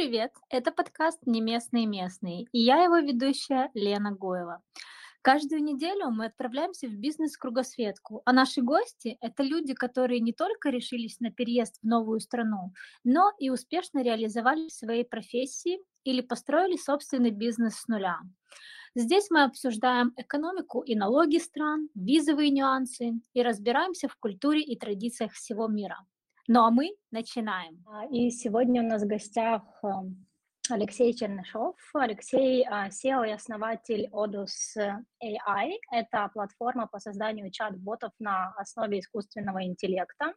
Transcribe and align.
Привет! 0.00 0.32
Это 0.48 0.72
подкаст 0.72 1.18
«Не 1.26 1.42
местные 1.42 1.84
местные» 1.84 2.44
и 2.52 2.58
я 2.58 2.84
его 2.84 3.00
ведущая 3.00 3.70
Лена 3.74 4.12
Гоева. 4.12 4.62
Каждую 5.20 5.62
неделю 5.62 6.08
мы 6.08 6.24
отправляемся 6.24 6.88
в 6.88 6.94
бизнес-кругосветку, 6.94 8.22
а 8.24 8.32
наши 8.32 8.62
гости– 8.62 9.18
это 9.20 9.42
люди, 9.42 9.74
которые 9.74 10.20
не 10.20 10.32
только 10.32 10.70
решились 10.70 11.20
на 11.20 11.30
переезд 11.30 11.80
в 11.82 11.86
новую 11.86 12.20
страну, 12.20 12.72
но 13.04 13.30
и 13.38 13.50
успешно 13.50 14.02
реализовали 14.02 14.68
свои 14.68 15.04
профессии 15.04 15.80
или 16.04 16.22
построили 16.22 16.78
собственный 16.78 17.30
бизнес 17.30 17.74
с 17.74 17.86
нуля. 17.86 18.20
Здесь 18.94 19.26
мы 19.28 19.42
обсуждаем 19.42 20.14
экономику 20.16 20.80
и 20.80 20.94
налоги 20.94 21.36
стран, 21.36 21.90
визовые 21.94 22.48
нюансы 22.48 23.20
и 23.34 23.42
разбираемся 23.42 24.08
в 24.08 24.16
культуре 24.16 24.62
и 24.62 24.78
традициях 24.78 25.32
всего 25.32 25.68
мира. 25.68 25.98
Ну 26.48 26.64
а 26.64 26.70
мы 26.70 26.96
начинаем. 27.10 27.84
А, 27.86 28.06
и 28.06 28.30
сегодня 28.30 28.82
у 28.82 28.86
нас 28.86 29.02
в 29.02 29.06
гостях 29.06 29.62
эм, 29.82 30.26
Алексей 30.70 31.14
Чернышов. 31.14 31.76
Алексей 31.94 32.66
SEO 32.66 33.20
а, 33.20 33.26
и 33.26 33.32
основатель 33.32 34.08
Odus 34.12 34.76
AI. 35.22 35.72
Это 35.92 36.30
платформа 36.32 36.86
по 36.86 36.98
созданию 36.98 37.50
чат-ботов 37.50 38.12
на 38.18 38.52
основе 38.56 39.00
искусственного 39.00 39.64
интеллекта. 39.64 40.34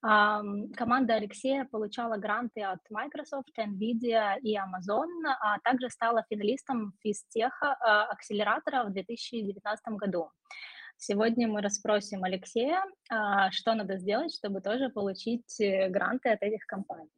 Команда 0.00 1.14
Алексея 1.14 1.64
получала 1.64 2.18
гранты 2.18 2.62
от 2.62 2.78
Microsoft, 2.88 3.50
NVIDIA 3.58 4.38
и 4.40 4.56
Amazon, 4.56 5.08
а 5.40 5.58
также 5.64 5.90
стала 5.90 6.24
финалистом 6.30 6.92
физтеха 7.02 7.72
акселератора 8.08 8.84
в 8.84 8.92
2019 8.92 9.84
году. 9.96 10.30
Сегодня 11.00 11.46
мы 11.46 11.62
расспросим 11.62 12.24
Алексея, 12.24 12.82
а, 13.08 13.52
что 13.52 13.72
надо 13.74 13.98
сделать, 13.98 14.34
чтобы 14.34 14.60
тоже 14.60 14.88
получить 14.88 15.60
э, 15.60 15.88
гранты 15.88 16.30
от 16.30 16.42
этих 16.42 16.66
компаний. 16.66 17.08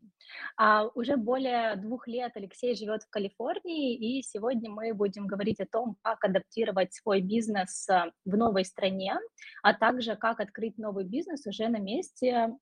А 0.59 0.89
уже 0.89 1.17
более 1.17 1.77
двух 1.77 2.07
лет 2.07 2.33
Алексей 2.35 2.77
живет 2.77 3.05
в 3.05 3.09
Калифорнии, 3.09 3.97
и 3.97 4.23
сегодня 4.23 4.71
мы 4.71 4.93
будем 4.93 5.27
говорить 5.27 5.61
о 5.61 5.67
том, 5.67 5.97
как 6.03 6.23
адаптировать 6.23 6.93
свой 6.93 7.23
бизнес 7.23 7.89
э, 7.89 8.13
в 8.27 8.37
новой 8.37 8.67
стране, 8.67 9.15
а 9.63 9.73
также 9.73 10.15
как 10.15 10.41
открыть 10.41 10.77
новый 10.77 11.07
бизнес 11.07 11.47
уже 11.47 11.69
на 11.69 11.79
месте, 11.79 12.55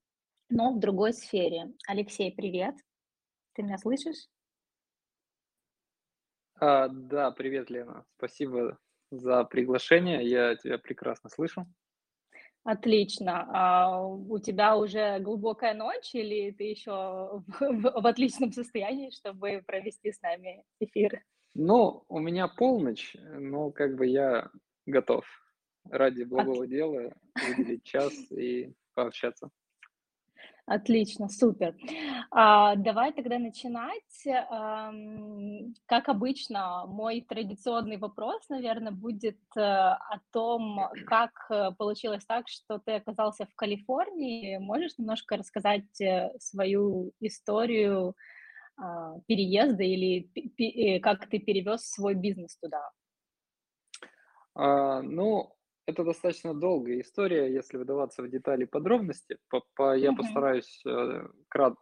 но 0.48 0.72
в 0.72 0.78
другой 0.78 1.12
сфере. 1.12 1.72
Алексей, 1.88 2.32
привет. 2.32 2.76
Ты 3.54 3.64
меня 3.64 3.78
слышишь? 3.78 4.28
А, 6.60 6.86
да, 6.86 7.32
привет, 7.32 7.70
Лена. 7.70 8.04
Спасибо 8.18 8.78
за 9.10 9.44
приглашение. 9.44 10.28
Я 10.28 10.56
тебя 10.56 10.78
прекрасно 10.78 11.30
слышу. 11.30 11.66
Отлично. 12.64 13.46
А 13.52 14.04
у 14.04 14.38
тебя 14.38 14.76
уже 14.76 15.18
глубокая 15.20 15.74
ночь 15.74 16.14
или 16.14 16.50
ты 16.50 16.64
еще 16.64 16.90
в, 16.90 17.44
в, 17.60 18.02
в 18.02 18.06
отличном 18.06 18.52
состоянии, 18.52 19.10
чтобы 19.10 19.62
провести 19.66 20.12
с 20.12 20.20
нами 20.20 20.64
эфир? 20.80 21.22
Ну, 21.54 22.04
у 22.08 22.18
меня 22.18 22.46
полночь, 22.46 23.16
но 23.38 23.70
как 23.70 23.96
бы 23.96 24.06
я 24.06 24.50
готов 24.86 25.24
ради 25.90 26.24
благого 26.24 26.64
От... 26.64 26.70
дела 26.70 27.12
выделить 27.34 27.84
час 27.84 28.12
и 28.30 28.74
пообщаться. 28.94 29.50
Отлично, 30.68 31.30
супер. 31.30 31.74
А, 32.30 32.76
давай 32.76 33.12
тогда 33.12 33.38
начинать. 33.38 34.26
А, 34.26 34.92
как 35.86 36.10
обычно, 36.10 36.84
мой 36.86 37.22
традиционный 37.22 37.96
вопрос, 37.96 38.46
наверное, 38.50 38.92
будет 38.92 39.38
а, 39.56 39.94
о 39.94 40.20
том, 40.30 40.78
как 41.06 41.30
э, 41.50 41.70
получилось 41.78 42.26
так, 42.26 42.48
что 42.48 42.78
ты 42.78 42.92
оказался 42.92 43.46
в 43.46 43.54
Калифорнии. 43.54 44.58
Можешь 44.58 44.98
немножко 44.98 45.38
рассказать 45.38 46.00
э, 46.02 46.30
свою 46.38 47.12
историю 47.20 48.14
а, 48.76 49.18
переезда 49.26 49.84
или 49.84 50.20
пи- 50.20 51.00
как 51.00 51.30
ты 51.30 51.38
перевез 51.38 51.88
свой 51.88 52.14
бизнес 52.14 52.58
туда? 52.58 52.90
А, 54.54 55.00
ну, 55.00 55.50
это 55.88 56.04
достаточно 56.04 56.52
долгая 56.52 57.00
история, 57.00 57.50
если 57.50 57.78
выдаваться 57.78 58.22
в 58.22 58.28
детали 58.28 58.66
подробности. 58.66 59.38
По, 59.48 59.64
по, 59.74 59.96
я 59.96 60.10
mm-hmm. 60.10 60.16
постараюсь 60.16 60.82
э, 60.86 61.28
крат, 61.48 61.76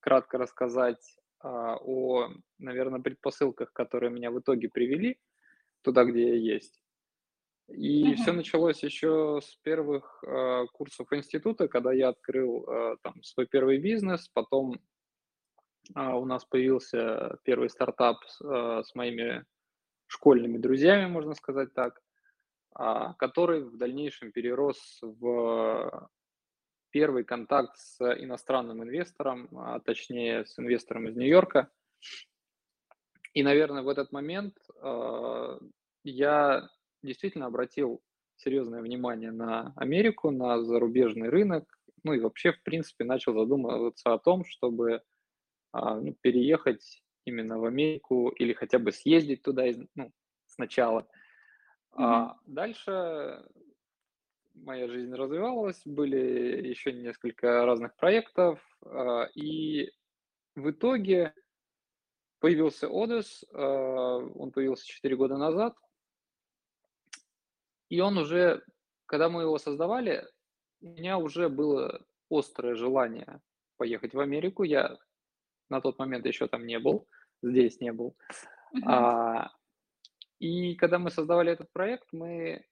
кратко 0.00 0.38
рассказать 0.38 1.16
э, 1.44 1.46
о, 1.46 2.30
наверное, 2.58 3.00
предпосылках, 3.00 3.72
которые 3.72 4.10
меня 4.10 4.32
в 4.32 4.40
итоге 4.40 4.68
привели 4.68 5.20
туда, 5.82 6.04
где 6.04 6.30
я 6.30 6.34
есть. 6.34 6.82
И 7.68 8.02
mm-hmm. 8.10 8.14
все 8.16 8.32
началось 8.32 8.82
еще 8.82 9.38
с 9.40 9.54
первых 9.62 10.24
э, 10.26 10.64
курсов 10.72 11.12
института, 11.12 11.68
когда 11.68 11.92
я 11.92 12.08
открыл 12.08 12.64
э, 12.68 12.96
там 13.02 13.22
свой 13.22 13.46
первый 13.46 13.78
бизнес, 13.78 14.28
потом 14.30 14.80
э, 15.94 16.00
у 16.00 16.24
нас 16.24 16.44
появился 16.44 17.38
первый 17.44 17.70
стартап 17.70 18.16
с, 18.26 18.40
э, 18.44 18.82
с 18.84 18.96
моими 18.96 19.44
школьными 20.08 20.58
друзьями, 20.58 21.06
можно 21.06 21.34
сказать 21.34 21.72
так. 21.72 22.03
А, 22.76 23.14
который 23.14 23.62
в 23.62 23.76
дальнейшем 23.76 24.32
перерос 24.32 24.98
в 25.00 26.10
первый 26.90 27.24
контакт 27.24 27.76
с 27.76 28.00
иностранным 28.00 28.82
инвестором, 28.82 29.48
а 29.56 29.78
точнее 29.78 30.44
с 30.44 30.58
инвестором 30.58 31.08
из 31.08 31.16
Нью-Йорка. 31.16 31.70
И, 33.32 33.42
наверное, 33.42 33.82
в 33.82 33.88
этот 33.88 34.10
момент 34.10 34.56
а, 34.80 35.60
я 36.02 36.68
действительно 37.02 37.46
обратил 37.46 38.02
серьезное 38.36 38.82
внимание 38.82 39.30
на 39.30 39.72
Америку, 39.76 40.32
на 40.32 40.60
зарубежный 40.64 41.28
рынок, 41.28 41.78
ну 42.02 42.12
и 42.12 42.18
вообще, 42.18 42.52
в 42.52 42.62
принципе, 42.64 43.04
начал 43.04 43.34
задумываться 43.34 44.12
о 44.12 44.18
том, 44.18 44.44
чтобы 44.44 45.02
ну, 45.72 46.14
переехать 46.20 47.02
именно 47.24 47.58
в 47.58 47.64
Америку 47.64 48.28
или 48.30 48.52
хотя 48.52 48.78
бы 48.78 48.92
съездить 48.92 49.42
туда 49.42 49.64
ну, 49.94 50.12
сначала– 50.46 51.06
а 51.96 52.36
дальше 52.46 53.44
моя 54.54 54.88
жизнь 54.88 55.14
развивалась, 55.14 55.80
были 55.84 56.66
еще 56.66 56.92
несколько 56.92 57.64
разных 57.66 57.94
проектов, 57.96 58.60
а, 58.84 59.24
и 59.34 59.90
в 60.54 60.70
итоге 60.70 61.34
появился 62.40 62.88
Одес, 62.88 63.44
а, 63.52 64.18
он 64.18 64.50
появился 64.52 64.86
4 64.86 65.16
года 65.16 65.36
назад, 65.36 65.76
и 67.88 68.00
он 68.00 68.18
уже, 68.18 68.64
когда 69.06 69.28
мы 69.28 69.42
его 69.42 69.58
создавали, 69.58 70.26
у 70.80 70.86
меня 70.86 71.18
уже 71.18 71.48
было 71.48 72.04
острое 72.30 72.74
желание 72.74 73.40
поехать 73.76 74.14
в 74.14 74.20
Америку. 74.20 74.62
Я 74.62 74.98
на 75.68 75.80
тот 75.80 75.98
момент 75.98 76.26
еще 76.26 76.46
там 76.48 76.66
не 76.66 76.78
был, 76.78 77.06
здесь 77.42 77.80
не 77.80 77.92
был. 77.92 78.16
А, 78.84 79.50
и 80.38 80.74
когда 80.76 80.98
мы 80.98 81.10
создавали 81.10 81.52
этот 81.52 81.72
проект, 81.72 82.08
мы 82.12 82.64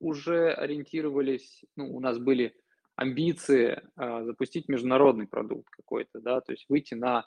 уже 0.00 0.52
ориентировались, 0.52 1.64
ну, 1.76 1.94
у 1.94 2.00
нас 2.00 2.18
были 2.18 2.54
амбиции 2.96 3.82
э, 3.96 4.24
запустить 4.24 4.68
международный 4.68 5.26
продукт 5.26 5.68
какой-то, 5.70 6.20
да, 6.20 6.40
то 6.40 6.52
есть 6.52 6.66
выйти 6.68 6.94
на 6.94 7.24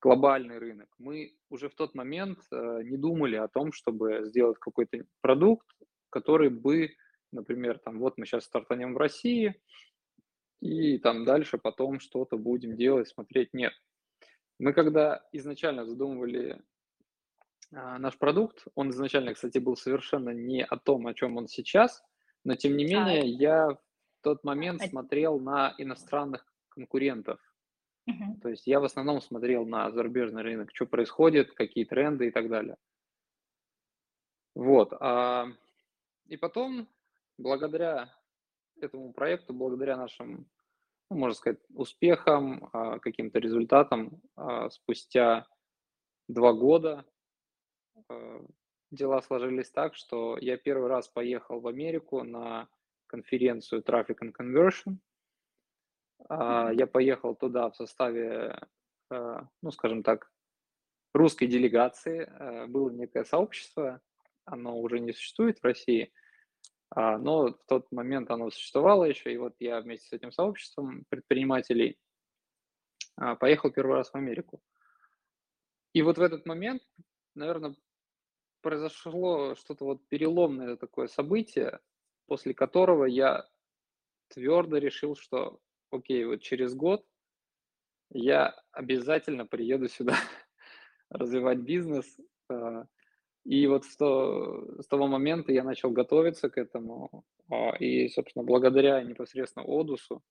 глобальный 0.00 0.58
рынок. 0.58 0.88
Мы 0.98 1.36
уже 1.48 1.68
в 1.68 1.74
тот 1.74 1.94
момент 1.94 2.38
э, 2.50 2.82
не 2.84 2.96
думали 2.96 3.36
о 3.36 3.48
том, 3.48 3.72
чтобы 3.72 4.24
сделать 4.24 4.58
какой-то 4.58 5.04
продукт, 5.20 5.66
который 6.10 6.50
бы, 6.50 6.94
например, 7.32 7.78
там, 7.78 7.98
вот 7.98 8.18
мы 8.18 8.26
сейчас 8.26 8.44
стартанем 8.44 8.94
в 8.94 8.98
России, 8.98 9.60
и 10.60 10.98
там 10.98 11.24
дальше 11.24 11.58
потом 11.58 12.00
что-то 12.00 12.36
будем 12.36 12.76
делать, 12.76 13.08
смотреть. 13.08 13.52
Нет. 13.52 13.72
Мы 14.58 14.72
когда 14.72 15.24
изначально 15.32 15.84
задумывали 15.84 16.52
а, 16.52 16.71
наш 17.72 18.18
продукт. 18.18 18.64
Он 18.74 18.90
изначально, 18.90 19.34
кстати, 19.34 19.58
был 19.58 19.76
совершенно 19.76 20.30
не 20.30 20.64
о 20.64 20.76
том, 20.76 21.06
о 21.06 21.14
чем 21.14 21.36
он 21.36 21.48
сейчас, 21.48 22.04
но 22.44 22.54
тем 22.54 22.76
не 22.76 22.84
менее 22.84 23.26
я 23.26 23.70
в 23.70 23.78
тот 24.22 24.44
момент 24.44 24.82
смотрел 24.82 25.40
на 25.40 25.74
иностранных 25.78 26.46
конкурентов. 26.68 27.40
Uh-huh. 28.08 28.40
То 28.42 28.48
есть 28.48 28.66
я 28.66 28.80
в 28.80 28.84
основном 28.84 29.20
смотрел 29.20 29.64
на 29.64 29.90
зарубежный 29.90 30.42
рынок, 30.42 30.70
что 30.74 30.86
происходит, 30.86 31.52
какие 31.52 31.84
тренды 31.84 32.28
и 32.28 32.30
так 32.30 32.48
далее. 32.48 32.76
Вот. 34.54 34.92
А, 35.00 35.46
и 36.26 36.36
потом, 36.36 36.88
благодаря 37.38 38.12
этому 38.80 39.12
проекту, 39.12 39.54
благодаря 39.54 39.96
нашим, 39.96 40.46
ну, 41.10 41.16
можно 41.16 41.34
сказать, 41.34 41.60
успехам, 41.74 42.68
а, 42.72 42.98
каким-то 42.98 43.38
результатам, 43.38 44.20
спустя 44.70 45.46
два 46.28 46.52
года 46.52 47.04
дела 48.90 49.22
сложились 49.22 49.70
так, 49.70 49.94
что 49.94 50.38
я 50.38 50.56
первый 50.56 50.88
раз 50.88 51.08
поехал 51.08 51.60
в 51.60 51.66
Америку 51.66 52.22
на 52.22 52.68
конференцию 53.06 53.82
Traffic 53.82 54.18
and 54.22 54.32
Conversion. 54.38 54.96
А, 56.28 56.72
я 56.72 56.86
поехал 56.86 57.34
туда 57.34 57.70
в 57.70 57.76
составе, 57.76 58.58
э, 59.10 59.40
ну, 59.60 59.70
скажем 59.70 60.02
так, 60.02 60.30
русской 61.12 61.46
делегации. 61.46 62.26
Э, 62.26 62.66
было 62.66 62.90
некое 62.90 63.24
сообщество, 63.24 64.00
оно 64.44 64.78
уже 64.78 65.00
не 65.00 65.12
существует 65.12 65.58
в 65.58 65.64
России, 65.64 66.12
а, 66.90 67.18
но 67.18 67.48
в 67.48 67.64
тот 67.66 67.90
момент 67.90 68.30
оно 68.30 68.50
существовало 68.50 69.04
еще, 69.04 69.32
и 69.32 69.38
вот 69.38 69.54
я 69.60 69.80
вместе 69.80 70.08
с 70.08 70.12
этим 70.12 70.32
сообществом 70.32 71.04
предпринимателей 71.08 71.98
а, 73.16 73.34
поехал 73.36 73.70
первый 73.70 73.96
раз 73.96 74.10
в 74.10 74.14
Америку. 74.14 74.62
И 75.94 76.02
вот 76.02 76.18
в 76.18 76.22
этот 76.22 76.46
момент, 76.46 76.82
наверное, 77.34 77.74
произошло 78.60 79.54
что-то 79.54 79.84
вот 79.84 80.06
переломное 80.08 80.76
такое 80.76 81.08
событие, 81.08 81.80
после 82.26 82.54
которого 82.54 83.04
я 83.04 83.48
твердо 84.28 84.78
решил, 84.78 85.16
что 85.16 85.60
окей, 85.90 86.24
вот 86.24 86.40
через 86.40 86.74
год 86.74 87.04
я 88.10 88.54
обязательно 88.72 89.46
приеду 89.46 89.88
сюда 89.88 90.16
развивать 91.10 91.58
бизнес. 91.58 92.18
А, 92.48 92.86
и 93.44 93.66
вот 93.66 93.84
с, 93.84 93.96
то, 93.96 94.80
с 94.80 94.86
того 94.86 95.06
момента 95.06 95.52
я 95.52 95.64
начал 95.64 95.90
готовиться 95.90 96.48
к 96.48 96.58
этому. 96.58 97.24
А, 97.50 97.76
и, 97.76 98.08
собственно, 98.08 98.44
благодаря 98.44 99.02
непосредственно 99.02 99.66
Одусу 99.66 100.22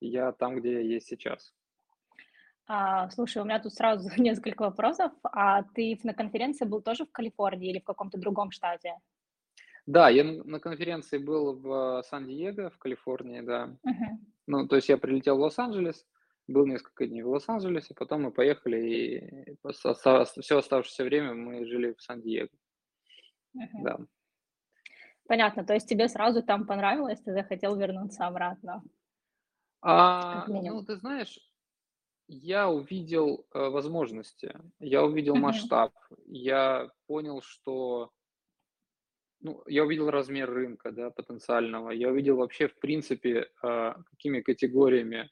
я 0.00 0.32
там, 0.32 0.56
где 0.56 0.74
я 0.74 0.80
есть 0.80 1.08
сейчас. 1.08 1.52
А, 2.72 3.10
слушай, 3.10 3.42
у 3.42 3.44
меня 3.44 3.58
тут 3.58 3.74
сразу 3.74 4.08
несколько 4.16 4.62
вопросов. 4.62 5.10
А 5.24 5.64
ты 5.74 5.98
на 6.04 6.14
конференции 6.14 6.64
был 6.64 6.80
тоже 6.80 7.04
в 7.04 7.10
Калифорнии 7.10 7.68
или 7.70 7.80
в 7.80 7.84
каком-то 7.84 8.16
другом 8.16 8.52
штате? 8.52 8.94
Да, 9.86 10.08
я 10.08 10.22
на 10.22 10.60
конференции 10.60 11.18
был 11.18 11.58
в 11.58 12.04
Сан-Диего, 12.08 12.70
в 12.70 12.78
Калифорнии, 12.78 13.40
да. 13.40 13.76
Мгм. 13.82 14.20
Ну, 14.46 14.68
то 14.68 14.76
есть 14.76 14.88
я 14.88 14.98
прилетел 14.98 15.36
в 15.36 15.40
Лос-Анджелес, 15.40 16.06
был 16.46 16.64
несколько 16.64 17.08
дней 17.08 17.22
в 17.22 17.28
Лос-Анджелесе, 17.30 17.92
потом 17.94 18.22
мы 18.22 18.30
поехали, 18.30 18.76
и 18.76 19.56
все 19.72 20.58
оставшееся 20.58 21.02
время 21.02 21.34
мы 21.34 21.66
жили 21.66 21.94
в 21.98 22.00
Сан-Диего. 22.00 22.50
Мгм. 23.52 23.82
Да. 23.82 23.98
Понятно, 25.26 25.64
то 25.64 25.74
есть 25.74 25.88
тебе 25.88 26.08
сразу 26.08 26.40
там 26.40 26.68
понравилось, 26.68 27.20
ты 27.20 27.32
захотел 27.32 27.74
вернуться 27.74 28.28
обратно, 28.28 28.84
А, 29.82 30.46
ну, 30.46 30.84
ты 30.84 30.96
знаешь, 30.96 31.38
я 32.32 32.70
увидел 32.70 33.44
э, 33.52 33.58
возможности, 33.70 34.56
я 34.78 35.04
увидел 35.04 35.34
масштаб, 35.34 35.92
я 36.26 36.88
понял, 37.08 37.42
что, 37.42 38.12
ну, 39.40 39.64
я 39.66 39.82
увидел 39.82 40.10
размер 40.10 40.48
рынка, 40.48 40.92
да, 40.92 41.10
потенциального, 41.10 41.90
я 41.90 42.08
увидел 42.08 42.36
вообще, 42.36 42.68
в 42.68 42.78
принципе, 42.78 43.50
э, 43.62 43.94
какими 44.10 44.42
категориями 44.42 45.28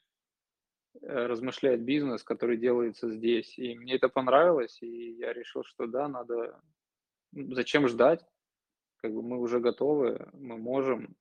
э, 1.01 1.25
размышляет 1.25 1.83
бизнес, 1.83 2.21
который 2.21 2.57
делается 2.57 3.09
здесь. 3.09 3.57
И 3.57 3.75
мне 3.75 3.95
это 3.95 4.09
понравилось, 4.09 4.77
и 4.81 5.13
я 5.13 5.31
решил, 5.31 5.63
что 5.63 5.87
да, 5.87 6.09
надо, 6.09 6.61
ну, 7.31 7.55
зачем 7.55 7.87
ждать, 7.87 8.25
как 8.97 9.13
бы 9.13 9.21
мы 9.21 9.39
уже 9.39 9.61
готовы, 9.61 10.29
мы 10.33 10.57
можем, 10.57 11.15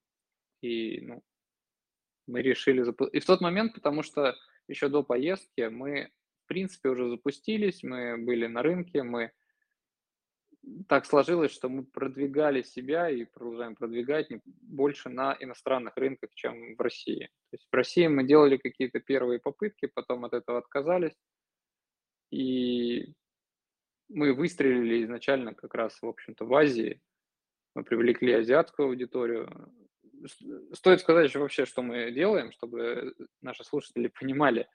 и, 0.61 1.03
ну, 1.03 1.23
мы 2.27 2.43
решили 2.43 2.83
И 3.13 3.21
в 3.21 3.27
тот 3.27 3.41
момент, 3.41 3.75
потому 3.75 4.03
что 4.03 4.35
еще 4.69 4.89
до 4.89 5.03
поездки 5.03 5.69
мы, 5.69 6.11
в 6.45 6.49
принципе, 6.49 6.91
уже 6.91 7.09
запустились, 7.09 7.83
мы 7.83 8.17
были 8.19 8.47
на 8.47 8.63
рынке, 8.63 9.03
мы 9.03 9.33
так 10.89 11.07
сложилось, 11.07 11.53
что 11.53 11.69
мы 11.69 11.85
продвигали 11.85 12.63
себя 12.63 13.09
и 13.09 13.25
продолжаем 13.25 13.75
продвигать 13.75 14.29
больше 14.45 15.09
на 15.09 15.37
иностранных 15.41 15.97
рынках, 15.97 16.31
чем 16.35 16.77
в 16.77 16.81
России. 16.81 17.31
То 17.51 17.55
есть 17.55 17.67
в 17.71 17.75
России 17.75 18.07
мы 18.07 18.25
делали 18.25 18.57
какие-то 18.57 19.01
первые 19.01 19.41
попытки, 19.41 19.87
потом 19.87 20.25
от 20.25 20.35
этого 20.35 20.59
отказались, 20.59 21.17
и 22.31 23.15
мы 24.09 24.33
выстрелили 24.35 25.05
изначально 25.05 25.55
как 25.55 25.75
раз, 25.75 26.01
в 26.01 26.07
общем-то, 26.07 26.45
в 26.45 26.55
Азии. 26.55 27.01
Мы 27.75 27.85
привлекли 27.85 28.33
азиатскую 28.33 28.89
аудиторию. 28.89 29.71
Стоит 30.73 31.01
сказать 31.01 31.29
еще 31.29 31.39
вообще, 31.39 31.65
что 31.67 31.83
мы 31.83 32.11
делаем, 32.11 32.53
чтобы 32.53 33.15
наши 33.41 33.65
слушатели 33.65 34.09
понимали, 34.09 34.69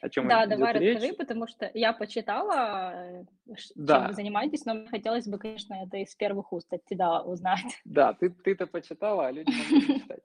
о 0.00 0.08
чем 0.08 0.28
Да, 0.28 0.46
давай 0.46 0.72
речь. 0.74 0.96
расскажи, 0.96 1.14
потому 1.14 1.46
что 1.46 1.70
я 1.74 1.92
почитала, 1.92 3.22
э, 3.22 3.24
чем 3.56 3.66
вы 3.74 3.84
Да, 3.84 4.12
занимаетесь, 4.12 4.64
но 4.64 4.74
мне 4.74 4.88
хотелось 4.88 5.26
бы, 5.26 5.38
конечно, 5.38 5.74
это 5.74 5.98
из 5.98 6.14
первых 6.14 6.52
уст 6.52 6.72
от 6.72 6.84
тебя 6.84 7.22
узнать. 7.22 7.80
да, 7.84 8.12
ты, 8.14 8.30
ты-то 8.30 8.66
почитала, 8.66 9.26
а 9.26 9.32
люди 9.32 9.50
не 9.50 9.98
читать. 10.00 10.24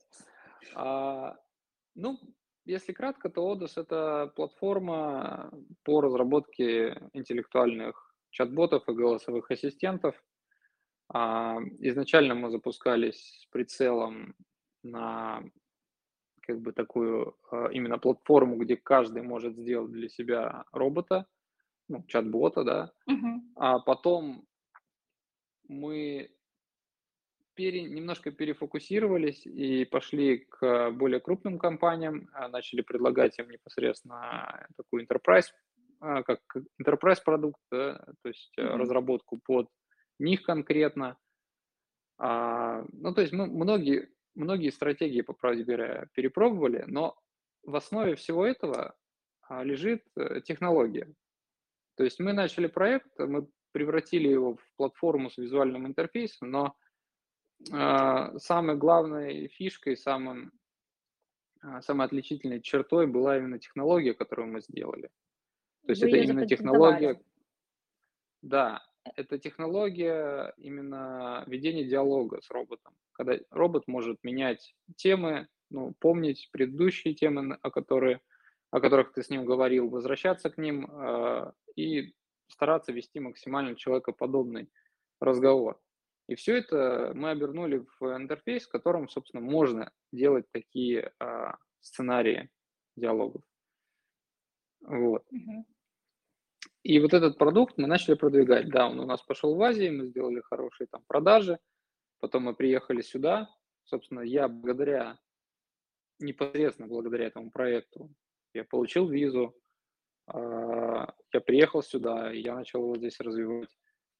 А, 0.75 1.35
ну, 1.95 2.19
если 2.65 2.93
кратко, 2.93 3.29
то 3.29 3.53
Odus– 3.53 3.77
это 3.77 4.31
платформа 4.35 5.51
по 5.83 6.01
разработке 6.01 7.09
интеллектуальных 7.13 8.13
чат-ботов 8.31 8.87
и 8.87 8.93
голосовых 8.93 9.51
ассистентов. 9.51 10.15
А, 11.09 11.59
изначально 11.79 12.35
мы 12.35 12.49
запускались 12.49 13.41
с 13.41 13.45
прицелом 13.47 14.35
на 14.83 15.43
как 16.41 16.61
бы 16.61 16.73
такую 16.73 17.37
а, 17.51 17.67
именно 17.71 17.97
платформу, 17.97 18.57
где 18.57 18.75
каждый 18.75 19.21
может 19.23 19.55
сделать 19.57 19.91
для 19.91 20.09
себя 20.09 20.65
робота, 20.71 21.25
ну, 21.89 22.03
чат-бота, 22.07 22.63
да. 22.63 22.93
Мгм. 23.07 23.41
А 23.55 23.79
потом 23.79 24.45
мы 25.67 26.29
пере, 27.55 27.83
немножко 27.83 28.31
перефокусировались 28.31 29.45
и 29.45 29.85
пошли 29.85 30.39
к 30.49 30.91
более 30.91 31.19
крупным 31.19 31.59
компаниям, 31.59 32.29
а, 32.33 32.47
начали 32.47 32.81
предлагать 32.81 33.37
им 33.39 33.49
непосредственно 33.49 34.67
такую 34.75 35.05
enterprise, 35.05 35.45
а, 35.99 36.23
как 36.23 36.39
enterprise 36.81 37.19
продукт, 37.23 37.59
да, 37.71 37.99
то 38.23 38.29
есть 38.29 38.53
Мгм. 38.57 38.77
разработку 38.79 39.39
под 39.45 39.69
них 40.19 40.43
конкретно. 40.43 41.17
А, 42.17 42.83
ну, 42.91 43.13
то 43.13 43.21
есть 43.21 43.33
мы 43.33 43.47
многие, 43.47 44.09
многие 44.35 44.71
стратегии, 44.71 45.21
по 45.21 45.33
правде 45.33 45.63
говоря, 45.63 46.07
перепробовали, 46.13 46.83
но 46.87 47.17
в 47.63 47.75
основе 47.75 48.15
всего 48.15 48.45
этого 48.45 48.95
а, 49.41 49.63
лежит 49.63 50.03
э, 50.15 50.41
технология. 50.41 51.13
То 51.95 52.03
есть 52.03 52.19
мы 52.19 52.33
начали 52.33 52.67
проект, 52.67 53.17
мы 53.19 53.47
превратили 53.71 54.27
его 54.27 54.55
в 54.55 54.71
платформу 54.77 55.29
с 55.29 55.37
визуальным 55.37 55.87
интерфейсом, 55.87 56.51
но 56.51 56.75
а, 57.71 58.37
самой 58.39 58.75
главной 58.77 59.47
фишкой, 59.47 59.97
самым, 59.97 60.51
а, 61.61 61.81
самой 61.81 62.07
отличительной 62.07 62.61
чертой 62.61 63.07
была 63.07 63.37
именно 63.37 63.59
технология, 63.59 64.13
которую 64.13 64.47
мы 64.47 64.61
сделали. 64.61 65.09
То 65.85 65.91
есть 65.91 66.01
Вы 66.01 66.09
это 66.09 66.17
именно 66.17 66.47
технология, 66.47 67.21
да, 68.41 68.83
это 69.15 69.37
технология 69.37 70.53
именно 70.57 71.43
ведения 71.47 71.83
диалога 71.83 72.41
с 72.41 72.49
роботом, 72.49 72.95
когда 73.13 73.37
робот 73.51 73.87
может 73.87 74.23
менять 74.23 74.75
темы, 74.95 75.47
ну, 75.69 75.93
помнить 75.99 76.49
предыдущие 76.51 77.13
темы, 77.13 77.57
о, 77.61 77.71
которые, 77.71 78.21
о 78.71 78.79
которых 78.79 79.13
ты 79.13 79.23
с 79.23 79.29
ним 79.29 79.45
говорил, 79.45 79.89
возвращаться 79.89 80.49
к 80.49 80.57
ним 80.57 80.87
а, 80.89 81.53
и 81.75 82.13
стараться 82.47 82.91
вести 82.91 83.19
максимально 83.19 83.75
человекоподобный 83.75 84.69
разговор. 85.19 85.81
И 86.27 86.35
все 86.35 86.57
это 86.57 87.11
мы 87.15 87.31
обернули 87.31 87.85
в 87.99 88.15
интерфейс, 88.15 88.65
в 88.65 88.71
котором, 88.71 89.09
собственно, 89.09 89.43
можно 89.43 89.91
делать 90.11 90.45
такие 90.51 91.11
а, 91.19 91.57
сценарии 91.81 92.49
диалогов. 92.95 93.43
Вот. 94.81 95.25
Мгм. 95.31 95.65
И 96.83 96.99
вот 96.99 97.13
этот 97.13 97.37
продукт 97.37 97.77
мы 97.77 97.87
начали 97.87 98.15
продвигать. 98.15 98.69
Да, 98.69 98.89
он 98.89 98.99
у 98.99 99.05
нас 99.05 99.21
пошел 99.21 99.55
в 99.55 99.61
Азии, 99.61 99.89
мы 99.89 100.07
сделали 100.07 100.41
хорошие 100.41 100.87
там 100.87 101.01
продажи, 101.07 101.57
потом 102.19 102.43
мы 102.43 102.55
приехали 102.55 103.01
сюда. 103.01 103.49
Собственно, 103.85 104.19
я 104.19 104.49
благодаря, 104.49 105.17
непосредственно 106.19 106.89
благодаря 106.89 107.27
этому 107.27 107.51
проекту, 107.51 108.13
я 108.53 108.65
получил 108.65 109.07
визу, 109.07 109.55
а, 110.27 111.13
я 111.31 111.41
приехал 111.41 111.81
сюда, 111.81 112.31
я 112.31 112.55
начал 112.55 112.81
его 112.81 112.97
здесь 112.97 113.19
развивать 113.21 113.69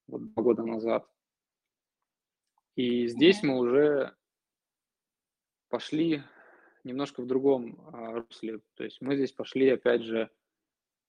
вот 0.08 0.34
два 0.34 0.43
года 0.43 0.63
назад. 0.63 1.05
И 2.75 3.08
здесь 3.08 3.43
мы 3.43 3.58
уже 3.58 4.15
пошли 5.70 6.24
немножко 6.86 7.22
в 7.22 7.27
другом 7.27 7.89
а, 7.91 8.13
русле. 8.13 8.62
То 8.75 8.86
есть 8.86 9.01
мы 9.01 9.15
здесь 9.17 9.34
пошли, 9.34 9.70
опять 9.70 10.03
же, 10.03 10.29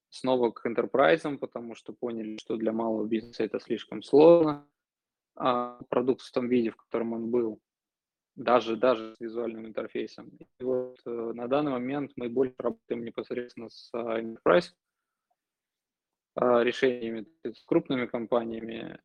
снова 0.09 0.51
к 0.51 0.65
enterprise, 0.65 1.37
потому 1.37 1.75
что 1.75 1.93
поняли, 1.93 2.37
что 2.37 2.57
для 2.57 2.71
малого 2.71 3.05
бизнеса 3.05 3.43
это 3.43 3.59
слишком 3.59 4.01
сложно. 4.01 4.67
А, 5.35 5.79
продукт 5.89 6.21
в 6.21 6.31
том 6.31 6.47
виде, 6.47 6.71
в 6.71 6.77
котором 6.77 7.13
он 7.13 7.29
был, 7.29 7.59
даже, 8.35 8.75
даже 8.75 9.15
с 9.15 9.19
визуальным 9.19 9.65
интерфейсом. 9.65 10.29
И 10.59 10.63
вот 10.63 10.99
э, 11.05 11.09
на 11.09 11.47
данный 11.47 11.71
момент 11.71 12.11
мы 12.15 12.29
больше 12.29 12.55
работаем 12.57 13.03
непосредственно 13.03 13.69
с 13.69 13.89
а, 13.93 14.21
enterprise 14.21 14.73
а, 16.35 16.63
решениями, 16.63 17.25
с 17.43 17.63
крупными 17.65 18.05
компаниями. 18.05 18.99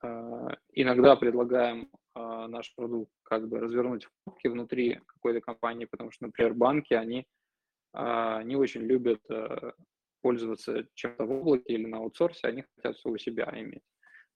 А, 0.00 0.56
Иногда 0.72 1.16
предлагаем 1.16 1.90
а, 2.14 2.48
наш 2.48 2.74
продукт 2.74 3.12
как 3.22 3.48
бы 3.48 3.60
развернуть 3.60 4.04
в 4.04 4.10
коробке 4.24 4.50
внутри 4.50 5.00
какой-то 5.06 5.40
компании, 5.40 5.84
потому 5.84 6.10
что, 6.10 6.26
например, 6.26 6.54
банки, 6.54 6.94
они 6.94 7.26
а, 7.92 8.42
не 8.42 8.56
очень 8.56 8.82
любят 8.82 9.20
э, 9.30 9.72
пользоваться 10.20 10.86
чем-то 10.94 11.24
в 11.24 11.30
облаке 11.32 11.74
или 11.74 11.86
на 11.86 11.98
аутсорсе, 11.98 12.48
они 12.48 12.64
хотят 12.76 12.96
все 12.96 13.08
у 13.08 13.18
себя 13.18 13.50
иметь, 13.54 13.84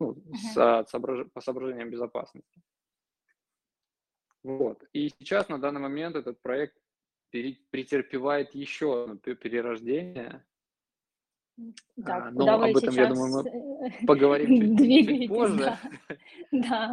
ну, 0.01 0.13
Мгм. 0.13 0.35
а, 0.57 0.85
соображ- 0.85 1.31
по 1.33 1.41
соображениям 1.41 1.91
безопасности. 1.91 2.63
Вот. 4.43 4.83
И 4.93 5.09
сейчас 5.09 5.49
на 5.49 5.59
данный 5.59 5.81
момент 5.81 6.17
этот 6.17 6.41
проект 6.43 6.77
претерпевает 7.31 8.55
еще 8.55 9.05
одно 9.05 9.17
перерождение. 9.17 10.45
Так, 12.05 12.27
а, 12.27 12.31
но 12.31 12.63
об 12.63 12.77
этом, 12.77 12.95
я 12.95 13.07
думаю, 13.07 13.45
мы 13.45 14.07
поговорим 14.07 14.77
чуть, 14.77 14.79
чуть 15.07 15.29
позже. 15.29 15.57
Да. 15.59 15.81
да. 16.51 16.93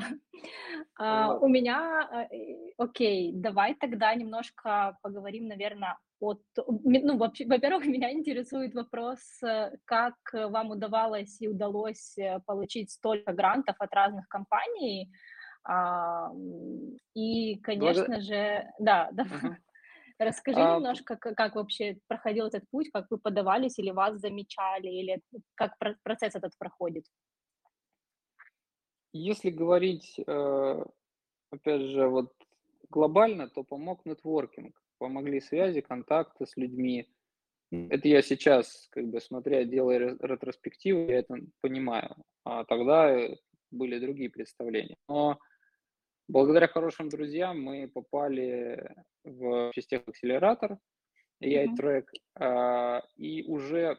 А, 0.96 1.38
у 1.38 1.48
меня, 1.48 2.28
э, 2.32 2.72
окей, 2.78 3.32
давай 3.34 3.74
тогда 3.76 4.14
немножко 4.14 4.98
поговорим, 5.02 5.48
наверное, 5.48 5.98
от, 6.20 6.42
ну, 6.58 7.18
во-первых, 7.18 7.86
меня 7.86 8.12
интересует 8.12 8.74
вопрос, 8.76 9.20
э, 9.44 9.72
как 9.86 10.16
вам 10.34 10.72
удавалось 10.72 11.42
и 11.42 11.48
удалось 11.48 12.18
э, 12.18 12.40
получить 12.46 12.92
столько 12.92 13.34
грантов 13.34 13.76
от 13.80 13.94
разных 13.94 14.28
компаний, 14.28 15.12
а, 15.64 16.32
и, 17.14 17.58
конечно 17.58 18.06
Благо... 18.06 18.22
же, 18.22 18.72
да, 18.80 19.10
да. 19.12 19.24
Uh-huh. 20.20 20.26
Расскажи 20.26 20.60
а, 20.60 20.76
немножко, 20.76 21.16
как, 21.16 21.38
как 21.38 21.56
вообще 21.56 21.98
проходил 22.08 22.48
этот 22.48 22.70
путь, 22.70 22.90
как 22.92 23.06
вы 23.10 23.18
подавались, 23.18 23.80
или 23.80 23.92
вас 23.92 24.20
замечали, 24.20 24.90
или 24.90 25.22
как 25.56 25.78
процесс 26.04 26.36
этот 26.36 26.58
проходит? 26.58 27.06
Если 29.14 29.50
говорить, 29.50 30.20
э, 30.20 30.86
опять 31.52 31.82
же, 31.84 32.10
вот 32.10 32.34
глобально, 32.90 33.48
то 33.48 33.64
помог 33.64 34.06
нетворкинг, 34.06 34.76
помогли 35.00 35.42
связи, 35.42 35.82
контакты 35.82 36.46
с 36.46 36.56
людьми. 36.56 37.10
Это 37.72 38.08
я 38.08 38.22
сейчас, 38.22 38.88
как 38.92 39.08
бы 39.08 39.20
смотря, 39.20 39.64
делая 39.64 40.18
ретроспективу, 40.20 41.10
я 41.10 41.20
это 41.20 41.36
понимаю. 41.62 42.16
А 42.44 42.64
тогда 42.66 43.16
были 43.72 44.00
другие 44.00 44.30
представления. 44.30 44.98
Но 45.08 45.40
Благодаря 46.30 46.68
хорошим 46.68 47.10
друзьям 47.10 47.60
мы 47.60 47.88
попали 47.88 48.94
в 49.24 49.72
систему 49.74 50.04
акселератор, 50.06 50.78
AI 51.44 51.70
Track, 51.76 52.06
mm-hmm. 52.40 53.02
и 53.18 53.44
уже 53.48 53.98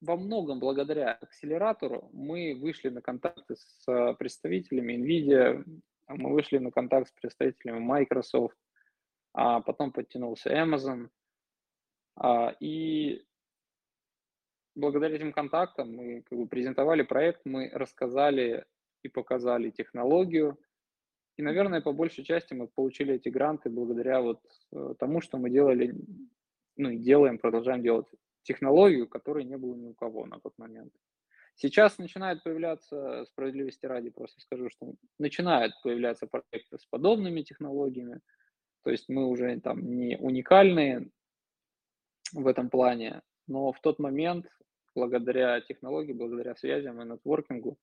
во 0.00 0.16
многом 0.16 0.60
благодаря 0.60 1.14
акселератору 1.14 2.10
мы 2.12 2.54
вышли 2.54 2.90
на 2.90 3.02
контакты 3.02 3.56
с 3.56 4.14
представителями 4.20 4.94
NVIDIA, 4.94 5.64
мы 6.06 6.32
вышли 6.32 6.58
на 6.58 6.70
контакт 6.70 7.08
с 7.08 7.12
представителями 7.12 7.80
Microsoft, 7.80 8.56
а 9.34 9.60
потом 9.60 9.92
подтянулся 9.92 10.50
Amazon. 10.50 11.10
А, 12.16 12.54
и 12.60 13.24
благодаря 14.74 15.16
этим 15.16 15.32
контактам 15.32 15.94
мы 15.94 16.22
как 16.22 16.38
бы 16.38 16.46
презентовали 16.46 17.02
проект, 17.02 17.42
мы 17.44 17.68
рассказали 17.72 18.64
и 19.02 19.08
показали 19.08 19.70
технологию, 19.70 20.58
и, 21.36 21.42
наверное, 21.42 21.80
по 21.80 21.92
большей 21.92 22.24
части 22.24 22.54
мы 22.54 22.68
получили 22.68 23.14
эти 23.14 23.28
гранты 23.28 23.68
благодаря 23.68 24.20
вот 24.20 24.40
э, 24.72 24.94
тому, 24.98 25.20
что 25.20 25.36
мы 25.36 25.50
делали, 25.50 25.94
ну 26.76 26.90
и 26.90 26.98
делаем, 26.98 27.38
продолжаем 27.38 27.82
делать 27.82 28.06
технологию, 28.42 29.08
которой 29.08 29.44
не 29.44 29.56
было 29.56 29.74
ни 29.74 29.86
у 29.86 29.94
кого 29.94 30.26
на 30.26 30.38
тот 30.38 30.56
момент. 30.58 30.92
Сейчас 31.56 31.98
начинает 31.98 32.42
появляться, 32.44 33.24
справедливости 33.26 33.86
ради 33.86 34.10
просто 34.10 34.40
скажу, 34.40 34.70
что 34.70 34.94
начинают 35.18 35.72
появляться 35.82 36.26
проекты 36.26 36.78
с 36.78 36.86
подобными 36.86 37.42
технологиями, 37.42 38.20
то 38.84 38.90
есть 38.90 39.08
мы 39.08 39.26
уже 39.26 39.58
там 39.60 39.80
не 39.96 40.16
уникальные 40.18 41.08
в 42.32 42.46
этом 42.46 42.68
плане, 42.68 43.22
но 43.46 43.72
в 43.72 43.80
тот 43.80 43.98
момент, 43.98 44.46
благодаря 44.94 45.60
технологии, 45.62 46.12
благодаря 46.12 46.54
связям 46.54 47.00
и 47.00 47.04
нетворкингу, 47.04 47.78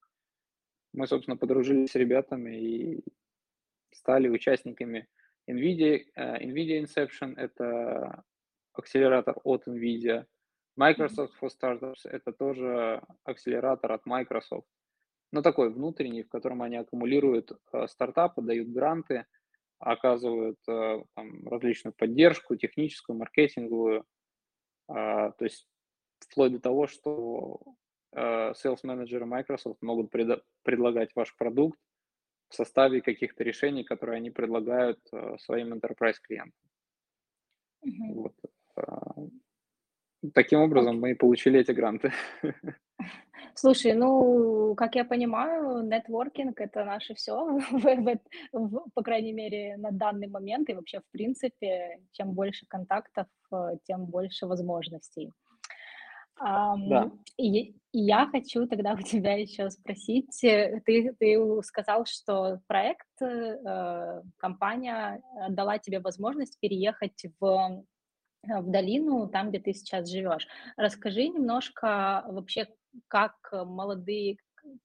мы, 0.94 1.08
собственно, 1.08 1.38
подружились 1.38 1.92
с 1.92 1.96
ребятами 1.96 2.56
и 2.56 3.04
стали 3.92 4.28
участниками 4.28 5.08
NVIDIA. 5.50 6.06
Э, 6.16 6.38
NVIDIA 6.44 6.84
Inception– 6.84 7.34
это 7.38 8.24
акселератор 8.74 9.38
от 9.44 9.68
NVIDIA. 9.68 10.26
Microsoft 10.80 11.34
for 11.42 11.50
Startups– 11.50 12.02
это 12.04 12.32
тоже 12.32 13.02
акселератор 13.24 13.92
от 13.92 14.06
Microsoft. 14.06 14.68
Но 15.32 15.42
такой 15.42 15.72
внутренний, 15.72 16.24
в 16.24 16.30
котором 16.30 16.62
они 16.62 16.76
аккумулируют 16.76 17.54
э, 17.74 17.88
стартапы, 17.88 18.42
дают 18.42 18.70
гранты, 18.70 19.26
оказывают 19.82 20.58
э, 20.68 21.04
там, 21.16 21.48
различную 21.48 21.94
поддержку, 21.94 22.56
техническую, 22.56 23.18
маркетинговую. 23.18 24.06
То 24.88 25.36
есть 25.40 25.68
вплоть 26.20 26.52
до 26.52 26.60
того, 26.60 26.86
что 26.86 27.62
sales 28.14 28.80
менеджеры 28.84 29.26
Microsoft 29.26 29.82
могут 29.82 30.12
предлагать 30.64 31.12
ваш 31.16 31.34
продукт 31.38 31.80
в 32.52 32.56
составе 32.56 33.02
каких-то 33.02 33.44
решений, 33.44 33.84
которые 33.84 34.18
они 34.18 34.30
предлагают 34.30 35.00
э, 35.14 35.38
своим 35.40 35.74
enterprise 35.74 36.18
клиентам. 36.22 36.60
Mm-hmm. 37.86 38.14
Вот. 38.14 38.36
Таким 40.34 40.60
образом 40.62 41.00
мы 41.00 41.16
получили 41.16 41.60
эти 41.60 41.72
гранты. 41.72 42.12
Слушай, 43.56 43.94
ну, 43.94 44.76
как 44.76 44.96
я 44.96 45.04
понимаю, 45.04 45.84
нетворкинг– 45.84 46.60
это 46.62 46.86
наше 46.86 47.14
все, 47.16 47.60
по 48.94 49.04
крайней 49.04 49.34
мере, 49.34 49.78
на 49.78 49.92
данный 49.92 50.28
момент 50.28 50.70
и 50.70 50.74
вообще, 50.74 51.00
в 51.00 51.12
принципе, 51.12 52.00
чем 52.14 52.34
больше 52.34 52.66
контактов, 52.68 53.28
э, 53.52 53.78
тем 53.84 54.06
больше 54.06 54.46
возможностей. 54.46 55.32
Да. 56.40 57.12
И, 57.38 57.76
я 57.94 58.28
хочу 58.28 58.68
тогда 58.68 58.94
у 59.00 59.02
тебя 59.02 59.34
еще 59.34 59.70
спросить, 59.70 60.44
э, 60.44 60.82
ты, 60.86 61.14
ты 61.20 61.38
сказал, 61.64 62.06
что 62.06 62.60
проект, 62.68 63.22
э, 63.22 64.22
компания 64.38 65.22
дала 65.50 65.78
тебе 65.78 66.00
возможность 66.00 66.60
переехать 66.60 67.26
в, 67.40 67.84
в 68.44 68.72
долину, 68.72 69.28
там, 69.28 69.50
где 69.50 69.60
ты 69.60 69.74
сейчас 69.74 70.10
живешь. 70.10 70.48
Расскажи 70.78 71.28
немножко 71.28 72.24
вообще, 72.28 72.68
как 73.08 73.36
молодые, 73.52 74.38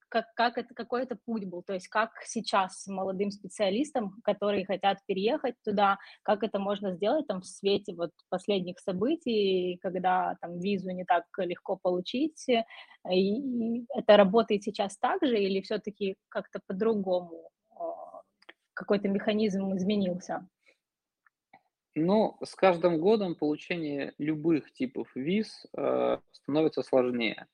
как, 0.09 0.27
как 0.35 0.59
это, 0.59 0.75
какой 0.75 1.03
это 1.03 1.17
путь 1.25 1.45
был, 1.47 1.63
то 1.63 1.75
есть 1.75 1.89
как 1.89 2.11
сейчас 2.25 2.87
молодым 2.87 3.31
специалистам, 3.31 4.17
которые 4.25 4.65
хотят 4.65 4.99
переехать 5.07 5.55
туда, 5.65 5.99
как 6.23 6.43
это 6.43 6.59
можно 6.59 6.93
сделать 6.93 7.27
там 7.27 7.41
в 7.41 7.47
свете 7.47 7.95
вот 7.95 8.11
последних 8.29 8.79
событий, 8.79 9.79
когда 9.83 10.37
там 10.41 10.59
визу 10.61 10.91
не 10.91 11.05
так 11.05 11.25
легко 11.39 11.77
получить, 11.77 12.49
и, 12.49 12.63
и 13.11 13.87
это 13.95 14.17
работает 14.17 14.63
сейчас 14.63 14.97
так 14.99 15.25
же 15.25 15.39
или 15.39 15.61
все-таки 15.61 16.17
как-то 16.29 16.61
по-другому 16.67 17.51
какой-то 18.77 19.09
механизм 19.09 19.75
изменился? 19.75 20.47
Ну, 21.99 22.37
с 22.45 22.55
каждым 22.55 23.01
годом 23.01 23.35
получение 23.35 24.13
любых 24.19 24.71
типов 24.71 25.09
виз 25.15 25.67
э, 25.73 26.19
становится 26.31 26.83
сложнее. 26.83 27.47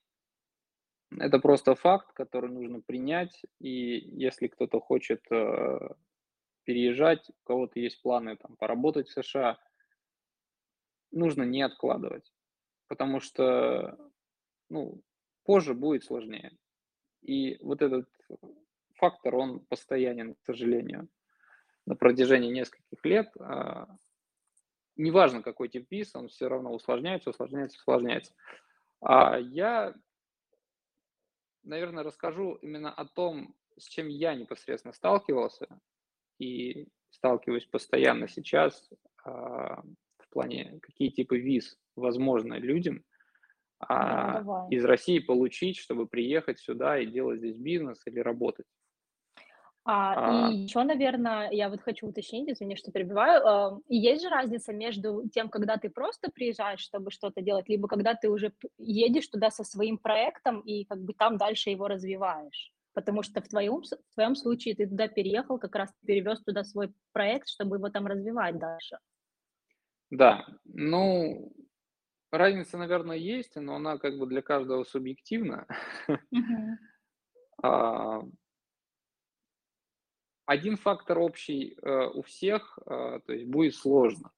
Это 1.17 1.39
просто 1.39 1.77
факт, 1.77 2.13
который 2.13 2.51
нужно 2.51 2.81
принять, 2.81 3.41
и 3.61 3.69
если 3.69 4.49
кто-то 4.49 4.81
хочет 4.81 5.23
э, 5.31 5.91
переезжать, 6.65 7.31
у 7.31 7.45
кого-то 7.45 7.79
есть 7.79 8.03
планы 8.03 8.37
там, 8.37 8.57
поработать 8.57 9.09
в 9.09 9.13
США, 9.13 9.61
нужно 11.13 11.45
не 11.45 11.63
откладывать, 11.63 12.35
потому 12.89 13.21
что 13.21 13.97
ну, 14.69 15.05
позже 15.45 15.73
будет 15.73 16.03
сложнее. 16.03 16.51
И 17.21 17.59
вот 17.63 17.81
этот 17.81 18.09
фактор, 18.95 19.37
он 19.37 19.61
постоянен, 19.61 20.35
к 20.35 20.43
сожалению, 20.47 21.09
на 21.87 21.95
протяжении 21.95 22.51
нескольких 22.51 23.05
лет. 23.05 23.31
Э, 23.39 23.87
неважно, 24.97 25.43
какой 25.43 25.69
тип 25.69 25.87
виз, 25.91 26.15
он 26.15 26.29
все 26.29 26.49
равно 26.49 26.73
усложняется, 26.73 27.31
усложняется, 27.31 27.79
усложняется. 27.79 28.33
А 29.01 29.39
я 29.39 29.95
наверное, 31.65 32.05
расскажу 32.05 32.55
именно 32.63 32.93
о 32.93 33.05
том, 33.05 33.55
с 33.79 33.89
чем 33.89 34.09
я 34.09 34.35
непосредственно 34.35 34.93
сталкивался 34.93 35.67
и 36.39 36.89
сталкиваюсь 37.11 37.67
постоянно 37.67 38.29
сейчас 38.29 38.91
а, 39.25 39.83
в 40.19 40.29
плане, 40.31 40.79
какие 40.83 41.11
типы 41.11 41.39
виз 41.39 41.79
возможны 41.97 42.55
людям 42.55 43.05
а, 43.79 44.67
из 44.71 44.85
России 44.85 45.19
получить, 45.19 45.77
чтобы 45.77 46.07
приехать 46.07 46.59
сюда 46.59 46.99
и 46.99 47.07
делать 47.07 47.39
здесь 47.39 47.57
бизнес 47.57 48.01
или 48.07 48.21
работать. 48.21 48.67
А, 49.85 50.51
и 50.51 50.59
еще, 50.59 50.85
наверное, 50.85 51.51
я 51.51 51.69
вот 51.69 51.83
хочу 51.83 52.07
уточнить, 52.07 52.49
извини, 52.49 52.77
что 52.77 52.93
перебиваю, 52.93 53.45
а, 53.45 53.79
и 53.89 53.97
есть 53.97 54.23
же 54.23 54.29
разница 54.29 54.73
между 54.73 55.29
тем, 55.29 55.49
когда 55.49 55.77
ты 55.77 55.91
просто 55.91 56.31
приезжаешь, 56.31 56.81
чтобы 56.81 57.11
что-то 57.11 57.43
делать, 57.43 57.69
либо 57.69 57.89
когда 57.89 58.15
ты 58.15 58.31
уже 58.31 58.53
едешь 58.79 59.27
туда 59.27 59.51
со 59.51 59.65
своим 59.65 59.99
проектом 59.99 60.61
и 60.61 60.85
как 60.85 61.03
бы 61.03 61.15
там 61.15 61.37
дальше 61.37 61.71
его 61.71 61.89
развиваешь. 61.89 62.73
Потому 62.95 63.23
что 63.23 63.41
в 63.41 63.49
твоем, 63.49 63.83
в 63.83 64.15
твоем 64.15 64.37
случае 64.37 64.77
ты 64.77 64.87
туда 64.87 65.09
переехал, 65.09 65.59
как 65.59 65.75
раз 65.75 65.93
перевез 66.07 66.41
туда 66.43 66.63
свой 66.63 66.93
проект, 67.13 67.49
чтобы 67.49 67.77
его 67.77 67.89
там 67.89 68.07
развивать 68.07 68.59
дальше. 68.59 68.99
Да, 70.11 70.47
ну, 70.65 71.53
разница, 72.31 72.79
наверное, 72.79 73.17
есть, 73.17 73.57
но 73.57 73.77
она 73.77 73.99
как 73.99 74.19
бы 74.19 74.27
для 74.27 74.43
каждого 74.43 74.85
субъективна. 74.85 75.67
Uh-huh. 76.09 76.77
один 80.47 80.77
фактор 80.77 81.19
общий 81.19 81.77
э, 81.81 82.07
у 82.15 82.23
всех, 82.23 82.79
э, 82.87 83.21
то 83.25 83.33
есть 83.33 83.47
будет 83.47 83.75
сложно. 83.75 84.33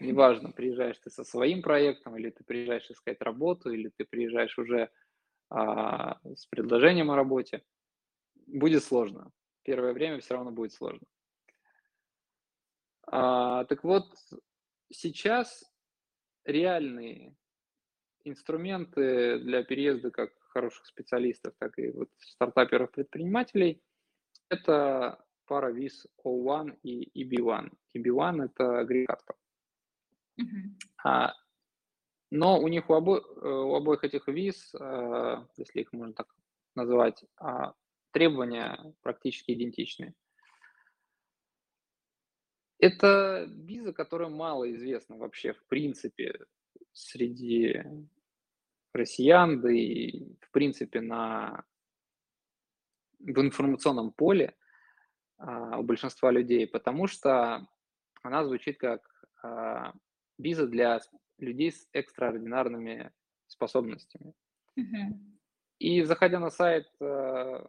Неважно, 0.00 0.50
приезжаешь 0.50 0.98
ты 0.98 1.10
со 1.10 1.22
своим 1.22 1.62
проектом, 1.62 2.16
или 2.16 2.30
ты 2.30 2.42
приезжаешь 2.44 2.90
искать 2.90 3.20
работу, 3.20 3.70
или 3.70 3.90
ты 3.96 4.04
приезжаешь 4.04 4.58
уже 4.58 4.90
а, 5.48 6.18
с 6.34 6.46
предложением 6.46 7.10
о 7.10 7.16
работе. 7.16 7.62
Будет 8.46 8.82
сложно. 8.82 9.30
Первое 9.62 9.92
время 9.92 10.18
все 10.20 10.34
равно 10.34 10.50
будет 10.50 10.72
сложно. 10.72 11.06
А, 13.06 13.64
так 13.66 13.84
вот, 13.84 14.12
сейчас 14.90 15.62
реальные 16.44 17.36
инструменты 18.24 19.38
для 19.40 19.62
переезда 19.62 20.10
как 20.10 20.32
хороших 20.48 20.86
специалистов, 20.86 21.54
так 21.58 21.78
и 21.78 21.90
вот 21.90 22.08
стартаперов-предпринимателей– 22.18 23.82
это 24.52 25.24
пара 25.46 25.70
виз 25.70 26.06
O1 26.24 26.78
и 26.82 27.24
EB1. 27.24 27.72
EB1– 27.96 28.44
это 28.44 28.84
грин-карта. 28.84 29.34
Uh-huh. 30.40 31.04
А, 31.04 31.34
но 32.30 32.58
у 32.58 32.68
них 32.68 32.88
у, 32.88 32.94
обо, 32.94 33.18
э, 33.18 33.48
у 33.48 33.74
обоих 33.74 34.04
этих 34.04 34.28
виз, 34.28 34.74
а, 34.74 35.46
если 35.56 35.80
их 35.80 35.92
можно 35.92 36.14
так 36.14 36.34
назвать, 36.74 37.24
а, 37.36 37.74
требования 38.12 38.94
практически 39.02 39.52
идентичны. 39.52 40.14
Это 42.78 43.44
виза, 43.48 43.92
которая 43.92 44.28
мало 44.28 44.70
известна 44.72 45.16
вообще 45.16 45.52
в 45.52 45.64
принципе 45.66 46.46
среди 46.92 47.82
россиян, 48.92 49.60
да 49.60 49.70
и 49.70 50.34
в 50.40 50.50
принципе 50.50 51.00
на, 51.00 51.64
в 53.22 53.40
информационном 53.40 54.12
поле 54.12 54.54
а, 55.38 55.78
у 55.78 55.82
большинства 55.82 56.30
людей, 56.30 56.66
потому 56.66 57.06
что 57.06 57.66
она 58.22 58.44
звучит 58.44 58.78
как 58.78 59.02
а, 59.42 59.92
виза 60.38 60.66
для 60.66 61.00
людей 61.38 61.72
с 61.72 61.88
экстраординарными 61.92 63.12
способностями. 63.46 64.34
Mm-hmm. 64.78 65.32
И 65.78 66.02
заходя 66.02 66.38
на 66.38 66.50
сайт 66.50 66.86
э, 67.00 67.66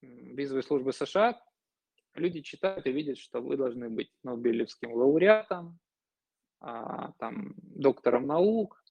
визовой 0.00 0.62
службы 0.62 0.92
США, 0.92 1.42
люди 2.14 2.40
читают 2.40 2.86
и 2.86 2.92
видят, 2.92 3.18
что 3.18 3.40
вы 3.40 3.56
должны 3.56 3.90
быть 3.90 4.12
Нобелевским 4.22 4.92
лауреатом, 4.92 5.78
а, 6.60 7.12
там, 7.18 7.54
доктором 7.56 8.26
наук, 8.26 8.82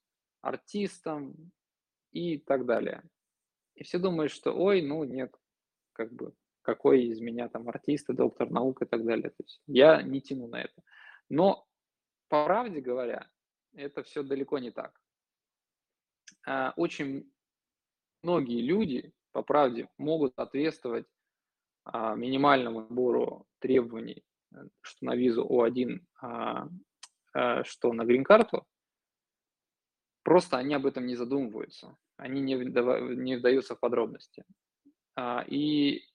артистом 0.42 1.52
и 2.12 2.38
так 2.38 2.66
далее. 2.66 3.04
И 3.76 3.84
все 3.84 4.00
думают, 4.00 4.32
что 4.32 4.54
ой, 4.54 4.82
ну 4.82 5.04
нет, 5.04 5.36
как 5.94 6.12
бы, 6.14 6.34
какой 6.62 7.06
из 7.06 7.20
меня 7.20 7.50
там 7.50 7.68
артист 7.70 8.08
доктор 8.08 8.50
наук 8.50 8.82
и 8.82 8.86
так 8.86 9.04
далее. 9.06 9.30
То 9.30 9.44
есть 9.44 9.62
я 9.68 10.02
не 10.02 10.22
тяну 10.22 10.48
на 10.48 10.62
это. 10.62 10.82
Но, 11.30 11.66
по 12.30 12.46
правде 12.46 12.82
говоря, 12.82 13.30
это 13.74 14.04
все 14.04 14.24
далеко 14.24 14.60
не 14.60 14.72
так. 14.72 15.00
А, 16.46 16.74
очень 16.76 17.32
многие 18.22 18.62
люди, 18.62 19.14
по 19.32 19.44
правде, 19.44 19.90
могут 19.98 20.36
соответствовать 20.36 21.08
а, 21.86 22.16
минимальному 22.16 22.82
набору 22.82 23.46
требований, 23.60 24.24
э, 24.54 24.68
что 24.82 25.06
на 25.06 25.16
визу 25.16 25.46
О1, 25.46 26.00
а, 26.22 26.68
а, 27.34 27.64
что 27.64 27.94
на 27.94 28.06
грин-карту, 28.06 28.66
просто 30.24 30.58
они 30.58 30.74
об 30.74 30.86
этом 30.86 31.06
не 31.06 31.16
задумываются, 31.16 31.98
они 32.24 32.40
не, 32.42 32.56
не 32.56 33.36
вдаются 33.36 33.76
в 33.76 33.80
подробности. 33.80 34.46
И 35.48 36.06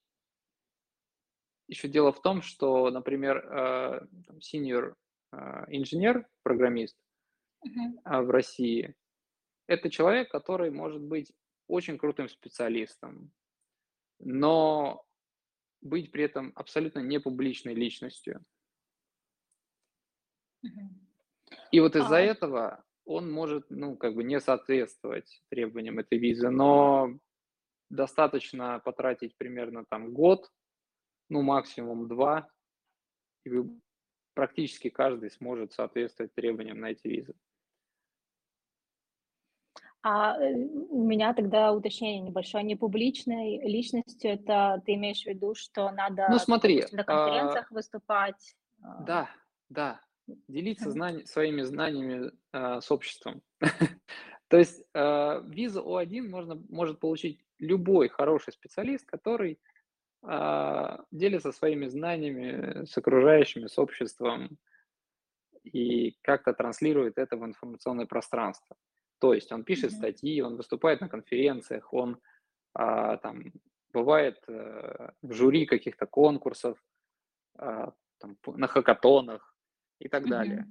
еще 1.69 1.89
дело 1.89 2.13
в 2.13 2.23
том, 2.23 2.41
что, 2.41 2.91
например, 2.91 3.47
senior 4.41 4.95
инженер, 5.69 6.27
программист 6.43 6.99
uh-huh. 7.67 8.23
в 8.23 8.31
России, 8.31 8.97
это 9.67 9.91
человек, 9.91 10.31
который 10.31 10.71
может 10.71 11.03
быть 11.03 11.31
очень 11.67 11.99
крутым 11.99 12.31
специалистом, 12.31 13.31
но 14.19 15.05
быть 15.83 16.11
при 16.11 16.25
этом 16.25 16.53
абсолютно 16.55 17.01
не 17.01 17.21
публичной 17.21 17.75
личностью. 17.75 18.43
И 21.71 21.81
вот 21.81 21.95
из-за 21.95 22.17
а... 22.17 22.21
этого 22.21 22.85
он 23.09 23.33
может, 23.33 23.65
ну, 23.71 23.97
как 23.97 24.15
бы 24.15 24.23
не 24.23 24.39
соответствовать 24.39 25.43
требованиям 25.49 25.99
этой 25.99 26.19
визы, 26.19 26.51
но 26.51 27.19
достаточно 27.89 28.81
потратить 28.81 29.37
примерно 29.39 29.85
там 29.89 30.13
год, 30.13 30.51
ну, 31.31 31.41
максимум 31.41 32.07
два, 32.07 32.49
и 33.45 33.51
вы, 33.51 33.81
практически 34.35 34.91
каждый 34.91 35.31
сможет 35.31 35.73
соответствовать 35.73 36.35
требованиям 36.35 36.81
на 36.81 36.91
эти 36.91 37.09
визы. 37.09 37.35
А 40.03 40.39
э, 40.39 40.55
у 40.55 41.03
меня 41.03 41.33
тогда 41.33 41.73
уточнение 41.73 42.21
небольшое. 42.21 42.63
Не 42.63 42.77
публичной 42.77 43.59
личностью, 43.67 44.31
это 44.31 44.83
ты 44.85 44.95
имеешь 44.95 45.23
в 45.23 45.27
виду, 45.27 45.55
что 45.55 45.91
надо 45.91 46.29
ну, 46.31 46.39
смотри, 46.39 46.77
допустим, 46.77 46.99
на 46.99 47.05
конференциях 47.05 47.67
а, 47.71 47.75
выступать? 47.75 48.57
А? 48.83 49.03
Да, 49.03 49.31
да. 49.71 50.01
Делиться 50.49 50.91
знани- 50.91 51.25
своими 51.27 51.63
знаниями 51.63 52.33
а, 52.53 52.81
с 52.81 52.91
обществом. 52.91 53.43
То 54.49 54.59
есть 54.59 54.85
а, 54.95 55.41
визу 55.47 55.83
О1 55.83 56.29
можно, 56.29 56.63
может 56.69 57.01
получить 57.01 57.41
любой 57.59 58.09
хороший 58.09 58.53
специалист, 58.53 59.07
который 59.07 59.59
а, 60.23 61.05
делится 61.11 61.53
своими 61.53 61.87
знаниями 61.87 62.85
с 62.85 62.97
окружающими, 62.99 63.67
с 63.67 63.79
обществом 63.79 64.59
и 65.65 66.17
как-то 66.23 66.53
транслирует 66.53 67.19
это 67.19 67.37
в 67.37 67.45
информационное 67.45 68.07
пространство. 68.07 68.77
То 69.19 69.35
есть 69.35 69.51
он 69.53 69.65
пишет 69.65 69.93
статьи, 69.93 70.41
он 70.41 70.57
выступает 70.57 71.01
на 71.01 71.09
конференциях, 71.09 71.93
он 71.93 72.19
а, 72.75 73.17
там 73.19 73.53
бывает 73.93 74.43
а, 74.49 75.13
в 75.23 75.33
жюри 75.33 75.67
каких-то 75.67 76.07
конкурсов, 76.07 76.79
а, 77.57 77.93
там, 78.19 78.37
на 78.47 78.67
хакатонах 78.67 79.48
и 79.99 80.09
так 80.09 80.29
далее. 80.29 80.67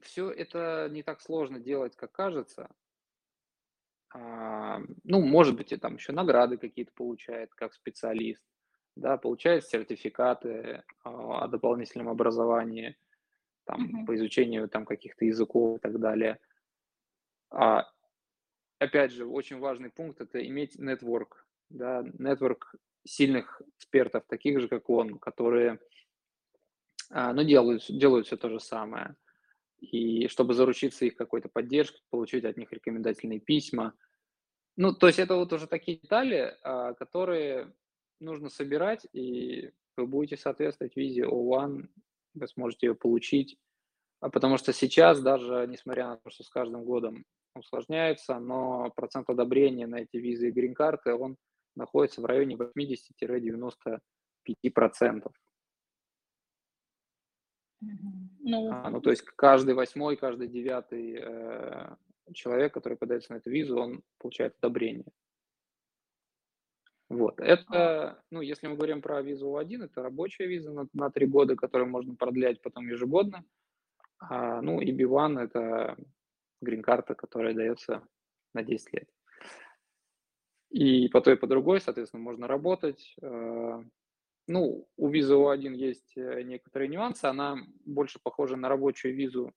Все 0.00 0.30
это 0.30 0.88
не 0.90 1.02
так 1.02 1.20
сложно 1.20 1.58
делать, 1.58 1.96
как 1.96 2.12
кажется. 2.12 2.70
А, 4.10 4.80
ну, 5.04 5.20
может 5.20 5.56
быть, 5.56 5.72
и 5.72 5.76
там 5.76 5.96
еще 5.96 6.12
награды 6.12 6.56
какие-то 6.56 6.92
получает 6.92 7.52
как 7.54 7.74
специалист, 7.74 8.42
да, 8.94 9.16
получает 9.18 9.66
сертификаты 9.66 10.84
а, 11.02 11.44
о 11.44 11.48
дополнительном 11.48 12.08
образовании 12.08 12.96
там, 13.64 13.84
uh-huh. 13.84 14.06
по 14.06 14.14
изучению 14.14 14.68
там 14.68 14.86
каких-то 14.86 15.24
языков 15.24 15.78
и 15.78 15.80
так 15.80 15.98
далее. 15.98 16.38
А, 17.50 17.90
опять 18.78 19.12
же, 19.12 19.26
очень 19.26 19.58
важный 19.58 19.90
пункт– 19.90 20.20
это 20.22 20.44
иметь 20.46 20.78
нетворк, 20.78 21.46
да, 21.68 22.04
нетворк 22.18 22.76
сильных 23.04 23.60
экспертов, 23.76 24.24
таких 24.26 24.60
же, 24.60 24.68
как 24.68 24.88
он, 24.88 25.18
которые, 25.18 25.78
а, 27.10 27.32
ну, 27.32 27.44
делают, 27.44 27.84
делают 27.88 28.26
все 28.26 28.36
то 28.36 28.48
же 28.48 28.60
самое. 28.60 29.16
И 29.78 30.28
чтобы 30.28 30.54
заручиться 30.54 31.04
их 31.04 31.16
какой-то 31.16 31.48
поддержкой, 31.48 32.00
получить 32.10 32.44
от 32.44 32.56
них 32.56 32.72
рекомендательные 32.72 33.40
письма. 33.40 33.94
Ну, 34.76 34.94
то 34.94 35.06
есть 35.06 35.18
это 35.18 35.36
вот 35.36 35.52
уже 35.52 35.66
такие 35.66 35.98
детали, 35.98 36.56
а, 36.62 36.94
которые 36.94 37.72
нужно 38.20 38.48
собирать, 38.48 39.06
и 39.12 39.70
вы 39.96 40.06
будете 40.06 40.36
соответствовать 40.36 40.96
визе 40.96 41.24
O1 41.24 41.88
вы 42.34 42.48
сможете 42.48 42.88
ее 42.88 42.94
получить. 42.94 43.56
А 44.20 44.30
потому 44.30 44.58
что 44.58 44.72
сейчас, 44.72 45.20
даже 45.20 45.66
несмотря 45.68 46.08
на 46.08 46.16
то, 46.16 46.30
что 46.30 46.42
с 46.42 46.48
каждым 46.48 46.84
годом 46.84 47.24
усложняется, 47.54 48.38
но 48.38 48.90
процент 48.94 49.28
одобрения 49.30 49.86
на 49.86 49.96
эти 49.96 50.16
визы 50.16 50.48
и 50.48 50.52
грин-карты, 50.52 51.14
он 51.14 51.36
находится 51.74 52.20
в 52.20 52.26
районе 52.26 52.56
80-95%. 52.56 55.30
Ну, 57.80 58.70
а, 58.72 58.90
ну, 58.90 59.00
то 59.00 59.10
есть 59.10 59.22
каждый 59.22 59.74
восьмой, 59.74 60.16
каждый 60.16 60.48
девятый 60.48 61.18
э, 61.20 61.94
человек, 62.32 62.72
который 62.74 62.96
подается 62.96 63.32
на 63.32 63.38
эту 63.38 63.50
визу, 63.50 63.78
он 63.78 64.02
получает 64.18 64.56
одобрение. 64.60 65.06
Вот, 67.08 67.38
это, 67.38 68.20
ну, 68.30 68.40
если 68.40 68.66
мы 68.66 68.74
говорим 68.74 69.00
про 69.00 69.22
визу 69.22 69.56
1, 69.56 69.82
это 69.82 70.02
рабочая 70.02 70.46
виза 70.46 70.72
на, 70.72 70.88
на 70.92 71.10
3 71.10 71.26
года, 71.26 71.54
которую 71.54 71.88
можно 71.88 72.16
продлять 72.16 72.60
потом 72.60 72.88
ежегодно. 72.88 73.44
А, 74.18 74.60
ну, 74.60 74.80
и 74.80 74.90
B1 74.92 75.38
это 75.38 75.96
грин-карта, 76.60 77.14
которая 77.14 77.54
дается 77.54 78.02
на 78.54 78.64
10 78.64 78.92
лет. 78.94 79.08
И 80.70 81.08
по 81.08 81.20
той 81.20 81.34
и 81.34 81.36
по 81.36 81.46
другой, 81.46 81.80
соответственно, 81.80 82.22
можно 82.22 82.48
работать. 82.48 83.14
Э, 83.22 83.84
ну, 84.46 84.88
у 84.96 85.08
визы 85.08 85.34
O1 85.34 85.74
есть 85.74 86.16
э, 86.16 86.42
некоторые 86.42 86.88
нюансы. 86.88 87.24
Она 87.24 87.56
больше 87.84 88.18
похожа 88.22 88.56
на 88.56 88.68
рабочую 88.68 89.14
визу 89.14 89.52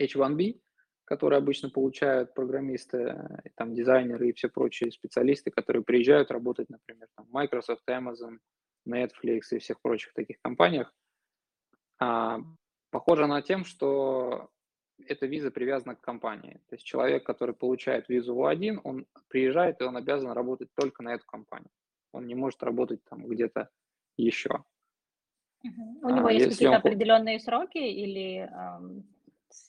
H1B, 0.00 0.60
которые 1.04 1.38
обычно 1.38 1.70
получают 1.70 2.34
программисты, 2.34 3.16
там, 3.56 3.74
дизайнеры 3.74 4.28
и 4.28 4.32
все 4.32 4.48
прочие 4.48 4.92
специалисты, 4.92 5.50
которые 5.50 5.82
приезжают 5.82 6.30
работать, 6.30 6.68
например, 6.70 7.08
там, 7.16 7.26
Microsoft, 7.30 7.82
Amazon, 7.88 8.38
Netflix 8.88 9.40
и 9.50 9.58
всех 9.58 9.80
прочих 9.80 10.12
таких 10.12 10.40
компаниях. 10.40 10.94
А, 11.98 12.38
похоже 12.90 13.26
на 13.26 13.42
тем, 13.42 13.64
что 13.64 14.50
эта 15.06 15.26
виза 15.26 15.50
привязана 15.50 15.96
к 15.96 16.00
компании. 16.00 16.60
То 16.68 16.76
есть 16.76 16.84
человек, 16.84 17.24
который 17.24 17.54
получает 17.54 18.08
визу 18.08 18.34
В1, 18.34 18.80
он 18.84 19.06
приезжает, 19.28 19.80
и 19.80 19.84
он 19.84 19.96
обязан 19.96 20.30
работать 20.32 20.68
только 20.74 21.02
на 21.02 21.14
эту 21.14 21.26
компанию. 21.26 21.70
Он 22.12 22.26
не 22.26 22.34
может 22.34 22.62
работать 22.62 23.04
там 23.04 23.26
где-то 23.26 23.70
еще. 24.16 24.64
У 25.62 26.08
него 26.08 26.28
А 26.28 26.32
есть 26.32 26.46
если 26.46 26.64
какие-то 26.64 26.76
он... 26.76 26.80
определенные 26.80 27.38
сроки 27.38 27.78
или, 27.78 28.50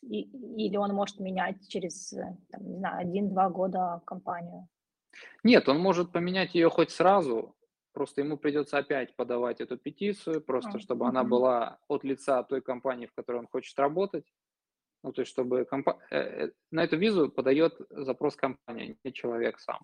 и- 0.04 0.66
или 0.68 0.78
он 0.78 0.94
может 0.94 1.20
менять 1.20 1.68
через, 1.68 2.14
э, 2.14 2.38
там, 2.50 2.66
не 2.66 2.78
знаю, 2.78 3.00
один-два 3.02 3.50
года 3.50 4.02
компанию? 4.06 4.68
Нет, 5.44 5.68
он 5.68 5.80
может 5.80 6.12
поменять 6.12 6.56
ее 6.56 6.70
хоть 6.70 6.92
сразу, 6.92 7.56
просто 7.92 8.22
ему 8.22 8.38
придется 8.38 8.78
опять 8.78 9.16
подавать 9.16 9.60
эту 9.60 9.78
петицию, 9.78 10.38
А, 10.38 10.42
просто 10.42 10.80
чтобы 10.80 11.08
она 11.08 11.22
мгм. 11.24 11.30
была 11.30 11.80
от 11.88 12.04
лица 12.06 12.42
той 12.44 12.62
компании, 12.62 13.08
в 13.08 13.14
которой 13.14 13.38
он 13.40 13.48
хочет 13.48 13.78
работать. 13.78 14.26
Ну, 15.04 15.12
то 15.12 15.22
есть, 15.22 15.32
чтобы 15.32 15.66
компа- 15.66 16.00
э, 16.10 16.18
э, 16.46 16.52
на 16.72 16.84
эту 16.84 16.96
визу 16.96 17.30
подает 17.30 17.74
запрос 17.90 18.36
компания, 18.36 18.96
не 19.04 19.12
человек 19.12 19.60
сам. 19.60 19.80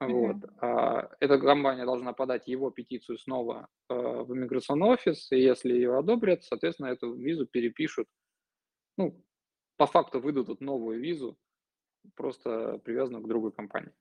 Вот. 0.00 0.36
А, 0.60 1.10
Эта 1.20 1.38
компания 1.38 1.84
должна 1.84 2.12
подать 2.12 2.48
его 2.48 2.70
петицию 2.70 3.18
снова 3.18 3.68
э, 3.90 3.94
в 3.94 4.34
иммиграционный 4.34 4.88
офис, 4.88 5.30
и 5.30 5.38
если 5.38 5.74
ее 5.74 5.98
одобрят, 5.98 6.42
соответственно, 6.42 6.88
эту 6.88 7.14
визу 7.14 7.46
перепишут. 7.46 8.08
Ну, 8.96 9.22
по 9.76 9.86
факту 9.86 10.20
выдадут 10.20 10.60
новую 10.60 11.00
визу, 11.00 11.36
просто 12.14 12.78
привязанную 12.84 13.22
к 13.22 13.28
другой 13.28 13.52
компании. 13.52 13.92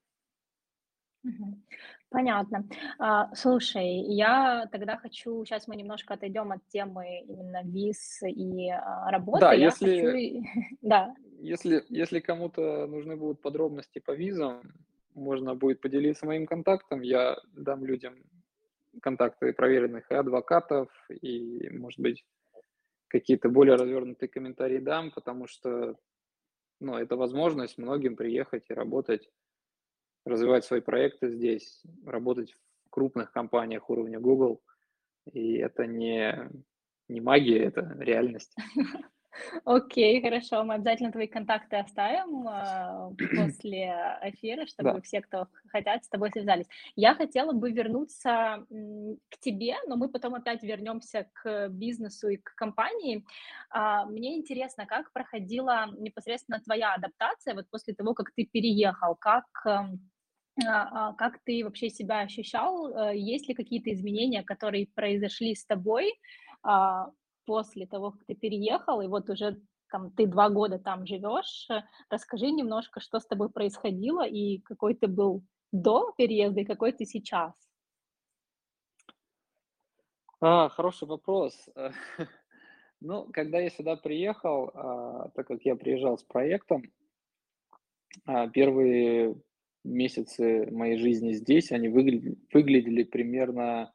Понятно. 2.09 2.65
А, 2.97 3.33
слушай, 3.35 3.85
я 4.15 4.67
тогда 4.71 4.97
хочу, 4.97 5.43
сейчас 5.43 5.67
мы 5.67 5.75
немножко 5.75 6.13
отойдем 6.13 6.51
от 6.51 6.65
темы 6.69 7.25
именно 7.27 7.61
виз 7.63 8.23
и 8.23 8.69
а, 8.69 9.05
Да, 9.05 9.11
работы. 9.11 9.45
Я 9.57 9.71
хочу, 9.71 9.85
если, 9.85 10.17
и- 10.17 10.43
да, 10.81 11.13
если, 11.41 11.83
если 11.89 12.19
кому-то 12.19 12.87
нужны 12.87 13.15
будут 13.15 13.41
подробности 13.41 13.99
по 13.99 14.11
визам, 14.11 14.61
можно 15.19 15.55
будет 15.55 15.81
поделиться 15.81 16.25
моим 16.25 16.47
контактом. 16.47 17.01
Я 17.01 17.37
дам 17.53 17.85
людям 17.85 18.15
контакты 19.01 19.53
проверенных 19.53 20.09
и 20.09 20.15
адвокатов, 20.15 20.89
и, 21.09 21.69
может 21.69 21.99
быть, 21.99 22.25
какие-то 23.07 23.49
более 23.49 23.75
развернутые 23.75 24.29
комментарии 24.29 24.79
дам, 24.79 25.11
потому 25.11 25.47
что 25.47 25.95
ну, 26.79 26.95
это 26.95 27.15
возможность 27.15 27.77
многим 27.77 28.15
приехать 28.15 28.69
и 28.69 28.73
работать, 28.73 29.29
развивать 30.25 30.65
свои 30.65 30.81
проекты 30.81 31.29
здесь, 31.29 31.83
работать 32.05 32.53
в 32.85 32.89
крупных 32.89 33.31
компаниях 33.31 33.89
уровня 33.89 34.19
Google. 34.19 34.61
И 35.31 35.57
это 35.57 35.85
не, 35.85 36.49
не 37.07 37.21
магия, 37.21 37.65
это 37.65 37.95
реальность. 37.99 38.55
окей, 39.65 40.21
хорошо, 40.21 40.63
мы 40.63 40.75
обязательно 40.75 41.11
твои 41.11 41.27
контакты 41.27 41.77
оставим 41.77 42.47
а, 42.47 43.11
после 43.33 43.85
эфира, 44.23 44.65
чтобы 44.65 45.01
Да. 45.01 45.01
все, 45.01 45.21
кто 45.21 45.47
хотят, 45.67 46.03
с 46.03 46.09
тобой 46.09 46.31
связались. 46.31 46.67
Я 46.95 47.15
хотела 47.15 47.51
бы 47.53 47.71
вернуться 47.71 48.65
к 49.29 49.37
тебе, 49.39 49.75
но 49.87 49.95
мы 49.97 50.09
потом 50.09 50.35
опять 50.35 50.63
вернемся 50.63 51.29
к 51.33 51.69
бизнесу 51.69 52.29
и 52.29 52.37
к 52.37 52.55
компании. 52.55 53.25
А, 53.69 54.05
Мне 54.05 54.37
интересно, 54.37 54.85
как 54.85 55.11
проходила 55.13 55.87
непосредственно 55.97 56.59
твоя 56.59 56.93
адаптация 56.93 57.53
вот 57.55 57.69
после 57.69 57.93
того, 57.93 58.13
как 58.13 58.31
ты 58.35 58.45
переехал, 58.45 59.15
как 59.15 59.45
эм, 59.65 60.09
а, 60.67 61.13
как 61.13 61.39
ты 61.45 61.63
вообще 61.63 61.89
себя 61.89 62.19
ощущал? 62.21 62.89
Э, 62.93 63.15
Есть 63.17 63.47
ли 63.47 63.53
какие-то 63.55 63.93
изменения, 63.93 64.43
которые 64.43 64.87
произошли 64.93 65.55
с 65.55 65.65
тобой 65.65 66.13
после 67.49 67.87
того, 67.87 68.11
как 68.11 68.23
ты 68.25 68.35
переехал, 68.35 69.01
и 69.01 69.07
вот 69.07 69.27
уже 69.31 69.59
там 69.91 70.11
ты 70.11 70.27
два 70.27 70.49
года 70.49 70.77
там 70.77 71.07
живешь? 71.07 71.67
Э, 71.71 71.81
Расскажи 72.11 72.51
немножко, 72.51 72.99
что 72.99 73.19
с 73.19 73.25
тобой 73.25 73.49
происходило 73.49 74.23
и 74.23 74.59
какой 74.59 74.93
ты 74.93 75.07
был 75.07 75.41
до 75.71 76.13
переезда 76.15 76.61
и 76.61 76.65
какой 76.65 76.91
ты 76.91 77.05
сейчас. 77.05 77.53
А, 80.41 80.69
хороший 80.69 81.07
вопрос. 81.07 81.69
Э, 81.75 81.89
Ну, 83.01 83.25
когда 83.33 83.59
я 83.59 83.69
сюда 83.69 83.95
приехал, 83.95 84.69
а, 84.73 85.29
так 85.29 85.47
как 85.47 85.65
я 85.65 85.75
приезжал 85.75 86.17
с 86.17 86.23
проектом, 86.23 86.83
а, 88.25 88.47
первые 88.49 89.41
месяцы 89.83 90.69
моей 90.69 90.97
жизни 90.97 91.31
здесь, 91.31 91.71
они 91.71 91.87
выгля- 91.87 92.35
выглядели 92.53 93.03
примерно 93.03 93.91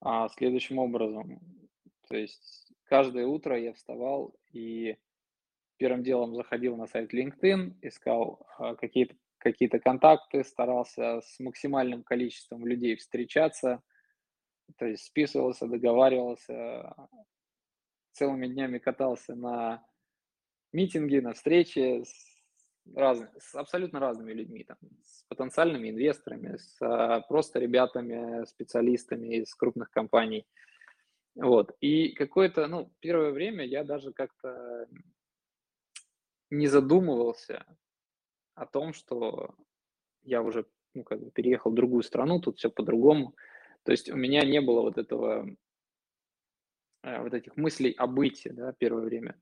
а, 0.00 0.28
следующим 0.28 0.78
образом. 0.78 1.57
То 2.08 2.16
есть 2.16 2.72
каждое 2.84 3.26
утро 3.26 3.58
я 3.58 3.72
вставал 3.72 4.34
и 4.52 4.96
первым 5.76 6.02
делом 6.02 6.34
заходил 6.34 6.76
на 6.76 6.86
сайт 6.86 7.12
LinkedIn, 7.14 7.76
искал 7.82 8.46
а, 8.58 8.74
какие-то 8.74 9.14
какие-то 9.38 9.78
контакты, 9.78 10.44
старался 10.44 11.20
с 11.20 11.38
максимальным 11.38 12.02
количеством 12.02 12.66
людей 12.66 12.96
встречаться, 12.96 13.82
то 14.76 14.86
есть 14.86 15.04
списывался, 15.06 15.66
договаривался, 15.66 16.94
целыми 18.12 18.48
днями 18.48 18.78
катался 18.78 19.34
на 19.34 19.86
митинги, 20.72 21.18
на 21.18 21.32
встречи 21.32 22.02
с, 22.02 22.12
раз- 22.94 23.30
с 23.38 23.54
абсолютно 23.54 24.00
разными 24.00 24.32
людьми, 24.32 24.64
там, 24.64 24.76
с 25.02 25.22
потенциальными 25.28 25.90
инвесторами, 25.90 26.56
с 26.56 26.76
а, 26.80 27.20
просто 27.20 27.60
ребятами, 27.60 28.44
специалистами 28.44 29.36
из 29.36 29.54
крупных 29.54 29.90
компаний. 29.90 30.46
Вот. 31.38 31.70
И 31.80 32.10
какое-то, 32.14 32.66
ну, 32.66 32.92
первое 32.98 33.30
время 33.30 33.64
я 33.64 33.84
даже 33.84 34.12
как-то 34.12 34.88
не 36.50 36.66
задумывался 36.66 37.64
о 38.54 38.66
том, 38.66 38.92
что 38.92 39.54
я 40.22 40.42
уже, 40.42 40.66
ну, 40.94 41.04
как 41.04 41.20
бы 41.20 41.30
переехал 41.30 41.70
в 41.70 41.76
другую 41.76 42.02
страну, 42.02 42.40
тут 42.40 42.58
все 42.58 42.70
по-другому. 42.70 43.36
То 43.84 43.92
есть 43.92 44.10
у 44.10 44.16
меня 44.16 44.44
не 44.44 44.60
было 44.60 44.80
вот 44.80 44.98
этого, 44.98 45.48
э, 47.04 47.22
вот 47.22 47.32
этих 47.32 47.56
мыслей 47.56 47.92
о 47.92 48.08
быте, 48.08 48.52
да, 48.52 48.72
первое 48.72 49.04
время. 49.04 49.40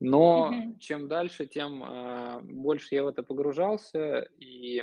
Но 0.00 0.50
Мгм. 0.50 0.78
чем 0.78 1.08
дальше, 1.08 1.46
тем 1.46 1.82
а, 1.82 2.40
больше 2.42 2.96
я 2.96 3.04
в 3.04 3.06
это 3.06 3.22
погружался, 3.22 4.28
и 4.38 4.82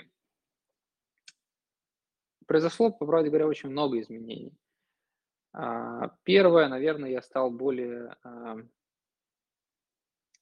произошло, 2.48 2.92
по 2.92 3.06
правде 3.06 3.30
говоря, 3.30 3.46
очень 3.46 3.70
много 3.70 4.00
изменений. 4.00 4.58
А, 5.54 6.10
Первое, 6.24 6.68
наверное, 6.68 7.10
я 7.10 7.22
стал 7.22 7.52
более 7.52 8.16
а, 8.24 8.58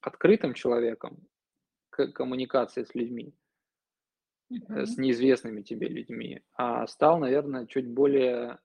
открытым 0.02 0.54
человеком 0.54 1.28
к 1.90 2.12
коммуникации 2.12 2.84
с 2.84 2.94
людьми, 2.96 3.34
э, 4.52 4.86
с 4.86 4.98
неизвестными 4.98 5.62
тебе 5.62 5.88
людьми, 5.88 6.42
а 6.54 6.86
стал, 6.88 7.20
наверное, 7.20 7.66
чуть 7.66 7.88
более 7.88 8.60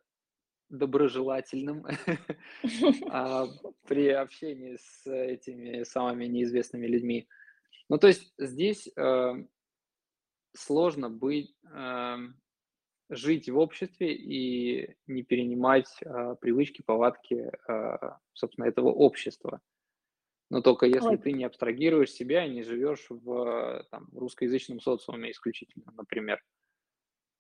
доброжелательным 0.69 1.87
а, 3.11 3.47
при 3.87 4.09
общении 4.11 4.77
с 4.77 5.07
этими 5.07 5.83
самыми 5.85 6.27
неизвестными 6.27 6.87
людьми. 6.87 7.29
Ну, 7.89 7.99
то 7.99 8.07
есть 8.07 8.33
здесь 8.39 8.89
э, 8.97 9.35
сложно 10.55 11.11
быть, 11.11 11.55
эм, 11.73 12.41
жить 13.15 13.49
в 13.49 13.59
обществе 13.59 14.13
и 14.15 14.97
не 15.07 15.23
перенимать 15.23 15.89
а, 16.05 16.35
привычки, 16.35 16.83
повадки, 16.83 17.51
а, 17.69 18.19
собственно, 18.33 18.67
этого 18.67 18.89
общества. 18.89 19.61
Но 20.51 20.61
только 20.61 20.87
если 20.87 21.07
Ой, 21.07 21.19
ты 21.19 21.33
не 21.33 21.45
абстрагируешь 21.45 22.13
себя 22.13 22.45
и 22.45 22.51
не 22.51 22.63
живешь 22.63 23.07
в 23.09 23.85
там, 23.91 24.09
русскоязычном 24.13 24.81
социуме 24.81 25.31
исключительно, 25.31 25.93
например. 25.97 26.41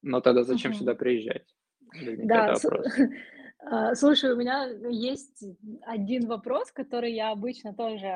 Но 0.03 0.21
тогда 0.21 0.43
зачем 0.43 0.73
сюда 0.75 0.93
мгм. 0.93 0.99
приезжать? 0.99 1.55
Да, 2.25 2.55
с 2.55 2.65
а, 3.59 3.95
слушай, 3.95 4.33
у 4.33 4.37
меня 4.37 4.69
есть 4.91 5.45
один 5.83 6.27
вопрос, 6.27 6.73
который 6.73 7.13
я 7.13 7.31
обычно 7.31 7.75
тоже, 7.75 8.07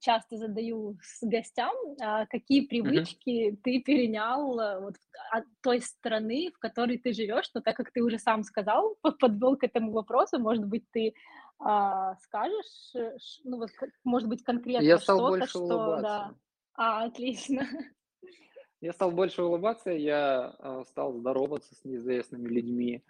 часто 0.00 0.36
задаю 0.36 0.96
с 1.02 1.26
гостям. 1.26 1.74
А, 2.00 2.26
какие 2.26 2.66
привычки 2.66 3.58
ты 3.62 3.80
перенял, 3.80 4.58
э, 4.58 4.80
вот 4.80 4.94
от 5.30 5.44
той 5.62 5.80
страны, 5.80 6.50
в 6.54 6.58
которой 6.58 6.98
ты 6.98 7.12
живешь? 7.12 7.50
Но 7.54 7.60
так 7.60 7.76
как 7.76 7.90
ты 7.90 8.02
уже 8.02 8.18
сам 8.18 8.42
сказал, 8.42 8.96
по 9.02 9.12
подвел 9.12 9.56
к 9.56 9.64
этому 9.64 9.92
вопросу, 9.92 10.38
может 10.38 10.64
быть, 10.64 10.84
ты, 10.92 11.14
а, 11.58 12.16
скажешь, 12.16 12.94
э, 12.94 13.16
ну, 13.44 13.58
вот, 13.58 13.70
может 14.04 14.28
быть, 14.28 14.40
Я 14.40 14.44
конкретно 14.44 14.98
стал 14.98 15.18
что-то, 15.18 15.30
больше 15.30 15.48
что 15.48 15.66
да. 15.66 15.74
улыбаться. 15.74 16.34
А, 16.74 17.04
отлично. 17.04 17.66
Я 18.80 18.92
стал 18.92 19.10
больше 19.10 19.42
улыбаться, 19.42 19.90
я 19.90 20.54
а, 20.58 20.84
стал 20.84 21.12
здороваться 21.14 21.74
с 21.74 21.84
неизвестными 21.84 22.48
людьми. 22.48 23.02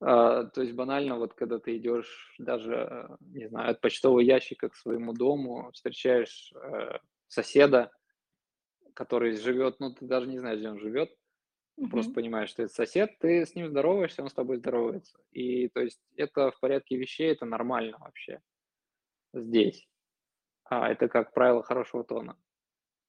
А, 0.00 0.44
то 0.44 0.60
есть 0.62 0.74
банально, 0.74 1.16
вот 1.16 1.34
когда 1.34 1.58
ты 1.58 1.76
идешь 1.76 2.34
даже, 2.38 2.74
э, 2.74 3.16
не 3.20 3.48
знаю, 3.48 3.70
от 3.70 3.80
почтового 3.80 4.20
ящика 4.20 4.68
к 4.68 4.76
своему 4.76 5.14
дому, 5.14 5.70
встречаешь 5.72 6.52
э, 6.54 6.98
соседа, 7.28 7.90
который 8.94 9.32
живет, 9.36 9.80
ну 9.80 9.92
ты 9.92 10.06
даже 10.06 10.26
не 10.28 10.38
знаешь, 10.38 10.58
где 10.58 10.70
он 10.70 10.78
живет, 10.80 11.14
просто 11.90 12.10
Мгм. 12.10 12.14
понимаешь, 12.14 12.50
что 12.50 12.62
это 12.64 12.74
сосед, 12.74 13.18
ты 13.20 13.46
с 13.46 13.54
ним 13.54 13.68
здороваешься, 13.68 14.22
он 14.22 14.30
с 14.30 14.34
тобой 14.34 14.58
здоровается. 14.58 15.18
И 15.32 15.68
то 15.68 15.80
есть 15.80 16.00
это 16.16 16.50
в 16.50 16.60
порядке 16.60 16.96
вещей, 16.96 17.32
это 17.32 17.46
нормально 17.46 17.98
вообще 18.00 18.40
здесь. 19.34 19.88
А, 20.64 20.90
это, 20.90 21.08
как 21.08 21.32
правило, 21.34 21.62
хорошего 21.62 22.04
тона. 22.04 22.36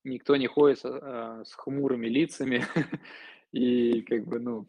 Никто 0.04 0.36
не 0.38 0.48
ходит 0.48 0.82
а, 0.86 1.44
с 1.46 1.54
хмурыми 1.54 2.08
лицами 2.08 2.64
и 3.52 4.02
как 4.04 4.26
бы, 4.26 4.40
ну, 4.40 4.68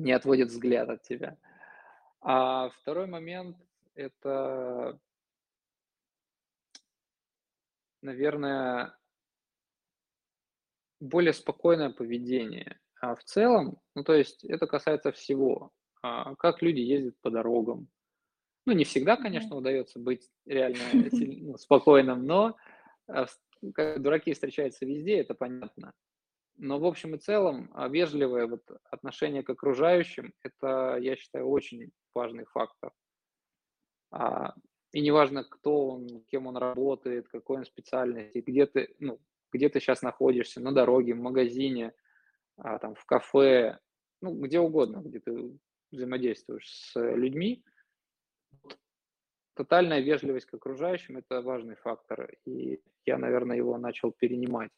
не 0.00 0.12
отводит 0.12 0.48
взгляд 0.48 0.88
от 0.88 1.02
тебя. 1.02 1.36
А 2.22 2.70
второй 2.70 3.06
момент- 3.06 3.56
это 3.94 4.98
наверное 8.02 8.96
более 11.00 11.32
спокойное 11.32 11.90
поведение. 11.90 12.78
А 13.00 13.14
в 13.14 13.24
целом, 13.24 13.80
ну, 13.94 14.04
то 14.04 14.14
есть 14.14 14.44
это 14.44 14.66
касается 14.66 15.12
всего. 15.12 15.70
А, 16.02 16.34
как 16.36 16.62
люди 16.62 16.80
ездят 16.80 17.18
по 17.20 17.30
дорогам. 17.30 17.88
Ну, 18.66 18.72
не 18.72 18.84
всегда, 18.84 19.16
конечно, 19.16 19.56
удается 19.56 19.98
быть 19.98 20.30
реально 20.46 20.78
ну, 20.92 21.56
спокойным, 21.56 22.26
но, 22.26 22.56
а, 23.06 23.26
дураки 23.62 24.32
встречаются 24.32 24.84
везде, 24.84 25.18
это 25.18 25.34
понятно. 25.34 25.92
Но 26.62 26.78
в 26.78 26.84
общем 26.84 27.14
и 27.14 27.18
целом, 27.18 27.70
а, 27.72 27.88
вежливое 27.88 28.46
вот 28.46 28.62
отношение 28.90 29.42
к 29.42 29.48
окружающим- 29.48 30.34
это, 30.42 30.98
я 31.00 31.16
считаю, 31.16 31.48
очень 31.48 31.90
важный 32.14 32.44
фактор. 32.44 32.92
А, 34.10 34.54
и 34.92 35.00
неважно, 35.00 35.42
кто 35.42 35.88
он, 35.88 36.22
кем 36.30 36.46
он 36.46 36.58
работает, 36.58 37.28
какой 37.28 37.58
он 37.58 37.64
специальности, 37.64 38.44
где 38.46 38.66
ты, 38.66 38.94
ну, 38.98 39.18
где 39.52 39.70
ты 39.70 39.80
щас 39.80 40.02
находишься: 40.02 40.60
на 40.60 40.72
дороге, 40.72 41.14
в 41.14 41.20
магазине, 41.20 41.94
а, 42.58 42.78
там, 42.78 42.94
в 42.94 43.06
кафе, 43.06 43.78
ну, 44.20 44.34
где 44.34 44.60
угодно, 44.60 44.98
где 44.98 45.18
ты 45.18 45.58
взаимодействуешь 45.92 46.68
с 46.68 47.00
людьми. 47.00 47.64
Тотальная 49.54 50.00
вежливость 50.00 50.46
к 50.46 50.54
окружающим- 50.54 51.16
это 51.16 51.40
важный 51.40 51.76
фактор, 51.76 52.30
и 52.44 52.82
я, 53.06 53.16
наверно, 53.16 53.54
его 53.54 53.78
начал 53.78 54.12
перенимать. 54.12 54.70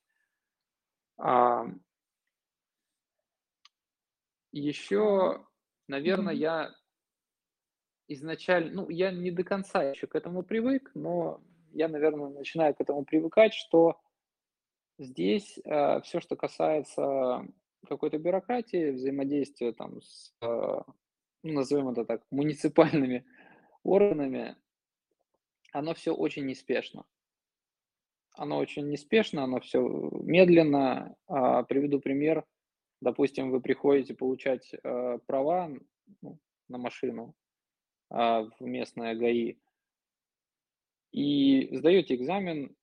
Так. 1.18 1.82
Еще, 4.52 5.44
наверно, 5.88 6.30
Мгм. 6.30 6.38
я 6.38 6.74
изначаль 8.08 8.70
ну, 8.72 8.88
я 8.90 9.10
не 9.12 9.30
до 9.30 9.44
конца 9.44 9.82
еще 9.82 10.06
к 10.06 10.14
этому 10.14 10.42
привык, 10.42 10.90
но 10.94 11.40
я, 11.72 11.88
наверно, 11.88 12.28
начинаю 12.28 12.74
к 12.74 12.80
этому 12.80 13.04
привыкать, 13.04 13.54
что 13.54 13.96
здесь, 14.98 15.58
а, 15.64 16.00
всё, 16.02 16.20
что 16.20 16.36
касается 16.36 17.46
какой-то 17.88 18.18
бюрократии, 18.18 18.90
взаимодействия 18.90 19.72
там 19.72 20.00
с, 20.02 20.32
а, 20.40 20.84
ну, 21.42 21.52
назовем 21.54 21.88
это 21.90 22.04
так, 22.04 22.22
муниципальными 22.30 23.24
органами, 23.84 24.56
оно 25.72 25.94
всё 25.94 26.14
очень 26.14 26.46
неспешно. 26.46 27.04
Оно 28.34 28.58
очень 28.58 28.88
неспешно, 28.88 29.44
оно 29.44 29.60
всё 29.60 30.10
медленно. 30.22 31.14
А, 31.26 31.62
приведу 31.64 32.00
пример. 32.00 32.44
Допустим, 33.00 33.50
вы 33.50 33.60
приходите 33.60 34.14
получать, 34.14 34.74
а, 34.84 35.18
права, 35.26 35.70
ну, 36.22 36.38
на 36.68 36.78
машину, 36.78 37.34
а, 38.10 38.44
в 38.60 38.62
местное 38.62 39.14
ГАИ 39.16 39.56
и 41.12 41.68
сдаете 41.76 42.14
экзамен, 42.14 42.74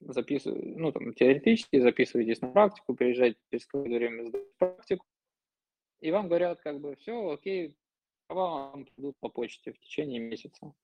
записыв 0.00 0.54
ну, 0.56 0.92
там, 0.92 1.14
теоретически, 1.14 1.80
записываетесь 1.80 2.42
на 2.42 2.48
практику, 2.50 2.94
приезжаете 2.94 3.38
через 3.50 3.66
какое-то 3.66 3.96
время 3.96 4.24
сдать 4.26 4.56
практику, 4.58 5.06
и 6.00 6.10
вам 6.12 6.28
говорят 6.28 6.60
как 6.62 6.80
бы: 6.80 6.96
"Всё, 6.96 7.30
окей, 7.32 7.76
права 8.28 8.70
вам 8.72 8.86
придут 8.86 9.16
по 9.20 9.28
почте 9.30 9.72
в 9.72 9.80
течение 9.80 10.20
месяца". 10.20 10.74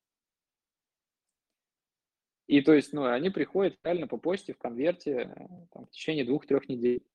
И 2.51 2.63
то 2.63 2.75
есть, 2.75 2.93
ну, 2.93 3.05
они 3.05 3.31
приходят 3.31 3.79
реально 3.85 4.09
по 4.09 4.17
почте 4.17 4.55
в 4.55 4.59
конверте, 4.59 5.13
э, 5.13 5.47
там, 5.73 5.87
в 5.87 5.91
течение 5.91 6.25
2-3 6.25 6.67
недель. 6.67 7.07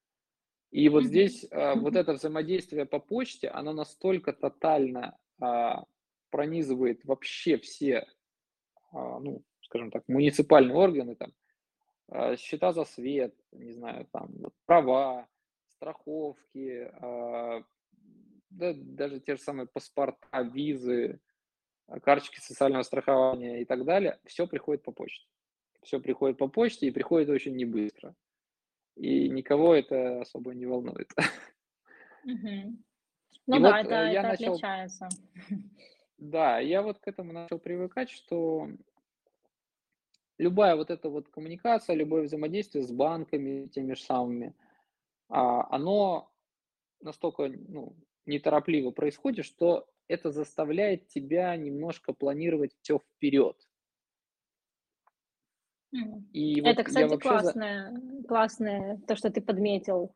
И 0.72 0.88
вот 0.88 1.04
здесь, 1.04 1.46
а, 1.52 1.76
вот 1.76 1.98
это 1.98 2.14
взаимодействие 2.14 2.86
по 2.86 3.00
почте, 3.00 3.50
оно 3.50 3.74
настолько 3.74 4.32
тотально, 4.32 5.18
а, 5.42 5.84
пронизывает 6.30 7.04
вообще 7.04 7.58
все, 7.58 8.08
а, 8.94 9.20
ну, 9.20 9.44
скажем 9.60 9.92
так, 9.92 10.08
муниципальные 10.08 10.74
органы, 10.78 11.18
там, 11.18 11.34
а, 12.08 12.38
счета 12.38 12.72
за 12.72 12.86
свет, 12.86 13.36
не 13.52 13.74
знаю, 13.74 14.08
там, 14.14 14.32
права, 14.66 15.28
страховки, 15.68 16.90
а, 17.02 17.62
да 18.52 18.74
даже 18.74 19.20
те 19.20 19.36
же 19.36 19.42
самые 19.42 19.68
паспорта, 19.68 20.42
визы, 20.44 21.20
карточки 22.04 22.40
социального 22.40 22.84
страхования 22.84 23.62
и 23.62 23.66
так 23.66 23.86
далее- 23.86 24.20
всё 24.26 24.48
приходит 24.48 24.84
по 24.84 24.92
почте. 24.92 25.28
Всё 25.84 26.00
приходит 26.00 26.38
по 26.38 26.48
почте 26.48 26.88
и 26.88 26.92
приходит 26.92 27.30
очень 27.30 27.56
небыстро. 27.56 28.16
И 28.98 29.30
никого 29.30 29.76
это 29.76 30.22
особо 30.22 30.54
не 30.56 30.66
волнует. 30.66 31.12
И 33.54 33.60
Ну 33.60 33.60
да, 33.60 33.80
вот, 33.80 33.86
это 33.86 33.96
э, 33.96 34.14
я 34.14 34.20
это 34.22 34.30
начал 34.30 34.54
отличается. 34.54 35.10
Да, 36.20 36.60
я 36.60 36.82
вот 36.82 37.00
к 37.00 37.08
этому 37.08 37.34
начал 37.34 37.60
привыкать, 37.60 38.10
что 38.10 38.70
любая 40.40 40.76
вот 40.76 40.90
эта 40.90 41.10
вот 41.10 41.30
коммуникация, 41.30 41.96
любое 41.96 42.24
взаимодействие 42.24 42.84
с 42.84 42.92
банками 42.92 43.68
теми 43.68 43.94
же 43.94 44.02
самыми, 44.02 44.54
а, 45.30 45.68
оно 45.76 46.32
настолько, 47.02 47.48
ну, 47.50 47.96
неторопливо 48.26 48.92
происходит, 48.92 49.46
что 49.46 49.88
это 50.08 50.32
заставляет 50.32 51.08
тебя 51.08 51.56
немножко 51.56 52.14
планировать 52.14 52.76
всё 52.82 53.00
вперед. 53.00 53.58
И 56.34 56.62
вот 56.62 56.70
Это, 56.72 56.82
я 56.82 56.84
кстати, 56.84 57.10
за 57.10 57.18
классное 57.18 58.02
классное, 58.28 59.00
то, 59.08 59.16
что 59.16 59.30
ты 59.30 59.42
подметил. 59.42 60.16